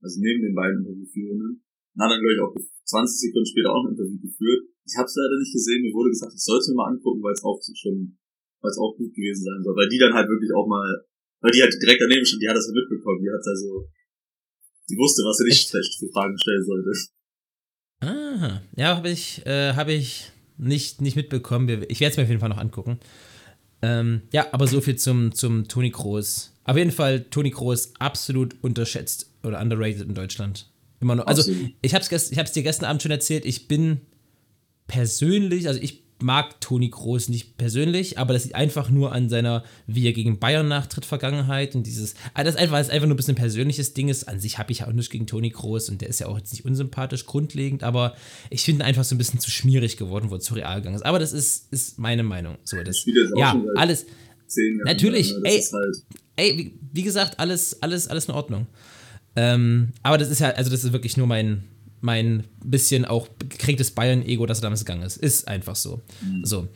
also 0.00 0.20
neben 0.20 0.40
den 0.42 0.54
beiden 0.54 0.84
Interviewführenden. 0.84 1.60
Und 1.60 1.98
hat 2.02 2.10
dann, 2.10 2.20
glaube 2.20 2.34
ich, 2.34 2.42
auch 2.42 2.54
20 2.84 3.30
Sekunden 3.30 3.48
später 3.48 3.70
auch 3.72 3.84
ein 3.86 3.94
Interview 3.96 4.18
geführt. 4.20 4.68
Ich 4.84 4.94
habe 4.96 5.08
es 5.08 5.16
leider 5.16 5.38
nicht 5.40 5.54
gesehen, 5.54 5.80
mir 5.80 5.94
wurde 5.96 6.10
gesagt, 6.12 6.34
ich 6.36 6.44
sollte 6.44 6.60
es 6.60 6.68
mir 6.68 6.76
mal 6.76 6.92
angucken, 6.92 7.22
weil 7.24 7.32
es 7.32 7.44
auch 7.44 7.56
schon, 7.72 8.18
weil 8.60 8.70
es 8.70 8.78
auch 8.78 8.92
gut 8.96 9.14
gewesen 9.14 9.44
sein 9.44 9.62
soll. 9.64 9.72
Weil 9.76 9.88
die 9.88 9.98
dann 9.98 10.12
halt 10.12 10.28
wirklich 10.28 10.52
auch 10.52 10.68
mal, 10.68 10.84
weil 11.40 11.52
die 11.52 11.62
halt 11.62 11.72
direkt 11.80 12.02
daneben 12.04 12.26
stand, 12.26 12.42
die 12.42 12.48
hat 12.48 12.56
das 12.56 12.68
ja 12.68 12.76
mitbekommen, 12.76 13.22
die 13.24 13.32
hat 13.32 13.40
also, 13.40 13.88
die 14.90 14.98
wusste, 15.00 15.24
was 15.24 15.40
sie 15.40 15.48
nicht 15.48 15.64
Echt? 15.64 15.70
schlecht 15.72 15.92
für 15.96 16.10
Fragen 16.12 16.36
stellen 16.36 16.64
sollte. 16.64 16.92
Ah, 18.04 18.60
ja, 18.76 18.96
habe 18.96 19.08
ich, 19.08 19.40
äh, 19.46 19.72
habe 19.72 19.94
ich 19.94 20.33
nicht, 20.56 21.00
nicht 21.00 21.16
mitbekommen. 21.16 21.84
Ich 21.88 22.00
werde 22.00 22.12
es 22.12 22.16
mir 22.16 22.24
auf 22.24 22.28
jeden 22.28 22.40
Fall 22.40 22.48
noch 22.48 22.58
angucken. 22.58 22.98
Ähm, 23.82 24.22
ja, 24.32 24.46
aber 24.52 24.66
so 24.66 24.80
viel 24.80 24.96
zum, 24.96 25.32
zum 25.32 25.68
Toni 25.68 25.90
Kroos. 25.90 26.52
Auf 26.64 26.76
jeden 26.76 26.90
Fall 26.90 27.24
Toni 27.24 27.50
Kroos 27.50 27.92
absolut 27.98 28.56
unterschätzt 28.62 29.30
oder 29.42 29.60
underrated 29.60 30.02
in 30.02 30.14
Deutschland. 30.14 30.70
Immer 31.00 31.16
noch. 31.16 31.26
Also, 31.26 31.52
ich 31.82 31.94
habe 31.94 32.04
es 32.04 32.52
dir 32.52 32.62
gestern 32.62 32.86
Abend 32.86 33.02
schon 33.02 33.10
erzählt. 33.10 33.44
Ich 33.44 33.68
bin 33.68 34.00
persönlich, 34.86 35.68
also 35.68 35.80
ich 35.80 36.03
mag 36.20 36.60
Toni 36.60 36.90
Kroos 36.90 37.28
nicht 37.28 37.56
persönlich, 37.56 38.18
aber 38.18 38.32
das 38.32 38.44
liegt 38.44 38.54
einfach 38.54 38.88
nur 38.88 39.12
an 39.12 39.28
seiner, 39.28 39.64
wie 39.86 40.06
er 40.06 40.12
gegen 40.12 40.38
Bayern 40.38 40.68
nachtritt, 40.68 41.04
Vergangenheit 41.04 41.74
und 41.74 41.86
dieses, 41.86 42.14
ah, 42.34 42.44
das 42.44 42.54
ist 42.54 42.60
einfach, 42.60 42.78
das 42.78 42.86
ist 42.88 42.92
einfach 42.92 43.06
nur 43.06 43.14
ein 43.14 43.16
bisschen 43.16 43.34
ein 43.34 43.38
persönliches 43.38 43.94
Ding 43.94 44.08
ist. 44.08 44.28
An 44.28 44.40
sich 44.40 44.58
habe 44.58 44.72
ich 44.72 44.80
ja 44.80 44.86
auch 44.86 44.92
nichts 44.92 45.10
gegen 45.10 45.26
Toni 45.26 45.50
Kroos 45.50 45.88
und 45.88 46.00
der 46.00 46.08
ist 46.08 46.20
ja 46.20 46.26
auch 46.28 46.38
jetzt 46.38 46.52
nicht 46.52 46.64
unsympathisch 46.64 47.26
grundlegend, 47.26 47.82
aber 47.82 48.14
ich 48.50 48.62
finde 48.64 48.84
ihn 48.84 48.86
einfach 48.86 49.04
so 49.04 49.14
ein 49.14 49.18
bisschen 49.18 49.40
zu 49.40 49.50
schmierig 49.50 49.96
geworden, 49.96 50.30
wo 50.30 50.34
er 50.34 50.40
zu 50.40 50.54
real 50.54 50.76
gegangen 50.76 50.96
ist. 50.96 51.04
Aber 51.04 51.18
das 51.18 51.32
ist, 51.32 51.72
ist 51.72 51.98
meine 51.98 52.22
Meinung. 52.22 52.56
So, 52.64 52.82
das, 52.82 53.04
ja, 53.36 53.60
alles, 53.76 54.06
Natürlich, 54.84 55.32
ne? 55.32 55.40
das 55.44 55.52
ey. 55.52 55.62
halt, 55.72 55.96
ey, 56.36 56.58
wie, 56.58 56.78
wie 56.92 57.02
gesagt, 57.02 57.38
alles, 57.38 57.82
alles, 57.82 58.08
alles 58.08 58.26
in 58.26 58.34
Ordnung. 58.34 58.66
Ähm, 59.36 59.88
aber 60.02 60.18
das 60.18 60.30
ist 60.30 60.40
ja, 60.40 60.50
also 60.50 60.70
das 60.70 60.84
ist 60.84 60.92
wirklich 60.92 61.16
nur 61.16 61.26
mein, 61.26 61.64
mein 62.04 62.44
bisschen 62.62 63.06
auch 63.06 63.28
gekränktes 63.38 63.92
Bayern-Ego, 63.92 64.44
dass 64.44 64.58
er 64.58 64.62
damals 64.62 64.84
gegangen 64.84 65.02
ist. 65.02 65.16
Ist 65.16 65.48
einfach 65.48 65.74
so. 65.74 66.02
So. 66.42 66.68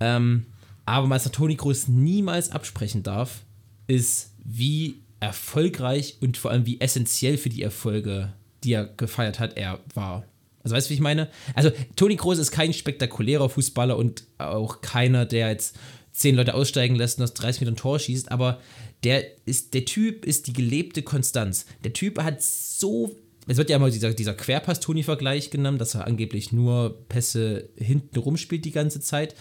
Ähm, 0.00 0.46
aber 0.86 1.10
was 1.10 1.24
der 1.24 1.32
Toni 1.32 1.56
Kroos 1.56 1.86
niemals 1.86 2.50
absprechen 2.50 3.02
darf, 3.02 3.42
ist, 3.86 4.32
wie 4.42 5.02
erfolgreich 5.20 6.16
und 6.20 6.38
vor 6.38 6.50
allem 6.50 6.64
wie 6.64 6.80
essentiell 6.80 7.36
für 7.36 7.50
die 7.50 7.62
Erfolge, 7.62 8.32
die 8.64 8.72
er 8.72 8.86
gefeiert 8.86 9.38
hat, 9.38 9.58
er 9.58 9.80
war. 9.94 10.24
Also 10.64 10.74
weißt 10.74 10.88
du, 10.88 10.90
wie 10.90 10.94
ich 10.94 11.00
meine? 11.00 11.28
Also 11.54 11.70
Toni 11.94 12.16
Kroos 12.16 12.38
ist 12.38 12.50
kein 12.50 12.72
spektakulärer 12.72 13.50
Fußballer 13.50 13.98
und 13.98 14.24
auch 14.38 14.80
keiner, 14.80 15.26
der 15.26 15.50
jetzt 15.50 15.76
zehn 16.12 16.34
Leute 16.34 16.54
aussteigen 16.54 16.96
lässt 16.96 17.18
und 17.18 17.24
aus 17.24 17.34
30 17.34 17.60
Metern 17.60 17.76
Tor 17.76 17.98
schießt, 17.98 18.32
aber 18.32 18.60
der 19.04 19.24
ist, 19.46 19.74
der 19.74 19.84
Typ 19.84 20.24
ist 20.24 20.46
die 20.46 20.52
gelebte 20.52 21.02
Konstanz. 21.02 21.66
Der 21.84 21.92
Typ 21.92 22.22
hat 22.22 22.42
so, 22.42 23.16
es 23.46 23.56
wird 23.56 23.70
ja 23.70 23.76
immer 23.76 23.90
dieser, 23.90 24.12
dieser 24.14 24.34
Querpass-Toni-Vergleich 24.34 25.50
genommen, 25.50 25.78
dass 25.78 25.94
er 25.94 26.06
angeblich 26.06 26.52
nur 26.52 27.04
Pässe 27.08 27.70
hinten 27.76 28.18
rumspielt 28.18 28.64
die 28.64 28.70
ganze 28.70 29.00
Zeit. 29.00 29.34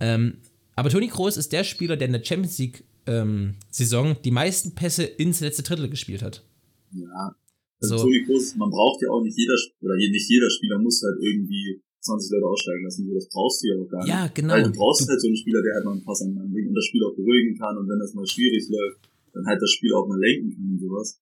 Ähm, 0.00 0.38
aber 0.74 0.88
Toni 0.90 1.08
Kroos 1.08 1.36
ist 1.36 1.52
der 1.52 1.64
Spieler, 1.64 1.96
der 1.96 2.06
in 2.06 2.12
der 2.12 2.24
Champions 2.24 2.58
League 2.58 2.84
ähm, 3.06 3.54
die 4.24 4.30
meisten 4.30 4.74
Pässe 4.74 5.04
ins 5.04 5.40
letzte 5.40 5.62
Drittel 5.62 5.88
gespielt 5.90 6.22
hat. 6.22 6.44
Ja. 6.92 7.36
Also 7.80 7.98
So. 7.98 8.02
Toni 8.04 8.24
Kroos, 8.24 8.54
man 8.56 8.70
braucht 8.70 9.02
ja 9.02 9.10
auch 9.10 9.22
nicht 9.22 9.36
jeder, 9.36 9.54
oder 9.80 9.94
nicht 9.96 10.28
jeder 10.28 10.48
Spieler 10.50 10.78
muss 10.78 11.02
halt 11.02 11.18
irgendwie 11.22 11.82
20 12.00 12.30
Leute 12.32 12.46
aussteigen 12.46 12.84
lassen. 12.84 13.06
So, 13.06 13.14
das 13.14 13.28
brauchst 13.28 13.62
du 13.62 13.68
ja 13.68 13.74
auch 13.78 13.88
gar 13.88 14.00
nicht. 14.00 14.08
Ja, 14.08 14.26
genau. 14.32 14.54
Weil 14.54 14.62
du 14.64 14.72
brauchst 14.72 15.02
Du- 15.02 15.06
halt 15.08 15.20
so 15.20 15.28
einen 15.28 15.36
Spieler, 15.36 15.62
der 15.62 15.74
halt 15.74 15.84
mal 15.84 15.92
einen 15.92 16.04
Pass 16.04 16.22
an 16.22 16.30
und 16.30 16.74
das 16.74 16.84
Spiel 16.86 17.04
auch 17.04 17.14
beruhigen 17.14 17.56
kann 17.58 17.76
und 17.78 17.88
wenn 17.88 17.98
das 18.00 18.14
mal 18.14 18.26
schwierig 18.26 18.66
läuft, 18.70 19.08
dann 19.34 19.46
halt 19.46 19.60
das 19.62 19.70
Spiel 19.70 19.92
auch 19.94 20.06
mal 20.08 20.18
lenken 20.18 20.50
kann 20.54 20.70
und 20.72 20.80
sowas. 20.80 21.20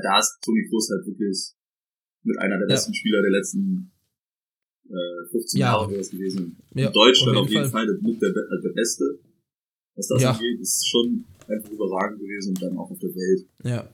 Da 0.00 0.18
ist 0.18 0.38
Toni 0.42 0.66
Kroos 0.68 0.88
halt 0.90 1.06
wirklich 1.06 1.52
mit 2.24 2.38
einer 2.38 2.56
der 2.58 2.68
Ja. 2.68 2.74
besten 2.74 2.94
Spieler 2.94 3.20
der 3.22 3.30
letzten 3.30 3.92
äh, 4.88 5.28
15 5.30 5.60
Ja. 5.60 5.66
Jahre 5.74 5.98
was 5.98 6.10
gewesen. 6.10 6.56
Ja, 6.74 6.86
In 6.88 6.92
Deutschland 6.92 7.36
auf 7.36 7.44
auf 7.44 7.50
jeden 7.50 7.62
jeden 7.62 7.72
Fall, 7.72 7.86
der, 7.86 7.96
mit 8.00 8.20
der, 8.22 8.28
äh, 8.30 8.62
der 8.62 8.72
Beste. 8.74 9.04
Was 9.94 10.08
das 10.08 10.22
Ja. 10.22 10.32
angeht, 10.32 10.60
ist 10.60 10.86
schon 10.88 11.24
einfach 11.46 11.70
überragend 11.70 12.18
gewesen 12.20 12.50
und 12.50 12.62
dann 12.62 12.76
auch 12.78 12.90
auf 12.90 12.98
der 12.98 13.10
Welt. 13.14 13.46
Ja. 13.64 13.88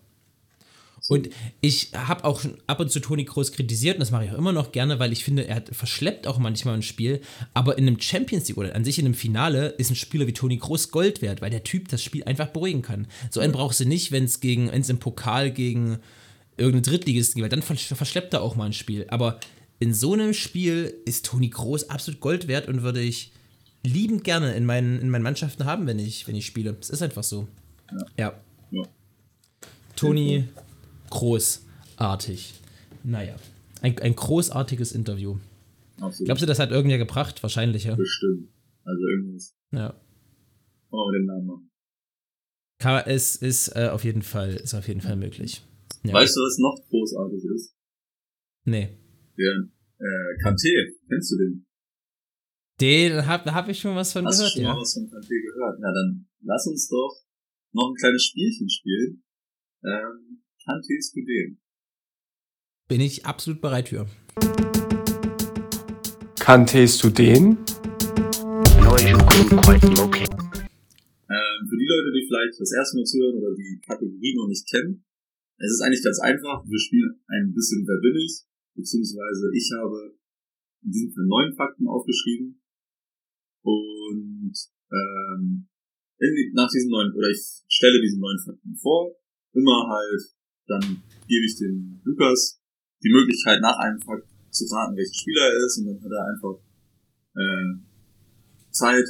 Und 1.09 1.31
ich 1.61 1.93
habe 1.95 2.25
auch 2.25 2.43
ab 2.67 2.81
und 2.81 2.91
zu 2.91 3.01
Toni 3.01 3.25
Kroos 3.25 3.53
kritisiert 3.53 3.97
und 3.97 4.01
das 4.01 4.11
mache 4.11 4.25
ich 4.25 4.31
auch 4.33 4.39
immer 4.39 4.53
noch 4.53 4.73
gerne, 4.73 4.99
weil 4.99 5.13
ich 5.13 5.25
finde, 5.25 5.47
er 5.47 5.57
hat 5.57 5.69
verschleppt 5.75 6.27
auch 6.27 6.39
manchmal 6.39 6.75
ein 6.75 6.83
Spiel, 6.83 7.21
aber 7.55 7.79
in 7.79 7.87
einem 7.87 8.01
Champions 8.01 8.49
League 8.49 8.59
oder 8.59 8.75
an 8.75 8.85
sich 8.85 8.99
in 8.99 9.05
einem 9.07 9.15
Finale 9.15 9.69
ist 9.79 9.91
ein 9.91 9.97
Spieler 9.97 10.27
wie 10.27 10.33
Toni 10.33 10.59
Kroos 10.59 10.91
Gold 10.91 11.23
wert, 11.23 11.41
weil 11.41 11.51
der 11.51 11.65
Typ 11.65 11.89
das 11.89 12.03
Spiel 12.03 12.25
einfach 12.25 12.49
beruhigen 12.49 12.83
kann. 12.83 13.07
So 13.31 13.41
einen 13.41 13.53
brauchst 13.53 13.81
du 13.81 13.85
nicht, 13.85 14.13
wenn 14.13 14.25
es 14.25 14.41
gegen, 14.41 14.71
wenn 14.73 14.81
es 14.81 14.89
im 14.89 14.99
Pokal 14.99 15.51
gegen 15.51 15.99
irgendeinen 16.57 16.83
Drittligisten 16.83 17.37
geht, 17.37 17.45
weil 17.45 17.61
dann 17.61 17.63
versch- 17.67 17.95
verschleppt 17.95 18.35
er 18.35 18.43
auch 18.43 18.57
mal 18.57 18.67
ein 18.67 18.73
Spiel. 18.73 19.07
Aber 19.09 19.39
in 19.79 19.95
so 19.95 20.13
einem 20.13 20.35
Spiel 20.35 20.95
ist 21.05 21.25
Toni 21.27 21.51
Kroos 21.51 21.89
absolut 21.89 22.21
Gold 22.21 22.49
wert 22.49 22.69
und 22.69 22.83
würde 22.83 23.01
ich 23.01 23.31
liebend 23.85 24.25
gerne 24.25 24.55
in 24.55 24.67
meinen, 24.67 25.01
in 25.01 25.09
meinen 25.09 25.23
Mannschaften 25.23 25.65
haben, 25.65 25.87
wenn 25.87 26.01
ich, 26.01 26.27
wenn 26.27 26.35
ich 26.35 26.47
spiele. 26.47 26.77
Es 26.81 26.91
ist 26.91 27.01
einfach 27.01 27.23
so. 27.23 27.47
Ja. 28.19 28.35
Ja. 28.73 28.83
Toni 29.95 30.45
großartig. 31.11 32.55
Naja, 33.05 33.37
ein, 33.83 33.99
ein 33.99 34.15
großartiges 34.15 34.93
Interview. 34.93 35.37
Absolut. 36.01 36.27
Glaubst 36.27 36.43
du, 36.43 36.47
das 36.47 36.59
hat 36.59 36.71
irgendwer 36.71 36.99
gebracht? 36.99 37.43
Wahrscheinlich, 37.43 37.85
ja. 37.85 37.95
Bestimmt. 37.95 38.49
Also 38.85 39.07
irgendwas. 39.07 39.55
ja. 39.73 39.95
Mit 40.91 41.21
dem 41.21 41.27
Namen. 41.27 41.71
Kann, 42.79 43.03
es 43.07 43.37
ist 43.37 43.69
äh, 43.77 43.89
auf 43.93 44.05
jeden 44.05 44.23
Fall, 44.23 44.55
ist 44.55 44.75
auf 44.75 44.89
jeden 44.89 45.01
Fall 45.01 45.17
möglich. 45.17 45.63
Ja. 46.05 46.15
Weißt 46.15 46.37
du, 46.37 46.41
was 46.41 46.59
noch 46.59 46.79
großartig 46.89 47.45
ist? 47.55 47.75
Nee. 48.65 48.97
Der 49.37 49.69
äh, 49.99 50.43
Kanté. 50.43 50.95
Kennst 51.09 51.33
du 51.33 51.37
den? 51.37 51.67
Den 52.81 53.27
habe 53.27 53.53
hab 53.53 53.69
ich 53.69 53.81
schon 53.81 53.97
was 53.97 54.13
von 54.13 54.25
Hast 54.25 54.39
gehört, 54.39 54.53
du 54.53 54.55
schon 54.55 54.63
ja. 54.63 54.75
mal 54.75 54.81
was 54.81 54.95
von 54.95 55.11
Kanté 55.11 55.43
gehört? 55.43 55.79
Na 55.81 55.93
dann 55.93 56.29
lass 56.43 56.67
uns 56.67 56.89
doch 56.89 57.17
noch 57.73 57.91
ein 57.91 57.95
kleines 57.97 58.25
Spielchen 58.25 58.71
spielen. 58.71 59.25
Ähm, 59.85 60.28
Kantés 60.69 61.01
du 61.15 61.25
den? 61.25 61.57
Bin 62.89 63.01
ich 63.01 63.25
absolut 63.25 63.63
bereit 63.63 63.89
für. 63.89 64.05
Kanntest 66.39 67.03
du 67.03 67.09
den? 67.09 67.57
Ähm, 67.57 67.57
für 71.65 71.79
die 71.81 71.89
Leute, 71.89 72.13
die 72.13 72.27
vielleicht 72.29 72.61
das 72.61 72.73
erste 72.77 72.99
Mal 72.99 73.05
zuhören 73.09 73.41
oder 73.41 73.57
die 73.57 73.81
Kategorie 73.81 74.37
noch 74.37 74.49
nicht 74.49 74.69
kennen, 74.69 75.07
es 75.57 75.73
ist 75.73 75.81
eigentlich 75.81 76.05
ganz 76.05 76.21
einfach. 76.21 76.63
Wir 76.69 76.79
spielen 76.79 77.17
ein 77.29 77.55
bisschen 77.55 77.89
Wer 77.89 78.01
bin 78.05 78.21
ich? 78.21 78.45
Beziehungsweise 78.77 79.49
ich 79.57 79.73
habe 79.73 80.21
in 80.85 80.91
diesem 80.91 81.13
Fall 81.15 81.25
neun 81.29 81.57
Fakten 81.57 81.89
aufgeschrieben. 81.89 82.61
Und 83.65 84.53
ähm, 84.93 85.67
in, 86.19 86.53
nach 86.53 86.69
diesen 86.69 86.91
neun, 86.91 87.11
oder 87.17 87.31
ich 87.31 87.65
stelle 87.69 88.03
diese 88.03 88.21
neun 88.21 88.37
Fakten 88.45 88.77
vor. 88.77 89.17
Immer 89.55 89.89
halt, 89.89 90.38
dann 90.69 91.03
gebe 91.27 91.45
ich 91.45 91.57
dem 91.57 92.01
Lukas 92.05 92.61
die 93.03 93.11
Möglichkeit, 93.11 93.61
nach 93.61 93.79
einem 93.79 94.01
Fakt 94.01 94.29
zu 94.51 94.65
raten, 94.67 94.97
welcher 94.97 95.15
Spieler 95.15 95.45
er 95.49 95.65
ist. 95.65 95.79
Und 95.79 95.87
dann 95.87 96.03
hat 96.03 96.13
er 96.13 96.25
einfach 96.29 96.57
äh, 97.35 97.71
Zeit, 98.71 99.09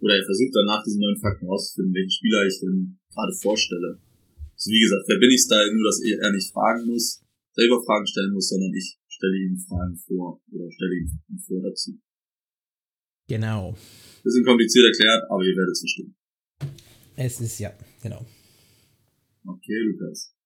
oder 0.00 0.14
er 0.14 0.24
versucht 0.24 0.54
dann 0.54 0.66
nach 0.66 0.82
diesen 0.84 1.00
neuen 1.00 1.18
Fakten 1.18 1.46
herauszufinden, 1.46 1.94
welchen 1.94 2.10
Spieler 2.10 2.46
ich 2.46 2.60
denn 2.60 2.98
gerade 3.10 3.34
vorstelle. 3.34 3.98
Also 4.54 4.68
wie 4.70 4.82
gesagt, 4.82 5.04
wer 5.06 5.18
bin 5.18 5.30
ich 5.30 5.42
Style, 5.42 5.74
nur 5.74 5.86
dass 5.86 6.02
er 6.02 6.32
nicht 6.32 6.52
fragen 6.52 6.86
muss, 6.86 7.22
selber 7.54 7.82
Fragen 7.82 8.06
stellen 8.06 8.32
muss, 8.32 8.48
sondern 8.48 8.74
ich 8.74 8.98
stelle 9.06 9.36
ihm 9.36 9.58
Fragen 9.58 9.96
vor 9.96 10.40
oder 10.50 10.70
stelle 10.70 10.94
ihm 10.94 11.38
vor 11.38 11.62
dazu. 11.62 11.98
Genau. 13.28 13.76
Bisschen 14.22 14.44
kompliziert 14.44 14.86
erklärt, 14.86 15.22
aber 15.30 15.42
ihr 15.42 15.56
werdet 15.56 15.72
es 15.72 15.80
verstehen. 15.80 16.14
Es 17.16 17.40
ist 17.40 17.58
ja, 17.58 17.72
genau. 18.02 18.24
Okay, 19.44 19.78
Lukas. 19.90 20.37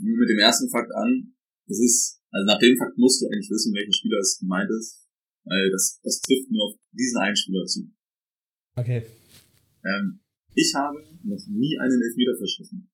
Mit 0.00 0.28
dem 0.28 0.38
ersten 0.38 0.70
Fakt 0.70 0.90
an. 0.92 1.34
Das 1.66 1.78
ist, 1.78 2.22
also 2.30 2.46
nach 2.46 2.58
dem 2.58 2.76
Fakt 2.76 2.96
musst 2.96 3.22
du 3.22 3.26
eigentlich 3.26 3.50
wissen, 3.50 3.74
welcher 3.74 3.92
Spieler 3.92 4.18
es 4.18 4.38
gemeint 4.38 4.70
ist. 4.70 5.06
Weil 5.44 5.70
das, 5.70 6.00
das 6.02 6.20
trifft 6.20 6.50
nur 6.50 6.66
auf 6.68 6.78
diesen 6.92 7.18
einen 7.18 7.36
Spieler 7.36 7.64
zu. 7.66 7.90
Okay. 8.76 9.06
Ähm, 9.84 10.20
ich 10.54 10.72
habe 10.74 10.98
noch 11.22 11.46
nie 11.48 11.78
einen 11.78 12.02
Elfmeter 12.02 12.36
verschossen. 12.36 12.90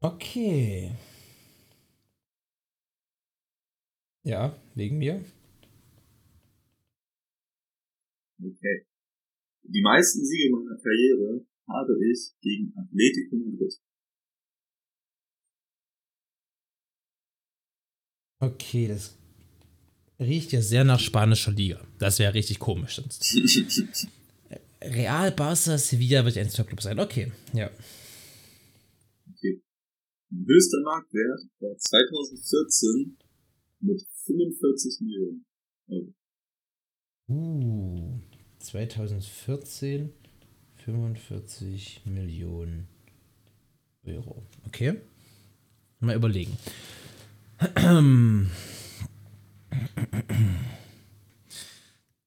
Okay. 0.00 0.92
Ja, 4.22 4.60
wegen 4.74 4.98
mir. 4.98 5.24
Okay. 8.38 8.86
Die 9.62 9.82
meisten 9.82 10.24
Siege 10.24 10.50
meiner 10.50 10.76
Karriere 10.76 11.46
habe 11.68 11.92
ich 12.10 12.32
gegen 12.40 12.72
Atletico 12.76 13.36
Madrid. 13.36 13.74
Okay, 18.38 18.88
das 18.88 19.16
riecht 20.20 20.52
ja 20.52 20.60
sehr 20.60 20.84
nach 20.84 21.00
spanischer 21.00 21.52
Liga. 21.52 21.80
Das 21.98 22.18
wäre 22.18 22.34
richtig 22.34 22.58
komisch 22.58 22.96
sonst. 22.96 23.24
Real, 24.82 25.32
Barca, 25.32 25.78
Sevilla 25.78 26.24
wird 26.24 26.36
ein 26.36 26.50
Top-Club 26.50 26.82
sein. 26.82 27.00
Okay, 27.00 27.32
ja. 27.54 27.70
okay. 29.30 29.62
Mein 30.28 30.46
höchster 30.46 30.80
Marktwert 30.82 31.40
war 31.60 31.76
2014 31.76 33.16
mit 33.80 34.06
45 34.24 35.00
Millionen 35.00 35.46
Euro. 35.88 36.14
Uh, 37.28 38.20
2014 38.58 40.12
45 40.86 42.02
Millionen 42.04 42.86
Euro. 44.04 44.46
Okay. 44.66 44.94
Mal 45.98 46.14
überlegen. 46.14 46.56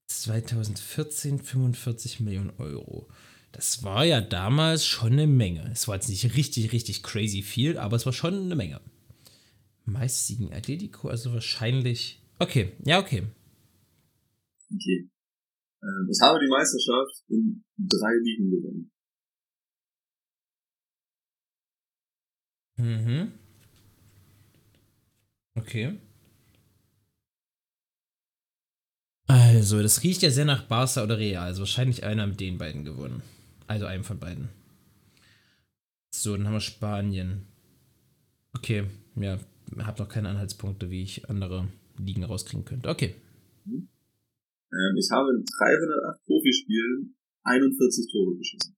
2014 0.07 1.39
45 1.39 2.19
Millionen 2.19 2.51
Euro. 2.57 3.07
Das 3.53 3.83
war 3.83 4.03
ja 4.03 4.19
damals 4.19 4.85
schon 4.85 5.13
eine 5.13 5.25
Menge. 5.25 5.69
Es 5.71 5.87
war 5.87 5.95
jetzt 5.95 6.09
nicht 6.09 6.35
richtig, 6.35 6.73
richtig 6.73 7.01
crazy 7.01 7.41
viel, 7.41 7.77
aber 7.77 7.95
es 7.95 8.05
war 8.05 8.11
schon 8.11 8.33
eine 8.33 8.55
Menge. 8.57 8.81
Meist 9.85 10.27
Siegen 10.27 10.51
Atletico, 10.51 11.07
also 11.07 11.31
wahrscheinlich. 11.33 12.21
Okay, 12.39 12.73
ja, 12.83 12.99
okay. 12.99 13.23
Okay. 14.73 15.07
Ähm, 15.81 16.09
ich 16.11 16.19
habe 16.21 16.39
die 16.39 16.49
Meisterschaft 16.49 17.23
in 17.29 17.63
drei 17.77 18.13
Ligen 18.23 18.51
gewonnen. 18.51 18.91
Mhm. 22.77 23.33
Okay. 25.55 25.97
Also, 29.27 29.81
das 29.81 30.01
riecht 30.03 30.21
ja 30.21 30.31
sehr 30.31 30.45
nach 30.45 30.63
Barca 30.63 31.03
oder 31.03 31.19
Real. 31.19 31.43
Also 31.43 31.61
wahrscheinlich 31.61 32.03
einer 32.03 32.25
mit 32.25 32.39
den 32.39 32.57
beiden 32.57 32.83
gewonnen. 32.83 33.21
Also 33.67 33.85
einem 33.85 34.03
von 34.03 34.17
beiden. 34.17 34.49
So, 36.11 36.35
dann 36.35 36.47
haben 36.47 36.53
wir 36.53 36.61
Spanien. 36.61 37.45
Okay, 38.53 38.85
ja, 39.15 39.37
hab 39.77 39.99
noch 39.99 40.09
keine 40.09 40.29
Anhaltspunkte, 40.29 40.89
wie 40.89 41.03
ich 41.03 41.29
andere 41.29 41.67
Ligen 41.97 42.23
rauskriegen 42.23 42.65
könnte. 42.65 42.89
Okay. 42.89 43.15
Ähm, 44.71 44.95
ich 44.97 45.09
habe 45.11 45.29
in 45.31 45.43
308 45.45 46.25
Profispielen 46.25 47.15
41 47.43 48.11
Tore 48.11 48.35
geschossen. 48.37 48.75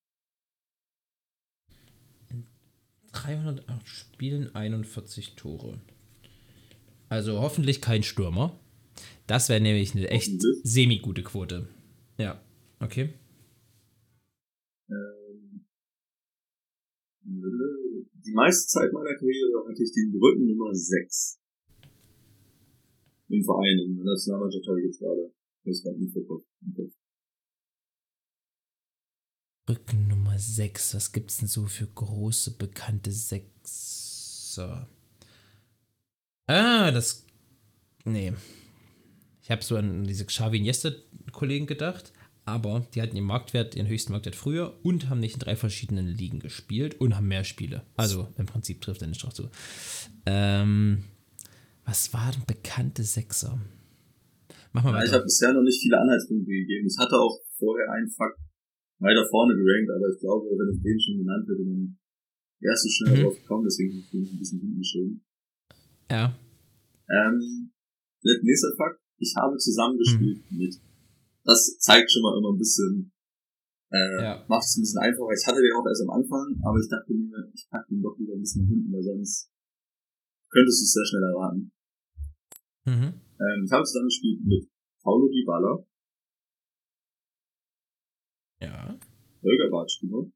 308 3.12 3.88
Spielen 3.88 4.56
41 4.56 5.36
Tore. 5.36 5.80
Also 7.10 7.42
hoffentlich 7.42 7.82
kein 7.82 8.04
Stürmer. 8.04 8.58
Das 9.28 9.50
wäre 9.50 9.62
nämlich 9.62 9.96
eine 9.96 10.10
echt 10.10 10.42
semi-gute 10.64 11.24
Quote. 11.24 11.68
Ja, 12.18 12.42
okay. 12.80 13.14
Ähm, 14.90 15.66
die 17.24 18.34
meiste 18.34 18.68
Zeit 18.68 18.94
meiner 18.94 19.14
Karriere 19.16 19.68
hatte 19.68 19.84
ich 19.84 19.92
den 19.92 20.12
Brücken 20.12 20.48
Nummer 20.48 20.74
6. 20.74 21.40
Im 23.30 23.44
Verein, 23.44 23.80
in 23.80 23.96
der 23.96 24.06
Nationalmannschaft 24.06 24.68
habe 24.68 24.80
ich 24.80 24.86
jetzt 24.88 25.00
gerade. 25.00 25.34
Ich 25.64 25.72
weiß 25.72 25.84
gar 25.84 25.94
nicht. 25.94 26.16
Rücken 29.70 30.08
Nummer 30.08 30.38
6. 30.38 30.96
Was 30.96 31.12
gibt's 31.12 31.38
denn 31.38 31.48
so 31.48 31.68
für 31.68 31.88
große, 31.88 32.58
bekannte 32.58 33.12
Sechser? 33.12 34.90
Ah, 36.48 36.92
das. 36.92 37.26
Nee. 38.04 38.34
Ich 39.44 39.52
habe 39.52 39.64
so 39.64 39.76
an 39.78 40.04
diese 40.04 40.26
Xavi 40.26 40.58
Iniesta-Kollegen 40.58 41.68
gedacht, 41.68 42.12
aber 42.46 42.88
die 42.94 43.02
hatten 43.02 43.16
ihren 43.16 43.26
Marktwert, 43.26 43.76
ihren 43.76 43.88
höchsten 43.88 44.12
Marktwert 44.12 44.36
früher 44.36 44.80
und 44.84 45.10
haben 45.10 45.20
nicht 45.20 45.36
in 45.36 45.40
drei 45.40 45.56
verschiedenen 45.56 46.08
Ligen 46.08 46.40
gespielt 46.40 47.00
und 47.00 47.16
haben 47.16 47.28
mehr 47.28 47.44
Spiele. 47.44 47.86
Also 47.98 48.28
im 48.38 48.48
Prinzip 48.48 48.82
trifft 48.82 49.02
er 49.02 49.08
nicht 49.08 49.24
drauf 49.24 49.34
zu. 49.34 49.50
Ähm, 50.26 51.04
was 51.86 52.14
waren 52.14 52.44
bekannte 52.48 53.04
Sechser? 53.04 53.60
Mach 54.74 54.84
mal 54.84 55.00
Ja, 55.00 55.04
ich 55.06 55.12
habe 55.14 55.24
bisher 55.24 55.54
noch 55.54 55.64
nicht 55.64 55.82
viele 55.82 56.00
Anhaltspunkte 56.00 56.48
gegeben. 56.52 56.88
Ich 56.88 56.98
hatte 56.98 57.16
auch 57.20 57.40
vorher 57.58 57.92
einen 57.92 58.10
Fakt 58.10 58.40
weiter 59.00 59.26
vorne 59.30 59.56
gerankt, 59.56 59.90
aber 59.92 60.08
ich 60.14 60.20
glaube, 60.20 60.46
wenn 60.48 60.76
ich 60.76 60.82
den 60.82 61.00
schon 61.00 61.18
genannt 61.18 61.46
hätte, 61.50 61.66
dann 61.66 61.98
wärst 62.62 62.86
du 62.86 62.90
schnell 62.90 63.18
Mhm. 63.18 63.24
drauf 63.26 63.38
gekommen, 63.42 63.66
deswegen 63.66 63.92
habe 63.94 64.04
ich 64.06 64.12
den 64.12 64.24
ein 64.30 64.38
bisschen 64.40 64.60
hinten 64.62 64.78
geschoben. 64.78 65.16
Ja. 66.12 66.38
Ähm, 67.10 67.72
nächster 68.24 68.72
Fakt, 68.78 69.02
ich 69.18 69.34
habe 69.36 69.58
zusammengespielt 69.58 70.44
mit. 70.52 70.76
Das 71.44 71.78
zeigt 71.80 72.12
schon 72.12 72.22
mal 72.22 72.38
immer 72.38 72.54
ein 72.54 72.60
bisschen, 72.62 73.12
äh, 73.90 74.22
Ja. 74.24 74.46
macht 74.48 74.64
es 74.64 74.78
ein 74.78 74.82
bisschen 74.86 75.02
einfacher. 75.02 75.34
Ich 75.34 75.46
hatte 75.48 75.60
den 75.62 75.74
auch 75.74 75.86
erst 75.88 76.04
am 76.06 76.12
Anfang, 76.14 76.46
aber 76.64 76.78
ich 76.80 76.88
dachte 76.88 77.12
mir, 77.12 77.50
ich 77.54 77.68
packe 77.70 77.90
den 77.90 78.02
doch 78.02 78.16
lieber 78.18 78.34
ein 78.38 78.42
bisschen 78.42 78.62
nach 78.64 78.70
hinten, 78.70 78.94
weil 78.94 79.04
sonst 79.04 79.50
könntest 80.54 80.80
du 80.80 80.84
es 80.86 80.94
sehr 80.94 81.06
schnell 81.10 81.24
erraten. 81.34 81.72
Mhm. 82.86 83.14
Ähm, 83.40 83.64
ich 83.66 83.72
habe 83.72 83.84
zusammengespielt 83.84 84.42
mit 84.44 84.70
Paulo 85.04 85.28
Dybala, 85.30 85.86
Ja. 88.62 89.00
Holger 89.44 89.70
Bartstuber 89.72 90.32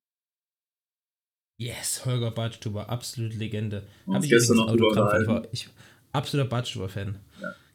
Yes, 1.57 2.05
Holger 2.05 2.31
Badstuber, 2.31 2.89
absolut 2.89 3.33
Legende. 3.35 3.87
Und 4.05 4.15
Hab 4.15 4.23
ich 4.23 4.29
gestern 4.29 4.57
noch 4.57 4.67
Autogramm. 4.67 5.45
Ich 5.53 5.69
absoluter 6.11 6.49
Badstuber-Fan. 6.49 7.17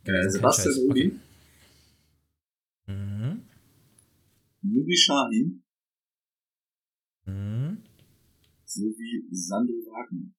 äh, 0.04 0.28
Sebastian. 0.28 0.74
Rudi, 0.86 1.06
Okay. 1.06 2.92
Mhm. 2.92 3.42
Nuri 4.62 4.96
Sahin 4.96 5.62
Mhm. 7.24 7.82
sowie 8.66 9.24
Sandro 9.30 9.72
Wagner. 9.72 10.30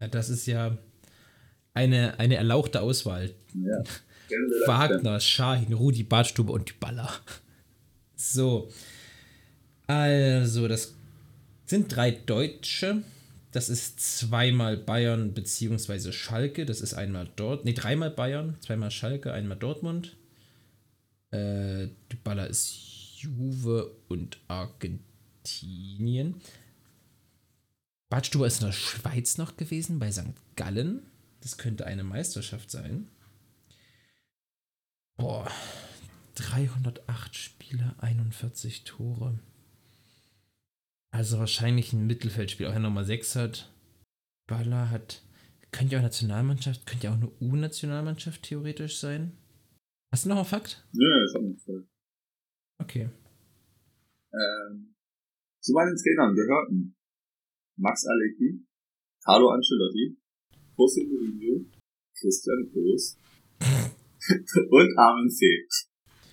Ja, 0.00 0.08
das 0.08 0.30
ist 0.30 0.46
ja 0.46 0.78
eine, 1.74 2.18
eine 2.18 2.36
erlauchte 2.36 2.80
Auswahl. 2.80 3.34
Ja. 3.54 3.82
Wagner, 4.66 5.20
Schahin, 5.20 5.72
Rudi, 5.72 6.02
Badstube 6.02 6.52
und 6.52 6.78
Baller. 6.80 7.10
So. 8.14 8.70
Also, 9.86 10.68
das 10.68 10.94
sind 11.66 11.94
drei 11.94 12.12
Deutsche. 12.12 13.02
Das 13.52 13.68
ist 13.68 13.98
zweimal 14.00 14.76
Bayern 14.76 15.34
beziehungsweise 15.34 16.12
Schalke. 16.12 16.64
Das 16.66 16.80
ist 16.80 16.94
einmal 16.94 17.28
dort. 17.34 17.64
Nee, 17.64 17.72
dreimal 17.72 18.10
Bayern, 18.10 18.56
zweimal 18.60 18.92
Schalke, 18.92 19.32
einmal 19.32 19.56
Dortmund. 19.56 20.16
Äh, 21.32 21.88
Dybala 22.12 22.44
ist 22.44 23.16
Juve 23.16 23.90
und 24.08 24.38
Argentinien. 24.46 26.40
Badstuber 28.08 28.46
ist 28.46 28.60
in 28.60 28.66
der 28.66 28.72
Schweiz 28.72 29.38
noch 29.38 29.56
gewesen, 29.56 29.98
bei 29.98 30.10
St. 30.10 30.34
Gallen. 30.56 31.02
Das 31.40 31.58
könnte 31.58 31.86
eine 31.86 32.04
Meisterschaft 32.04 32.70
sein. 32.70 33.08
Boah, 35.16 35.50
308 36.34 37.36
Spiele, 37.36 37.94
41 37.98 38.84
Tore. 38.84 39.38
Also 41.12 41.38
wahrscheinlich 41.38 41.92
ein 41.92 42.06
Mittelfeldspiel, 42.06 42.66
auch 42.66 42.70
wenn 42.70 42.84
er 42.84 42.88
Nummer 42.88 43.04
6 43.04 43.36
hat. 43.36 43.72
Baller 44.46 44.90
hat. 44.90 45.22
Könnte 45.72 45.94
ja 45.94 45.98
auch 45.98 46.02
Nationalmannschaft, 46.02 46.86
könnte 46.86 47.06
ja 47.06 47.12
auch 47.12 47.16
eine 47.16 47.30
U-Nationalmannschaft 47.40 48.42
theoretisch 48.42 48.98
sein. 48.98 49.36
Hast 50.12 50.24
du 50.24 50.28
noch 50.28 50.36
einen 50.36 50.44
Fakt? 50.44 50.84
Ja, 50.92 51.24
ich 51.24 51.34
hab 51.34 51.42
einen 51.42 51.58
Fakt. 51.58 51.88
Okay. 52.78 53.10
Ähm, 54.32 54.94
zu 55.60 55.72
meinen 55.72 55.96
Trainern 55.96 56.34
gehörten 56.34 56.96
Max 57.76 58.06
Aleki, 58.06 58.66
Carlo 59.24 59.50
Ancelotti, 59.50 60.19
José 60.80 61.04
Mourinho, 61.06 61.66
Christian 62.18 62.70
Groß 62.72 63.16
und 64.70 64.98
Armin 64.98 65.30
Fee. 65.30 65.66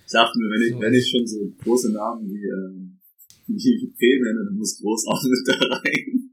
Ich 0.06 0.12
dachte 0.12 0.38
mir, 0.38 0.48
wenn 0.48 0.62
ich, 0.66 0.72
So. 0.72 0.80
wenn 0.80 0.94
ich 0.94 1.06
schon 1.10 1.26
so 1.26 1.38
große 1.62 1.92
Namen 1.92 2.26
wie, 2.30 2.44
ähm, 2.46 2.98
wie 3.46 3.92
Fee 3.98 4.20
nenne, 4.22 4.44
dann 4.46 4.56
muss 4.56 4.78
Groß 4.80 5.06
auch 5.08 5.22
mit 5.22 5.48
da 5.48 5.66
rein. 5.76 6.30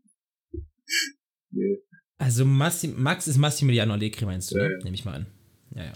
nee. 1.52 1.78
Also 2.18 2.46
Massi 2.46 2.88
Max 2.88 3.28
ist 3.28 3.38
Massimiliano 3.38 3.92
Allegri, 3.94 4.26
meinst 4.26 4.52
du, 4.52 4.58
Ja, 4.58 4.64
ne? 4.64 4.72
ja. 4.72 4.84
Nehme 4.86 4.96
ich 4.96 5.04
mal 5.04 5.16
an. 5.16 5.26
Ja, 5.76 5.84
ja. 5.84 5.94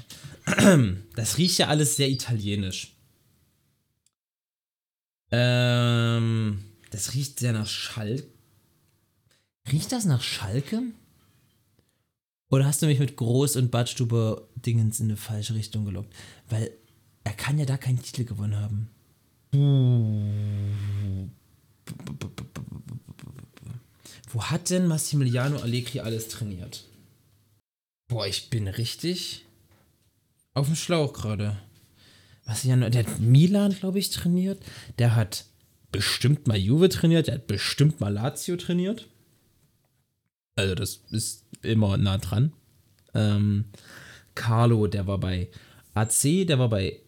Das 1.15 1.38
riecht 1.38 1.57
ja 1.59 1.67
alles 1.67 1.95
sehr 1.95 2.09
italienisch. 2.09 2.97
Ähm, 5.32 6.59
das 6.91 7.13
riecht 7.13 7.39
sehr 7.39 7.53
nach 7.53 7.67
Schalke. 7.67 8.24
Riecht 9.72 9.91
das 9.91 10.05
nach 10.05 10.22
Schalke? 10.22 10.82
Oder 12.50 12.66
hast 12.66 12.82
du 12.82 12.88
mich 12.88 13.00
mit 13.00 13.18
Groß- 13.18 13.58
und 13.58 13.72
Badstube 13.72 14.47
Dingens 14.56 15.00
in 15.00 15.08
eine 15.08 15.18
falsche 15.18 15.54
Richtung 15.54 15.86
gelockt? 15.86 16.14
Weil 16.50 16.72
er 17.24 17.34
kann 17.34 17.60
ja 17.60 17.66
da 17.66 17.78
keinen 17.78 18.02
Titel 18.02 18.26
gewonnen 18.26 18.56
haben. 18.56 18.89
Wo 24.32 24.43
hat 24.43 24.70
denn 24.70 24.88
Massimiliano 24.88 25.60
Allegri 25.60 26.00
alles 26.00 26.28
trainiert? 26.28 26.86
Boah, 28.08 28.26
ich 28.26 28.50
bin 28.50 28.68
richtig 28.68 29.45
auf 30.56 30.66
dem 30.66 30.76
Schlauch 30.76 31.14
gerade. 31.14 31.58
Massimiliano, 32.45 32.89
der 32.89 33.06
hat 33.06 33.20
Milan, 33.20 33.74
glaube 33.74 34.00
ich, 34.00 34.10
trainiert. 34.10 34.64
Der 34.97 35.16
hat 35.16 35.45
bestimmt 35.91 36.47
mal 36.47 36.58
Juve 36.58 36.89
trainiert. 36.89 37.28
Der 37.28 37.36
hat 37.36 37.47
bestimmt 37.47 38.00
mal 38.00 38.12
Lazio 38.14 38.56
trainiert. 38.58 39.08
Also, 40.60 40.76
das 40.76 41.01
ist 41.12 41.45
immer 41.62 41.97
nah 41.97 42.18
dran. 42.18 42.51
Ähm, 43.14 43.66
Carlo, 44.36 44.88
der 44.88 45.07
war 45.07 45.18
bei 45.18 45.49
AC, 45.93 46.45
der 46.47 46.60
war 46.60 46.70
bei 46.70 46.99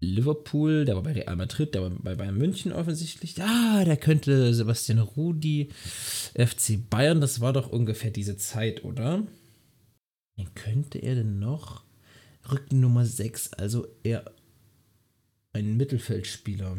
Liverpool, 0.00 0.84
der 0.84 0.96
war 0.96 1.02
bei 1.02 1.12
Real 1.12 1.36
Madrid, 1.36 1.74
der 1.74 1.82
war 1.82 1.90
bei 1.90 2.14
Bayern 2.16 2.36
München 2.36 2.72
offensichtlich. 2.72 3.40
Ah, 3.40 3.84
der 3.84 3.96
könnte 3.96 4.52
Sebastian 4.52 4.98
Rudi, 4.98 5.70
FC 6.34 6.78
Bayern, 6.90 7.20
das 7.20 7.40
war 7.40 7.52
doch 7.52 7.68
ungefähr 7.68 8.10
diese 8.10 8.36
Zeit, 8.36 8.84
oder? 8.84 9.26
Wen 10.36 10.54
könnte 10.54 10.98
er 10.98 11.14
denn 11.14 11.38
noch? 11.38 11.84
Rücken 12.50 12.80
Nummer 12.80 13.06
6, 13.06 13.54
also 13.54 13.86
eher 14.02 14.30
ein 15.52 15.76
Mittelfeldspieler. 15.76 16.76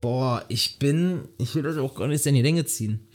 Boah, 0.00 0.44
ich 0.48 0.78
bin, 0.78 1.28
ich 1.38 1.54
will 1.54 1.62
das 1.62 1.76
auch 1.78 1.94
gar 1.94 2.08
nicht 2.08 2.26
in 2.26 2.34
die 2.34 2.42
Länge 2.42 2.64
ziehen. 2.64 3.08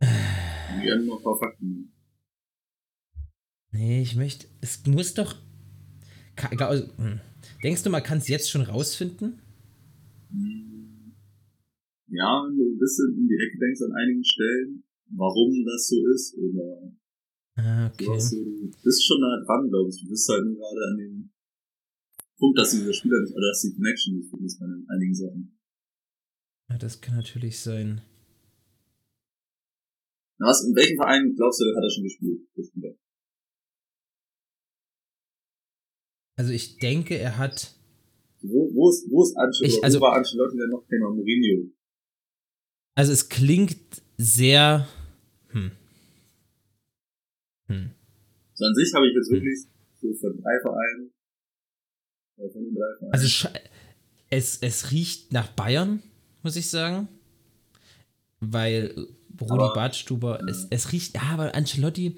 Die 0.00 0.86
werden 0.86 1.06
noch 1.06 1.18
ein 1.18 1.22
paar 1.22 1.38
Fakten. 1.38 1.92
Nee, 3.70 4.02
ich 4.02 4.16
möchte, 4.16 4.46
es 4.60 4.84
muss 4.86 5.14
doch, 5.14 5.36
also, 6.58 6.86
hm. 6.96 7.20
denkst 7.62 7.82
du, 7.82 7.90
man 7.90 8.02
kann 8.02 8.18
es 8.18 8.28
jetzt 8.28 8.50
schon 8.50 8.62
rausfinden? 8.62 9.40
Ja, 12.08 12.44
wenn 12.44 12.56
du 12.56 12.74
ein 12.74 12.78
bisschen 12.78 13.16
in 13.16 13.28
die 13.28 13.36
Ecke 13.36 13.58
denkst 13.58 13.80
an 13.82 13.96
einigen 13.96 14.24
Stellen, 14.24 14.84
warum 15.16 15.64
das 15.64 15.88
so 15.88 15.96
ist, 16.14 16.36
oder 16.36 16.92
Ah, 17.54 17.90
du, 17.90 18.04
okay. 18.04 18.14
hast 18.14 18.32
du 18.32 18.70
bist 18.82 19.06
schon 19.06 19.20
nah 19.20 19.44
dran, 19.44 19.68
glaube 19.68 19.90
ich. 19.90 20.00
Du 20.00 20.08
bist 20.08 20.28
halt 20.28 20.44
nur 20.44 20.56
gerade 20.56 20.80
an 20.90 20.96
dem 20.98 21.31
Punkt, 22.42 22.58
dass 22.58 22.72
dieser 22.72 22.92
Spieler 22.92 23.20
nicht, 23.22 23.34
oder 23.36 23.46
dass 23.54 23.62
die 23.62 23.72
Connection 23.72 24.16
nicht 24.18 24.28
findest 24.30 24.58
bei 24.58 24.66
den- 24.66 24.84
einigen 24.90 25.14
Sachen. 25.14 25.58
Ja, 26.70 26.76
das 26.78 27.00
kann 27.00 27.14
natürlich 27.14 27.60
sein. 27.60 28.02
Na, 30.38 30.48
was, 30.48 30.64
in 30.66 30.74
welchem 30.74 30.96
Verein 30.96 31.34
glaubst 31.36 31.60
du, 31.60 31.64
hat 31.76 31.84
er 31.84 31.90
schon 31.90 32.02
gespielt, 32.02 32.40
der 32.56 32.64
Spieler? 32.64 32.94
Also 36.36 36.52
ich 36.52 36.78
denke, 36.78 37.16
er 37.18 37.38
hat, 37.38 37.76
Wo, 38.40 38.68
wo 38.74 38.90
ist, 38.90 39.06
wo 39.08 39.22
ist 39.22 39.36
Ancelotti, 39.36 39.76
Ich- 39.76 39.84
also- 39.84 39.98
wo 40.00 40.02
war 40.02 40.16
Ancelotti 40.16 40.56
denn 40.56 40.70
noch 40.70 40.84
Thema 40.88 41.10
Mourinho? 41.10 41.70
also 42.96 43.12
es 43.12 43.28
klingt 43.28 44.02
sehr, 44.18 44.88
hm. 45.50 45.70
Hm. 47.68 47.90
So 48.54 48.64
an 48.64 48.74
sich 48.74 48.92
habe 48.94 49.06
ich 49.06 49.14
jetzt 49.14 49.28
Hm. 49.30 49.34
wirklich 49.36 49.58
so 50.00 50.12
von 50.14 50.36
drei 50.42 50.58
Vereinen, 50.60 51.04
äh, 51.04 51.12
von 51.12 51.12
den 51.12 51.12
drei 51.12 51.12
Vereinen, 51.12 51.12
Also 53.10 53.48
es, 54.30 54.58
es 54.60 54.90
riecht 54.90 55.32
nach 55.32 55.48
Bayern, 55.48 56.02
muss 56.42 56.56
ich 56.56 56.68
sagen. 56.68 57.08
Weil 58.40 58.94
Rudi 59.40 59.74
Badstuber, 59.74 60.40
es, 60.48 60.62
ja. 60.62 60.68
es 60.70 60.92
riecht, 60.92 61.14
ja, 61.14 61.22
aber 61.32 61.54
Ancelotti, 61.54 62.16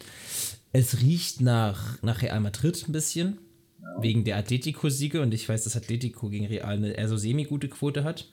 es 0.72 1.00
riecht 1.00 1.40
nach, 1.40 2.02
nach 2.02 2.22
Real 2.22 2.40
Madrid 2.40 2.88
ein 2.88 2.92
bisschen. 2.92 3.38
Wegen 4.00 4.24
der 4.24 4.38
Atletico-Siege 4.38 5.20
und 5.20 5.32
ich 5.34 5.48
weiß, 5.48 5.64
dass 5.64 5.76
Atletico 5.76 6.28
gegen 6.28 6.46
Real 6.46 6.74
eine 6.74 6.96
eher 6.96 7.06
so 7.06 7.16
semi-gute 7.16 7.68
Quote 7.68 8.02
hat. 8.02 8.32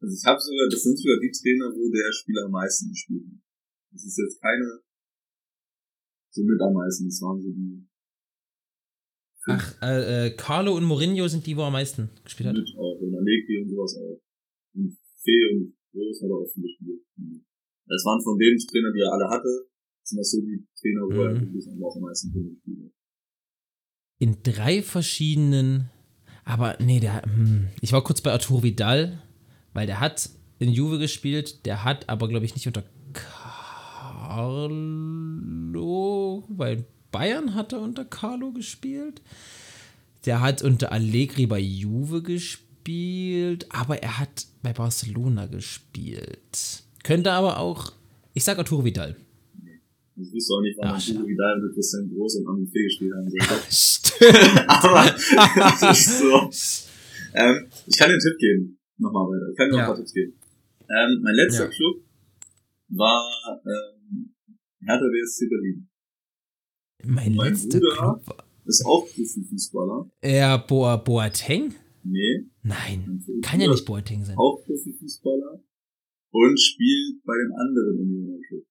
Also 0.00 0.14
ich 0.14 0.24
habe 0.24 0.40
sogar, 0.40 0.68
das 0.70 0.82
sind 0.82 0.96
sogar 0.96 1.18
die 1.20 1.30
Trainer, 1.30 1.68
wo 1.74 1.90
der 1.92 2.12
Spieler 2.12 2.44
am 2.46 2.52
meisten 2.52 2.88
gespielt 2.88 3.24
hat. 3.26 3.40
Das 3.92 4.04
ist 4.04 4.16
jetzt 4.16 4.40
keine 4.40 4.80
so 6.30 6.44
mit 6.44 6.60
am 6.60 6.72
meisten, 6.72 7.06
das 7.06 7.20
waren 7.20 7.42
so 7.42 7.50
die 7.50 7.84
Ach, 9.50 9.82
äh, 9.82 10.26
äh, 10.26 10.30
Carlo 10.36 10.76
und 10.76 10.84
Mourinho 10.84 11.26
sind 11.28 11.46
die, 11.46 11.56
wo 11.56 11.62
er 11.62 11.66
am 11.68 11.72
meisten 11.74 12.10
gespielt 12.24 12.48
hat. 12.48 12.56
mit 12.56 12.68
auch, 12.76 12.98
und 13.00 13.14
Allegri 13.16 13.60
und 13.62 13.68
sowas 13.70 13.96
auch. 13.96 14.20
Und 14.74 14.96
Fee 15.22 15.46
und 15.52 15.74
Groß 15.92 16.22
hat 16.22 16.30
er 16.30 16.36
auch 16.36 16.50
viel 16.52 16.62
gespielt. 16.64 17.00
Das 17.86 18.04
waren 18.04 18.20
von 18.22 18.38
den 18.38 18.56
Trainern, 18.58 18.92
die 18.94 19.00
er 19.00 19.12
alle 19.12 19.28
hatte, 19.30 19.66
sind 20.04 20.18
das 20.18 20.30
so 20.30 20.40
die 20.42 20.66
Trainer, 20.80 21.02
wo 21.08 21.22
er 21.22 21.34
Mhm. 21.34 21.40
wirklich 21.40 21.66
auch 21.82 21.96
am 21.96 22.02
meisten 22.02 22.30
Trainer 22.32 22.50
gespielt 22.50 22.78
hat. 22.84 22.92
In 24.20 24.42
drei 24.42 24.82
verschiedenen. 24.82 25.90
Aber 26.44 26.76
nee, 26.80 27.00
der. 27.00 27.22
Hm, 27.22 27.68
ich 27.80 27.92
war 27.92 28.02
kurz 28.04 28.20
bei 28.20 28.32
Arturo 28.32 28.62
Vidal, 28.62 29.22
weil 29.74 29.86
der 29.86 30.00
hat 30.00 30.28
in 30.58 30.70
Juve 30.70 30.98
gespielt, 30.98 31.64
der 31.66 31.84
hat 31.84 32.08
aber, 32.08 32.26
glaube 32.28 32.44
ich, 32.46 32.54
nicht 32.54 32.66
unter 32.66 32.82
Carlo. 35.68 36.44
Weil 36.48 36.84
Bayern 37.10 37.54
hat 37.54 37.72
er 37.72 37.80
unter 37.80 38.04
Carlo 38.04 38.52
gespielt. 38.52 39.20
Der 40.26 40.40
hat 40.40 40.62
unter 40.62 40.92
Allegri 40.92 41.46
bei 41.46 41.58
Juve 41.60 42.22
gespielt, 42.22 43.66
aber 43.70 44.02
er 44.02 44.18
hat 44.18 44.46
bei 44.62 44.72
Barcelona 44.72 45.46
gespielt. 45.46 46.82
Könnte 47.04 47.32
aber 47.32 47.58
auch. 47.58 47.92
Ich 48.34 48.44
sag 48.44 48.58
Arturo 48.58 48.84
Vidal. 48.84 49.16
Ich 50.20 50.32
wüsste 50.32 50.52
auch 50.54 50.60
nicht, 50.62 50.76
warum 50.78 51.00
schade. 51.00 51.26
Vidal 51.26 51.60
mit 51.62 51.74
Christian 51.74 52.10
Groß 52.12 52.36
und 52.40 52.48
Armin 52.48 52.66
Fee 52.66 52.82
gespielt 52.82 53.12
haben 53.14 53.30
sollte. 53.30 53.54
Stimmt. 53.70 54.68
Aber 54.68 55.16
das 55.80 55.98
ist 55.98 56.18
so. 56.18 56.84
Ähm, 57.34 57.66
ich 57.86 57.96
kann 57.98 58.10
einen 58.10 58.18
Tipp 58.18 58.38
geben. 58.40 58.78
Nochmal 58.96 59.24
weiter. 59.28 59.50
Ich 59.52 59.56
kann 59.58 59.66
dir 59.68 59.72
noch 59.72 59.78
Ja. 59.78 59.84
ein 59.84 59.88
paar 59.90 59.96
Tipps 59.96 60.14
geben. 60.14 60.32
Ähm, 60.88 61.20
mein 61.22 61.34
letzter 61.34 61.64
Ja. 61.64 61.68
Club 61.70 62.02
war 62.88 63.20
ähm, 63.66 64.34
Hertha 64.80 65.04
BSC 65.12 65.46
Berlin. 65.50 65.88
Mein 67.04 67.34
Mein 67.34 67.50
letzter 67.52 67.78
Bruder- 67.78 67.96
Club 67.96 68.26
war. 68.26 68.44
Ist 68.64 68.84
auch 68.84 69.06
Profifußballer. 69.06 70.10
Er 70.20 70.58
Boa 70.58 70.96
Boateng? 70.96 71.74
Nee. 72.02 72.44
Nein, 72.62 73.24
kann 73.42 73.60
ja 73.60 73.68
nicht 73.70 73.84
Boateng 73.86 74.24
sein. 74.24 74.36
Auch 74.36 74.62
Profifußballer. 74.64 75.60
Und 76.30 76.60
spielt 76.60 77.24
bei 77.24 77.32
dem 77.34 77.52
anderen 77.54 77.98
Unioner 78.00 78.38
Club. 78.46 78.64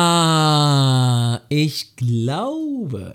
Ah, 0.00 1.40
ich 1.48 1.96
glaube. 1.96 3.14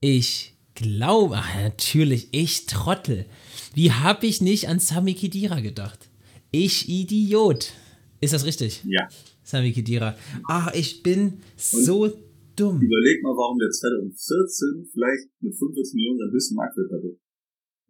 Ich 0.00 0.54
glaube. 0.74 1.36
Ach, 1.36 1.54
natürlich, 1.56 2.28
ich 2.32 2.66
Trottel. 2.66 3.26
Wie 3.74 3.92
hab 3.92 4.22
ich 4.24 4.40
nicht 4.40 4.68
an 4.68 4.78
Sami 4.80 5.14
Khedira 5.14 5.60
gedacht? 5.60 6.08
Ich 6.50 6.88
Idiot. 6.88 7.72
Ist 8.20 8.32
das 8.32 8.44
richtig? 8.44 8.82
Ja. 8.84 9.08
Sami 9.44 9.72
Khedira. 9.72 10.16
Ah, 10.48 10.72
ich 10.74 11.02
bin 11.02 11.42
so 11.56 12.08
dumm. 12.56 12.80
Überleg 12.80 13.22
mal, 13.22 13.36
warum 13.36 13.58
der 13.58 13.70
2014 13.70 14.88
vielleicht 14.90 15.28
mit 15.40 15.54
45 15.54 15.94
Millionen 15.94 16.18
seinen 16.18 16.32
höchsten 16.32 16.54
Marktwert 16.56 16.90
hatte. 16.90 17.18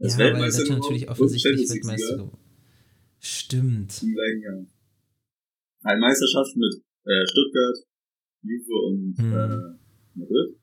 Als 0.00 0.12
ja, 0.14 0.18
Weltmeister 0.18 0.68
weil 0.68 0.78
natürlich 0.78 1.08
offensichtlich 1.08 1.70
Weltmeister 1.70 2.16
geworden. 2.16 2.38
Stimmt. 3.20 4.02
Im 4.02 4.12
gleichen 4.12 4.42
Jahr. 4.42 4.66
Eine 5.84 6.00
Meisterschaft 6.00 6.56
mit 6.56 6.74
äh, 7.04 7.26
Stuttgart, 7.26 7.76
Juve 8.42 8.86
und 8.88 9.14
hm. 9.18 9.32
äh, 9.32 10.18
Madrid. 10.18 10.60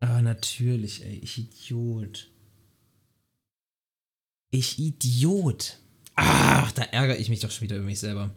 Ah, 0.00 0.20
natürlich, 0.20 1.04
ey. 1.04 1.20
Ich 1.22 1.38
Idiot. 1.38 2.30
Ich 4.50 4.78
Idiot. 4.78 5.78
Ach, 6.16 6.70
da 6.72 6.82
ärgere 6.82 7.18
ich 7.18 7.30
mich 7.30 7.40
doch 7.40 7.50
schon 7.50 7.62
wieder 7.62 7.76
über 7.76 7.86
mich 7.86 7.98
selber. 7.98 8.34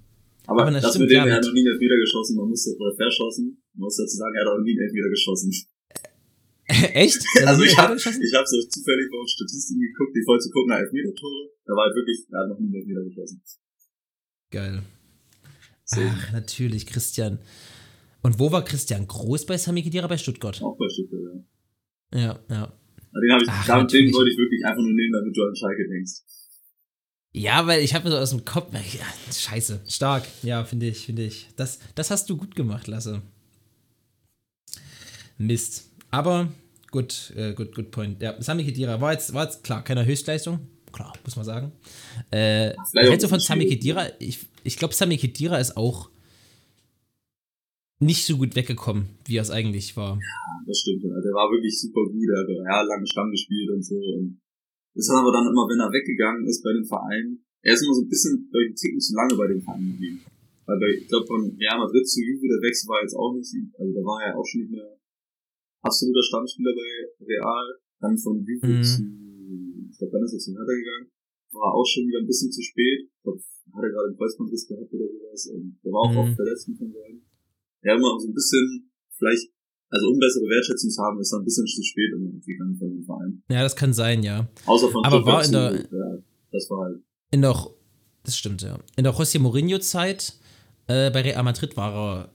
Aber, 0.47 0.63
Aber 0.63 0.71
das, 0.71 0.81
das 0.81 0.95
stimmt, 0.95 1.11
mit 1.11 1.11
dem, 1.11 1.27
er 1.27 1.35
hat 1.35 1.43
noch 1.43 1.51
nie 1.51 1.59
einen 1.59 1.75
Elfmeter 1.75 1.99
geschossen, 1.99 2.37
man 2.39 2.47
muss, 2.47 2.63
oder 2.71 2.95
verschossen. 2.95 3.61
Man 3.75 3.83
muss 3.91 3.97
dazu 3.97 4.15
sagen, 4.15 4.33
er 4.33 4.47
hat 4.47 4.51
auch 4.55 4.63
nie 4.63 4.71
einen 4.71 4.87
Elfmeter 4.87 5.09
geschossen. 5.11 5.51
Echt? 6.67 7.21
also 7.45 7.63
ich 7.63 7.77
habe 7.77 7.95
ich 7.95 8.33
hab 8.33 8.47
so 8.47 8.57
zufällig 8.67 9.07
bei 9.11 9.17
uns 9.19 9.31
Statistiken 9.31 9.81
geguckt, 9.81 10.15
die 10.15 10.23
voll 10.23 10.39
zu 10.39 10.49
gucken 10.51 10.69
nach 10.69 10.79
Elfmeter-Tore. 10.79 11.51
Da 11.65 11.73
war 11.73 11.85
halt 11.85 11.95
wirklich, 11.95 12.27
er 12.31 12.39
hat 12.39 12.49
noch 12.49 12.59
nie 12.59 12.67
einen 12.67 12.75
Elfmeter 12.75 13.03
geschossen. 13.03 13.41
Geil. 14.51 14.83
So. 15.83 16.01
Ach, 16.01 16.31
natürlich, 16.31 16.85
Christian. 16.87 17.39
Und 18.23 18.39
wo 18.39 18.51
war 18.51 18.63
Christian 18.63 19.07
Groß 19.07 19.45
bei 19.45 19.57
Sami 19.57 19.83
Khedira? 19.83 20.07
Bei 20.07 20.17
Stuttgart? 20.17 20.61
Auch 20.61 20.77
bei 20.77 20.87
Stuttgart, 20.89 21.21
ja. 21.23 22.19
Ja, 22.19 22.39
ja. 22.49 22.73
Den, 23.13 23.41
ich, 23.41 23.49
Ach, 23.49 23.87
den 23.87 24.13
wollte 24.13 24.31
ich 24.31 24.37
wirklich 24.37 24.63
einfach 24.65 24.81
nur 24.81 24.93
nehmen, 24.93 25.13
damit 25.13 25.35
du 25.35 25.43
an 25.43 25.55
Schalke 25.55 25.87
denkst. 25.87 26.26
Ja, 27.37 27.67
weil 27.67 27.81
ich 27.81 27.93
habe 27.93 28.05
mir 28.05 28.11
so 28.11 28.17
aus 28.17 28.31
dem 28.31 28.45
Kopf. 28.45 28.73
Ja, 28.73 29.05
scheiße, 29.31 29.81
stark. 29.87 30.25
Ja, 30.41 30.63
finde 30.63 30.87
ich, 30.87 31.05
finde 31.05 31.23
ich. 31.23 31.47
Das, 31.55 31.79
das 31.95 32.09
hast 32.09 32.29
du 32.29 32.37
gut 32.37 32.55
gemacht, 32.55 32.87
Lasse. 32.87 33.21
Mist. 35.37 35.89
Aber 36.09 36.51
gut, 36.89 37.31
äh, 37.35 37.53
gut, 37.53 37.75
good 37.75 37.91
point. 37.91 38.21
Ja, 38.21 38.41
Sami 38.41 38.63
Khedira 38.63 38.99
war 38.99 39.13
jetzt, 39.13 39.33
war 39.33 39.45
jetzt 39.45 39.63
klar, 39.63 39.83
keine 39.83 40.05
Höchstleistung. 40.05 40.59
Klar, 40.91 41.13
muss 41.23 41.35
man 41.35 41.45
sagen. 41.45 41.71
Äh, 42.31 42.73
hältst 42.95 43.23
du 43.23 43.27
von 43.27 43.39
Sami 43.39 43.67
Khedira? 43.67 44.07
Ich, 44.19 44.39
ich 44.63 44.77
glaube, 44.77 44.95
Sami 44.95 45.17
Khedira 45.17 45.57
ist 45.57 45.77
auch 45.77 46.09
nicht 47.99 48.25
so 48.25 48.37
gut 48.37 48.55
weggekommen, 48.55 49.09
wie 49.25 49.37
er 49.37 49.43
es 49.43 49.51
eigentlich 49.51 49.95
war. 49.95 50.15
Ja, 50.15 50.63
das 50.65 50.79
stimmt. 50.79 51.03
Der 51.03 51.11
war 51.11 51.51
wirklich 51.51 51.79
super 51.79 52.01
gut. 52.01 52.27
Er 52.33 52.41
hat 52.41 52.49
ja, 52.49 52.81
lange 52.81 53.05
Stamm 53.05 53.29
gespielt 53.29 53.69
und 53.69 53.83
so. 53.83 53.95
Und 53.95 54.39
ist 54.97 55.09
dann 55.09 55.21
aber 55.21 55.31
dann 55.31 55.47
immer, 55.47 55.69
wenn 55.69 55.79
er 55.79 55.93
weggegangen 55.93 56.45
ist 56.49 56.63
bei 56.65 56.73
den 56.73 56.85
Vereinen, 56.85 57.45
er 57.61 57.73
ist 57.73 57.83
immer 57.85 57.93
so 57.93 58.01
ein 58.01 58.09
bisschen 58.09 58.49
bei 58.51 58.65
den 58.65 58.75
Ticken 58.75 58.99
zu 58.99 59.13
lange 59.13 59.35
bei 59.37 59.47
den 59.47 59.61
Vereinen 59.61 59.93
geblieben. 59.93 60.21
Weil 60.65 60.79
bei, 60.79 60.89
ich 60.99 61.07
glaube, 61.07 61.27
von 61.27 61.41
Real 61.55 61.79
Madrid 61.79 62.05
zu 62.07 62.19
Juve, 62.21 62.47
der 62.47 62.61
Wechsel 62.65 62.87
war 62.89 63.01
jetzt 63.01 63.15
auch 63.15 63.33
nicht, 63.33 63.53
also 63.77 63.91
da 63.93 64.01
war 64.03 64.19
er 64.25 64.37
auch 64.37 64.45
schon 64.45 64.61
nicht 64.61 64.71
mehr 64.71 64.97
absoluter 65.81 66.23
Stammspieler 66.23 66.73
bei 66.75 66.89
Real. 67.23 67.67
Dann 67.99 68.17
von 68.17 68.43
Juve 68.43 68.67
mhm. 68.67 68.83
zu, 68.83 69.01
ich 69.89 69.97
glaube, 69.97 70.13
dann 70.13 70.25
ist 70.25 70.33
er 70.33 70.43
zu 70.43 70.51
Hertha 70.51 70.73
gegangen. 70.73 71.07
War 71.53 71.73
auch 71.73 71.87
schon 71.87 72.05
wieder 72.05 72.19
ein 72.19 72.27
bisschen 72.27 72.51
zu 72.51 72.61
spät. 72.61 73.07
Ich 73.07 73.23
glaube, 73.23 73.39
hat 73.39 73.83
er 73.83 73.89
gerade 73.89 74.07
einen 74.11 74.17
Kreuzbandriss 74.17 74.67
gehabt 74.67 74.93
oder 74.93 75.07
sowas. 75.07 75.47
Und 75.47 75.79
der 75.83 75.91
war 75.93 76.01
auch 76.01 76.11
mhm. 76.11 76.17
oft 76.19 76.35
verletzt 76.35 76.67
mit 76.67 76.77
von 76.77 76.91
beiden 76.91 77.27
ja 77.87 77.95
immer 77.95 78.19
so 78.19 78.27
ein 78.27 78.33
bisschen, 78.33 78.91
vielleicht, 79.15 79.51
also 79.89 80.09
um 80.09 80.19
bessere 80.19 80.43
Wertschätzung 80.43 80.89
zu 80.89 81.01
haben, 81.01 81.19
ist 81.19 81.31
dann 81.31 81.41
ein 81.41 81.45
bisschen 81.45 81.65
zu 81.65 81.81
spät 81.83 82.11
im 82.13 82.41
gegangen 82.45 82.75
von 82.77 82.89
dem 82.89 83.03
Verein. 83.03 83.43
Ja, 83.49 83.63
das 83.63 83.75
kann 83.75 83.93
sein, 83.93 84.23
ja. 84.23 84.47
Außer 84.65 84.89
von 84.89 85.03
Aber 85.05 85.25
war 85.25 85.45
in 85.45 85.51
der, 85.51 85.75
ja, 85.75 86.17
das 86.51 86.69
war 86.69 86.85
halt. 86.85 86.99
In 87.31 87.41
der, 87.41 87.55
das 88.23 88.37
stimmt, 88.37 88.61
ja. 88.61 88.77
In 88.95 89.03
der 89.03 89.13
José 89.13 89.39
Mourinho-Zeit 89.39 90.33
äh, 90.87 91.09
bei 91.11 91.21
Real 91.21 91.43
Madrid 91.43 91.77
war 91.77 91.93
er 91.93 92.29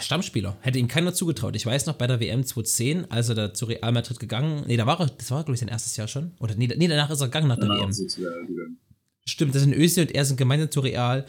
Stammspieler. 0.00 0.56
Hätte 0.60 0.78
ihm 0.78 0.88
keiner 0.88 1.14
zugetraut. 1.14 1.56
Ich 1.56 1.66
weiß 1.66 1.86
noch, 1.86 1.94
bei 1.94 2.06
der 2.06 2.20
WM 2.20 2.44
2010, 2.44 3.10
als 3.10 3.28
er 3.30 3.34
da 3.34 3.54
zu 3.54 3.66
Real 3.66 3.92
Madrid 3.92 4.18
gegangen, 4.18 4.64
nee, 4.66 4.76
da 4.76 4.86
war 4.86 5.00
er, 5.00 5.06
das 5.06 5.30
war, 5.30 5.42
glaube 5.44 5.54
ich, 5.54 5.60
sein 5.60 5.68
erstes 5.68 5.96
Jahr 5.96 6.08
schon. 6.08 6.32
Oder 6.40 6.54
nee, 6.54 6.68
nee 6.76 6.88
danach 6.88 7.10
ist 7.10 7.20
er 7.20 7.28
gegangen 7.28 7.48
nach 7.48 7.58
der 7.58 7.68
danach 7.68 7.88
WM. 7.88 8.78
Stimmt, 9.24 9.54
das 9.54 9.62
sind 9.62 9.74
Ösi 9.74 10.00
und 10.00 10.14
er 10.14 10.24
sind 10.24 10.36
gemeinsam 10.36 10.70
zu 10.70 10.80
Real. 10.80 11.26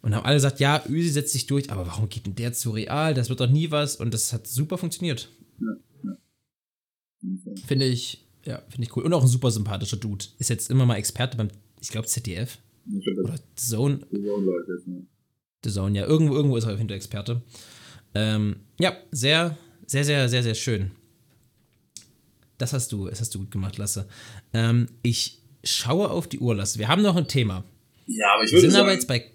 Und 0.00 0.14
haben 0.14 0.24
alle 0.24 0.36
gesagt, 0.36 0.60
ja, 0.60 0.82
Ösi 0.88 1.08
setzt 1.08 1.32
sich 1.32 1.46
durch, 1.46 1.70
aber 1.70 1.86
warum 1.86 2.08
geht 2.08 2.26
denn 2.26 2.36
der 2.36 2.52
zu 2.52 2.70
Real? 2.70 3.14
Das 3.14 3.28
wird 3.28 3.40
doch 3.40 3.50
nie 3.50 3.70
was. 3.70 3.96
Und 3.96 4.14
das 4.14 4.32
hat 4.32 4.46
super 4.46 4.78
funktioniert. 4.78 5.28
Ja, 5.60 5.74
ja. 6.04 6.16
Finde 7.66 7.86
ich, 7.86 8.26
ja, 8.44 8.62
finde 8.68 8.84
ich 8.84 8.96
cool. 8.96 9.02
Und 9.02 9.12
auch 9.12 9.22
ein 9.22 9.28
super 9.28 9.50
sympathischer 9.50 9.96
Dude. 9.96 10.24
Ist 10.38 10.50
jetzt 10.50 10.70
immer 10.70 10.86
mal 10.86 10.96
Experte 10.96 11.36
beim, 11.36 11.48
ich 11.80 11.88
glaube, 11.88 12.06
ZDF. 12.06 12.58
Oder 13.22 13.34
Zone. 13.56 14.00
The 14.10 14.22
Zone, 14.22 14.44
Leute, 14.44 14.82
ja. 14.86 14.96
The 15.64 15.70
Zone, 15.70 15.98
ja. 15.98 16.06
Irgendwo, 16.06 16.34
irgendwo 16.34 16.56
ist 16.56 16.64
er 16.64 16.72
auf 16.72 16.78
jeden 16.78 16.88
Fall 16.88 16.96
Experte. 16.96 17.42
Ähm, 18.14 18.56
ja, 18.78 18.96
sehr, 19.10 19.58
sehr, 19.86 20.04
sehr, 20.04 20.28
sehr, 20.28 20.42
sehr 20.42 20.54
schön. 20.54 20.92
Das 22.56 22.72
hast 22.72 22.92
du, 22.92 23.08
das 23.08 23.20
hast 23.20 23.34
du 23.34 23.40
gut 23.40 23.50
gemacht, 23.50 23.78
Lasse. 23.78 24.08
Ähm, 24.52 24.88
ich 25.02 25.42
schaue 25.64 26.10
auf 26.10 26.28
die 26.28 26.38
Uhr, 26.38 26.54
Lasse. 26.54 26.78
Wir 26.78 26.88
haben 26.88 27.02
noch 27.02 27.16
ein 27.16 27.28
Thema. 27.28 27.64
Ja, 28.06 28.26
aber 28.34 28.44
ich 28.44 28.50
würde 28.50 28.54
Wir 28.54 28.60
sind 28.62 28.70
sagen, 28.72 28.82
aber 28.84 28.92
jetzt 28.92 29.08
bei 29.08 29.30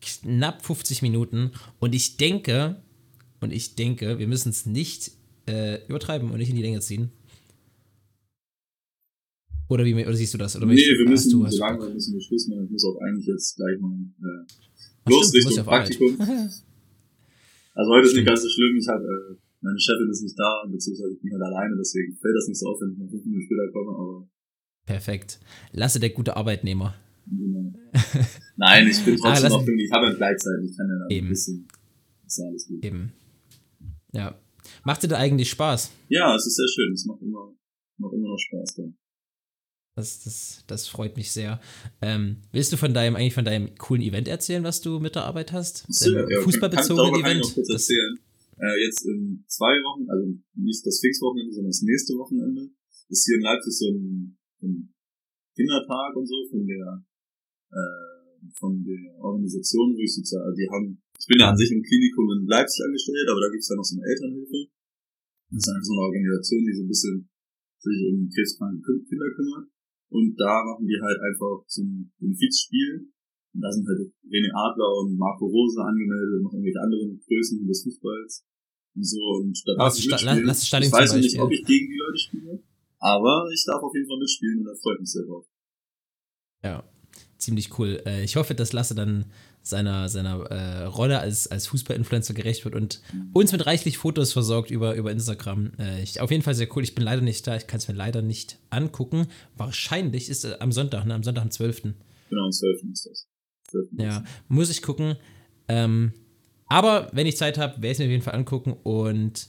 knapp 0.00 0.64
50 0.64 1.02
Minuten 1.02 1.52
und 1.78 1.94
ich 1.94 2.16
denke, 2.16 2.82
und 3.40 3.52
ich 3.52 3.74
denke, 3.74 4.18
wir 4.18 4.28
müssen 4.28 4.50
es 4.50 4.66
nicht 4.66 5.12
äh, 5.46 5.84
übertreiben 5.86 6.30
und 6.30 6.38
nicht 6.38 6.50
in 6.50 6.56
die 6.56 6.62
Länge 6.62 6.80
ziehen. 6.80 7.10
Oder, 9.68 9.84
wie, 9.84 9.94
oder 9.94 10.14
siehst 10.14 10.34
du 10.34 10.38
das? 10.38 10.56
Oder 10.56 10.66
nee, 10.66 10.74
wir 10.74 11.08
müssen, 11.08 11.30
du, 11.30 11.46
so 11.46 11.58
lange 11.60 11.88
müssen 11.90 12.14
wir 12.14 12.20
Schluss 12.20 12.48
machen. 12.48 12.64
Ich 12.64 12.70
muss 12.70 12.84
auch 12.84 12.98
eigentlich 13.06 13.26
jetzt 13.26 13.56
gleich 13.56 13.78
mal 13.78 13.94
äh, 14.18 15.10
los 15.10 15.28
stimmt, 15.28 15.46
Richtung 15.46 15.64
Praktikum. 15.64 16.20
also 17.74 17.92
heute 17.92 18.08
ist 18.08 18.16
nicht 18.16 18.26
ganz 18.26 18.42
so 18.42 18.48
schlimm. 18.48 18.76
Ich 18.76 18.88
habe 18.88 19.04
äh, 19.04 19.36
meine 19.60 19.78
Chefin 19.78 20.10
ist 20.10 20.22
nicht 20.22 20.38
da, 20.38 20.64
beziehungsweise 20.68 21.12
ich 21.14 21.20
bin 21.20 21.32
halt 21.32 21.42
alleine, 21.42 21.76
deswegen 21.78 22.16
fällt 22.16 22.34
das 22.34 22.48
nicht 22.48 22.58
so 22.58 22.66
auf, 22.66 22.80
wenn 22.80 22.92
ich 22.92 22.98
noch 22.98 23.10
fünf 23.10 23.24
Minuten 23.24 23.44
später 23.44 23.70
komme, 23.72 23.90
aber. 23.96 24.28
Perfekt. 24.86 25.38
Lasse 25.72 26.00
der 26.00 26.10
gute 26.10 26.36
Arbeitnehmer. 26.36 26.94
Nein, 28.56 28.88
ich 28.88 29.04
bin 29.04 29.14
ah, 29.22 29.34
trotzdem 29.34 29.52
ah, 29.52 29.56
noch 29.56 29.66
ich 29.66 29.92
habe 29.92 30.06
ja 30.06 30.12
Gleitzeit, 30.14 30.60
ich 30.64 30.76
kann 30.76 30.88
ja 30.88 31.16
eben. 31.16 31.26
ein 31.26 31.30
bisschen. 31.30 31.68
Ist 32.26 32.38
ja 32.38 32.46
alles 32.46 32.66
gut. 32.68 32.84
Eben. 32.84 33.12
Ja. 34.12 34.40
Macht 34.84 35.02
dir 35.02 35.08
da 35.08 35.16
eigentlich 35.16 35.50
Spaß? 35.50 35.90
Ja, 36.08 36.34
es 36.34 36.46
ist 36.46 36.56
sehr 36.56 36.68
schön. 36.68 36.92
Es 36.92 37.04
macht 37.06 37.22
immer, 37.22 37.54
macht 37.98 38.14
immer 38.14 38.28
noch 38.28 38.38
Spaß 38.38 38.74
dann. 38.76 38.96
Das, 39.96 40.22
das, 40.24 40.64
das 40.66 40.88
freut 40.88 41.16
mich 41.16 41.32
sehr. 41.32 41.60
Ähm, 42.00 42.36
willst 42.52 42.72
du 42.72 42.76
von 42.76 42.94
deinem, 42.94 43.16
eigentlich 43.16 43.34
von 43.34 43.44
deinem 43.44 43.74
coolen 43.76 44.02
Event 44.02 44.28
erzählen, 44.28 44.64
was 44.64 44.80
du 44.80 45.00
mit 45.00 45.14
der 45.14 45.24
Arbeit 45.24 45.52
hast? 45.52 45.84
So, 45.88 46.10
ja, 46.10 46.40
Fußballbezogene 46.42 47.18
Event? 47.18 47.24
Kann 47.24 47.36
ich 47.36 47.42
noch 47.42 47.54
kurz 47.54 47.70
erzählen. 47.70 48.18
Äh, 48.56 48.84
jetzt 48.84 49.04
in 49.04 49.44
zwei 49.48 49.72
Wochen, 49.82 50.08
also 50.08 50.26
nicht 50.54 50.86
das 50.86 51.00
Fixwochenende, 51.00 51.52
sondern 51.52 51.70
das 51.70 51.82
nächste 51.82 52.14
Wochenende, 52.14 52.70
ist 53.08 53.26
hier 53.26 53.36
in 53.36 53.42
Leipzig 53.42 53.72
so 53.76 53.88
ein, 53.88 54.38
ein 54.62 54.94
Kindertag 55.56 56.16
und 56.16 56.26
so 56.26 56.36
von 56.50 56.66
der 56.66 57.04
äh, 57.70 58.20
von 58.56 58.82
der 58.82 59.14
Organisation, 59.20 59.94
wo 59.94 60.00
ich 60.00 60.14
sozusagen, 60.14 60.54
die 60.56 60.68
haben, 60.68 61.00
ich 61.18 61.26
bin 61.26 61.40
ja 61.40 61.50
an 61.50 61.56
sich 61.56 61.70
im 61.70 61.82
Klinikum 61.82 62.26
in 62.36 62.46
Leipzig 62.46 62.84
angestellt, 62.84 63.28
aber 63.28 63.40
da 63.40 63.50
gibt's 63.52 63.68
ja 63.68 63.76
noch 63.76 63.84
so 63.84 63.96
eine 63.96 64.06
Elternhilfe. 64.08 64.60
Das 65.50 65.66
ist 65.66 65.68
einfach 65.68 65.86
so 65.86 65.94
eine 65.94 66.06
Organisation, 66.08 66.62
die 66.64 66.76
so 66.76 66.82
ein 66.84 66.92
bisschen 66.92 67.16
sich 67.80 68.00
um 68.08 68.28
krebskranke 68.28 68.92
Kinder 69.08 69.28
kümmert. 69.34 69.66
Und 70.10 70.34
da 70.36 70.64
machen 70.64 70.86
die 70.86 70.98
halt 71.00 71.18
einfach 71.20 71.66
zum 71.66 72.10
Benefizspiel. 72.18 73.08
Und 73.52 73.60
da 73.60 73.70
sind 73.70 73.86
halt 73.86 73.98
René 74.26 74.50
Adler 74.54 74.90
und 75.02 75.18
Marco 75.18 75.46
Rose 75.46 75.80
angemeldet 75.82 76.38
und 76.38 76.42
noch 76.42 76.54
irgendwelche 76.54 76.80
anderen 76.80 77.18
Größen 77.18 77.66
des 77.66 77.82
Fußballs. 77.82 78.46
Und 78.94 79.06
so, 79.06 79.22
und 79.42 79.54
da 79.66 79.74
darf 79.76 79.98
ich 79.98 80.06
mitspielen. 80.06 80.44
Lass, 80.44 80.70
lass 80.70 80.86
ich 80.86 80.92
weiß 80.92 81.14
nicht, 81.16 81.38
ob 81.38 81.50
ich 81.50 81.64
gegen 81.64 81.90
die 81.90 81.98
Leute 81.98 82.18
spiele, 82.18 82.62
aber 82.98 83.48
ich 83.52 83.64
darf 83.66 83.82
auf 83.82 83.94
jeden 83.94 84.06
Fall 84.06 84.18
mitspielen 84.18 84.58
und 84.60 84.64
da 84.66 84.74
freut 84.74 85.00
mich 85.00 85.10
sehr 85.10 85.26
drauf. 85.26 85.46
Ja, 86.62 86.89
ziemlich 87.40 87.78
cool. 87.78 88.02
Äh, 88.06 88.22
ich 88.22 88.36
hoffe, 88.36 88.54
dass 88.54 88.72
Lasse 88.72 88.94
dann 88.94 89.26
seiner, 89.62 90.08
seiner 90.08 90.42
äh, 90.50 90.84
Rolle 90.84 91.18
als, 91.18 91.46
als 91.48 91.66
Fußball-Influencer 91.66 92.34
gerecht 92.34 92.64
wird 92.64 92.74
und 92.74 93.02
uns 93.32 93.52
mit 93.52 93.66
reichlich 93.66 93.98
Fotos 93.98 94.32
versorgt 94.32 94.70
über, 94.70 94.94
über 94.94 95.10
Instagram. 95.10 95.72
Äh, 95.78 96.02
ich, 96.02 96.20
auf 96.20 96.30
jeden 96.30 96.42
Fall 96.42 96.54
sehr 96.54 96.68
cool. 96.76 96.82
Ich 96.82 96.94
bin 96.94 97.04
leider 97.04 97.22
nicht 97.22 97.46
da. 97.46 97.56
Ich 97.56 97.66
kann 97.66 97.78
es 97.78 97.88
mir 97.88 97.94
leider 97.94 98.22
nicht 98.22 98.58
angucken. 98.70 99.26
Wahrscheinlich 99.56 100.28
ist 100.28 100.44
es 100.44 100.60
am 100.60 100.72
Sonntag, 100.72 101.04
ne? 101.04 101.14
Am 101.14 101.22
Sonntag, 101.22 101.42
am 101.42 101.50
12. 101.50 101.82
Genau, 101.82 102.44
am 102.44 102.52
12. 102.52 102.84
ist 102.92 103.06
das. 103.06 103.26
12. 103.70 103.88
Ja, 103.98 104.24
muss 104.48 104.70
ich 104.70 104.82
gucken. 104.82 105.16
Ähm, 105.68 106.12
aber 106.66 107.10
wenn 107.12 107.26
ich 107.26 107.36
Zeit 107.36 107.58
habe, 107.58 107.74
werde 107.74 107.88
ich 107.88 107.92
es 107.92 107.98
mir 107.98 108.06
auf 108.06 108.10
jeden 108.10 108.22
Fall 108.22 108.34
angucken 108.34 108.72
und 108.82 109.48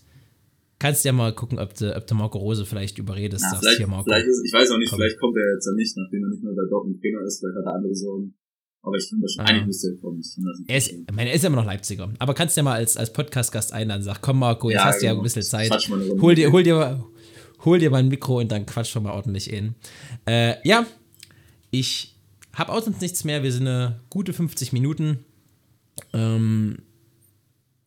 kannst 0.81 1.05
ja 1.05 1.11
mal 1.11 1.33
gucken, 1.33 1.59
ob 1.59 1.75
du, 1.75 1.95
ob 1.95 2.07
du 2.07 2.15
Marco 2.15 2.39
Rose 2.39 2.65
vielleicht 2.65 2.97
überredest. 2.97 3.43
Ja, 3.43 3.59
vielleicht, 3.59 3.77
hier 3.77 3.87
Marco, 3.87 4.05
vielleicht 4.05 4.25
ist, 4.25 4.43
ich 4.43 4.51
weiß 4.51 4.71
auch 4.71 4.77
nicht, 4.79 4.89
komm. 4.89 4.99
vielleicht 4.99 5.19
kommt 5.19 5.37
er 5.37 5.53
jetzt 5.53 5.67
ja 5.67 5.73
nicht, 5.73 5.95
nachdem 5.95 6.23
er 6.23 6.29
nicht 6.29 6.43
mehr 6.43 6.53
bei 6.53 6.67
Dortmund 6.69 6.99
Trainer 6.99 7.21
ist, 7.21 7.39
vielleicht 7.39 7.57
hat 7.57 7.65
er 7.65 7.75
andere 7.75 7.93
Sorgen. 7.93 8.33
Aber 8.81 8.95
ich 8.95 9.07
finde 9.07 9.21
das 9.21 9.33
schon, 9.33 9.45
ah. 9.45 9.47
eigentlich 9.47 9.65
müsste 9.67 9.89
er 9.89 10.01
kommen. 10.01 10.21
Er 10.67 10.77
ist, 10.77 10.91
ich 10.91 11.11
meine, 11.13 11.29
er 11.29 11.35
ist 11.35 11.43
ja 11.43 11.47
immer 11.47 11.57
noch 11.57 11.65
Leipziger. 11.65 12.11
Aber 12.17 12.33
kannst 12.33 12.57
du 12.57 12.61
ja 12.61 12.63
mal 12.63 12.73
als, 12.73 12.97
als 12.97 13.13
Podcast-Gast 13.13 13.73
einladen, 13.73 14.01
sag, 14.01 14.21
komm 14.21 14.39
Marco, 14.39 14.71
jetzt 14.71 14.79
ja, 14.79 14.85
hast 14.85 15.01
du 15.01 15.05
ja 15.05 15.11
genau. 15.11 15.21
ein 15.21 15.23
bisschen 15.23 15.43
Zeit. 15.43 15.71
Hol 16.19 16.33
dir, 16.33 16.51
hol 16.51 16.63
dir, 16.63 17.05
hol 17.63 17.77
dir 17.77 17.91
mal 17.91 17.99
ein 17.99 18.07
Mikro 18.07 18.39
und 18.39 18.51
dann 18.51 18.65
quatsch 18.65 18.89
schon 18.89 19.03
mal 19.03 19.11
ordentlich 19.11 19.53
in. 19.53 19.75
Äh, 20.25 20.55
ja, 20.67 20.87
ich 21.69 22.15
habe 22.53 22.71
auch 22.71 22.81
sonst 22.81 23.01
nichts 23.01 23.23
mehr. 23.23 23.43
Wir 23.43 23.51
sind 23.51 23.67
eine 23.67 24.01
gute 24.09 24.33
50 24.33 24.73
Minuten. 24.73 25.19
Ähm, 26.11 26.79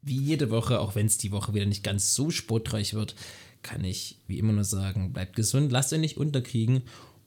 wie 0.04 0.18
jede 0.18 0.50
Woche, 0.50 0.80
auch 0.80 0.94
wenn 0.94 1.06
es 1.06 1.18
die 1.18 1.32
Woche 1.32 1.54
wieder 1.54 1.66
nicht 1.66 1.84
ganz 1.84 2.14
so 2.14 2.30
sportreich 2.30 2.94
wird, 2.94 3.14
kann 3.62 3.82
ich 3.84 4.18
wie 4.26 4.38
immer 4.38 4.52
nur 4.52 4.64
sagen, 4.64 5.12
bleibt 5.12 5.36
gesund, 5.36 5.72
lasst 5.72 5.92
euch 5.92 6.00
nicht 6.00 6.16
unterkriegen 6.16 6.82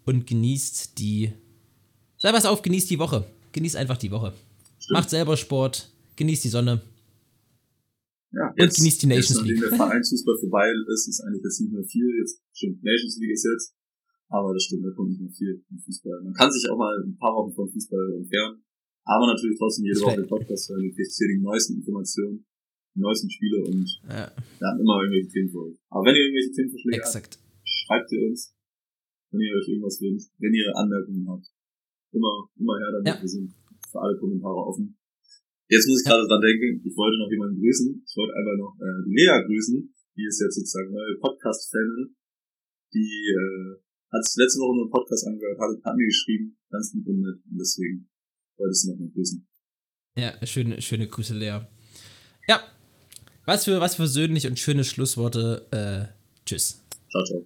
und 0.05 0.27
genießt 0.27 0.99
die. 0.99 1.33
Sei 2.17 2.33
was 2.33 2.45
auf, 2.45 2.61
genießt 2.61 2.89
die 2.89 2.99
Woche. 2.99 3.25
Genießt 3.51 3.75
einfach 3.75 3.97
die 3.97 4.11
Woche. 4.11 4.33
Macht 4.89 5.09
selber 5.09 5.35
Sport, 5.35 5.89
genießt 6.15 6.43
die 6.43 6.49
Sonne. 6.49 6.81
Ja, 8.31 8.53
jetzt, 8.57 8.77
und 8.77 8.83
genießt 8.83 9.01
die 9.03 9.07
Nations 9.07 9.39
jetzt, 9.39 9.47
League. 9.47 9.59
Nachdem 9.59 9.77
der 9.77 9.87
Vereinsfußball 9.87 10.37
vorbei 10.39 10.67
ist, 10.93 11.07
ist 11.07 11.21
eigentlich 11.21 11.43
jetzt 11.43 11.61
nicht 11.61 11.73
mehr 11.73 11.83
viel. 11.83 12.07
Jetzt 12.19 12.41
stimmt, 12.53 12.83
Nations 12.83 13.17
League 13.19 13.33
ist 13.33 13.45
jetzt. 13.45 13.73
Aber 14.29 14.53
das 14.53 14.63
stimmt, 14.63 14.85
da 14.85 14.91
kommt 14.91 15.09
nicht 15.09 15.21
mehr 15.21 15.31
viel 15.31 15.63
im 15.71 15.79
Fußball. 15.79 16.21
Man 16.23 16.33
kann 16.33 16.51
sich 16.51 16.69
auch 16.69 16.77
mal 16.77 16.93
ein 17.03 17.17
paar 17.17 17.33
Wochen 17.33 17.53
vom 17.55 17.69
Fußball 17.71 18.19
entfernen. 18.19 18.61
Aber 19.05 19.25
natürlich 19.27 19.57
trotzdem 19.57 19.85
jede 19.85 20.01
Woche 20.01 20.19
den 20.19 20.27
Podcast 20.27 20.69
hören. 20.69 20.83
Du 20.83 20.93
kriegst 20.93 21.17
hier 21.17 21.31
die 21.31 21.39
neuesten 21.39 21.79
Informationen, 21.79 22.45
die 22.97 23.05
neuesten 23.05 23.29
Spiele 23.29 23.61
und 23.61 23.85
ja. 24.09 24.25
wir 24.33 24.65
haben 24.65 24.81
immer 24.81 24.97
irgendwelche 25.05 25.29
Themen 25.29 25.49
für 25.53 25.69
euch. 25.69 25.77
Aber 25.93 26.09
wenn 26.09 26.17
ihr 26.17 26.25
irgendwelche 26.25 26.51
Themenvorschläge 26.57 27.05
habt, 27.05 27.33
schreibt 27.61 28.09
ihr 28.11 28.21
uns, 28.25 28.57
wenn 29.29 29.41
ihr 29.45 29.53
euch 29.53 29.69
irgendwas 29.69 30.01
wünscht, 30.01 30.33
wenn 30.41 30.53
ihr 30.57 30.73
Anmerkungen 30.73 31.29
habt. 31.29 31.45
Immer, 32.09 32.49
immer 32.57 32.75
her 32.81 32.91
damit. 32.97 33.07
Ja. 33.07 33.21
Wir 33.21 33.29
sind 33.29 33.53
für 33.53 34.01
alle 34.01 34.17
Kommentare 34.17 34.57
offen. 34.65 34.97
Jetzt 35.69 35.85
muss 35.85 36.01
ich 36.01 36.07
gerade 36.07 36.25
dran 36.25 36.41
denken, 36.41 36.81
ich 36.81 36.95
wollte 36.97 37.19
noch 37.21 37.29
jemanden 37.29 37.61
grüßen. 37.61 38.01
Ich 38.01 38.15
wollte 38.17 38.33
einfach 38.33 38.57
noch 38.57 38.73
äh, 38.81 39.03
die 39.05 39.13
Lea 39.13 39.37
grüßen. 39.45 39.77
Die 40.17 40.25
ist 40.25 40.41
jetzt 40.41 40.55
sozusagen 40.57 40.89
neue 40.89 41.19
Podcast-Fanin. 41.21 42.15
Die 42.95 43.13
äh, 43.29 43.77
hat 44.09 44.25
sich 44.25 44.41
letzte 44.41 44.63
Woche 44.63 44.73
nur 44.73 44.85
einen 44.87 44.95
Podcast 44.95 45.27
angehört, 45.27 45.59
hat, 45.59 45.75
hat 45.83 45.95
mir 45.95 46.07
geschrieben, 46.07 46.57
ganz 46.71 46.93
lieb 46.95 47.05
und 47.05 47.19
nett. 47.19 47.43
Und 47.45 47.59
deswegen 47.59 48.09
wolltest 48.57 48.87
du 48.87 48.91
noch 48.91 48.99
mal 48.99 49.11
grüßen. 49.11 49.45
Ja, 50.17 50.33
schöne, 50.47 50.81
schöne 50.81 51.07
Grüße, 51.07 51.35
Lea. 51.35 51.67
Ja, 52.47 52.63
was 53.47 53.63
für, 53.65 53.81
was 53.81 53.95
für 53.95 54.03
persönlich 54.03 54.45
und 54.45 54.59
schöne 54.59 54.83
Schlussworte. 54.83 55.65
Äh, 55.71 56.13
tschüss. 56.45 56.83
Ciao, 57.09 57.23
ciao. 57.23 57.45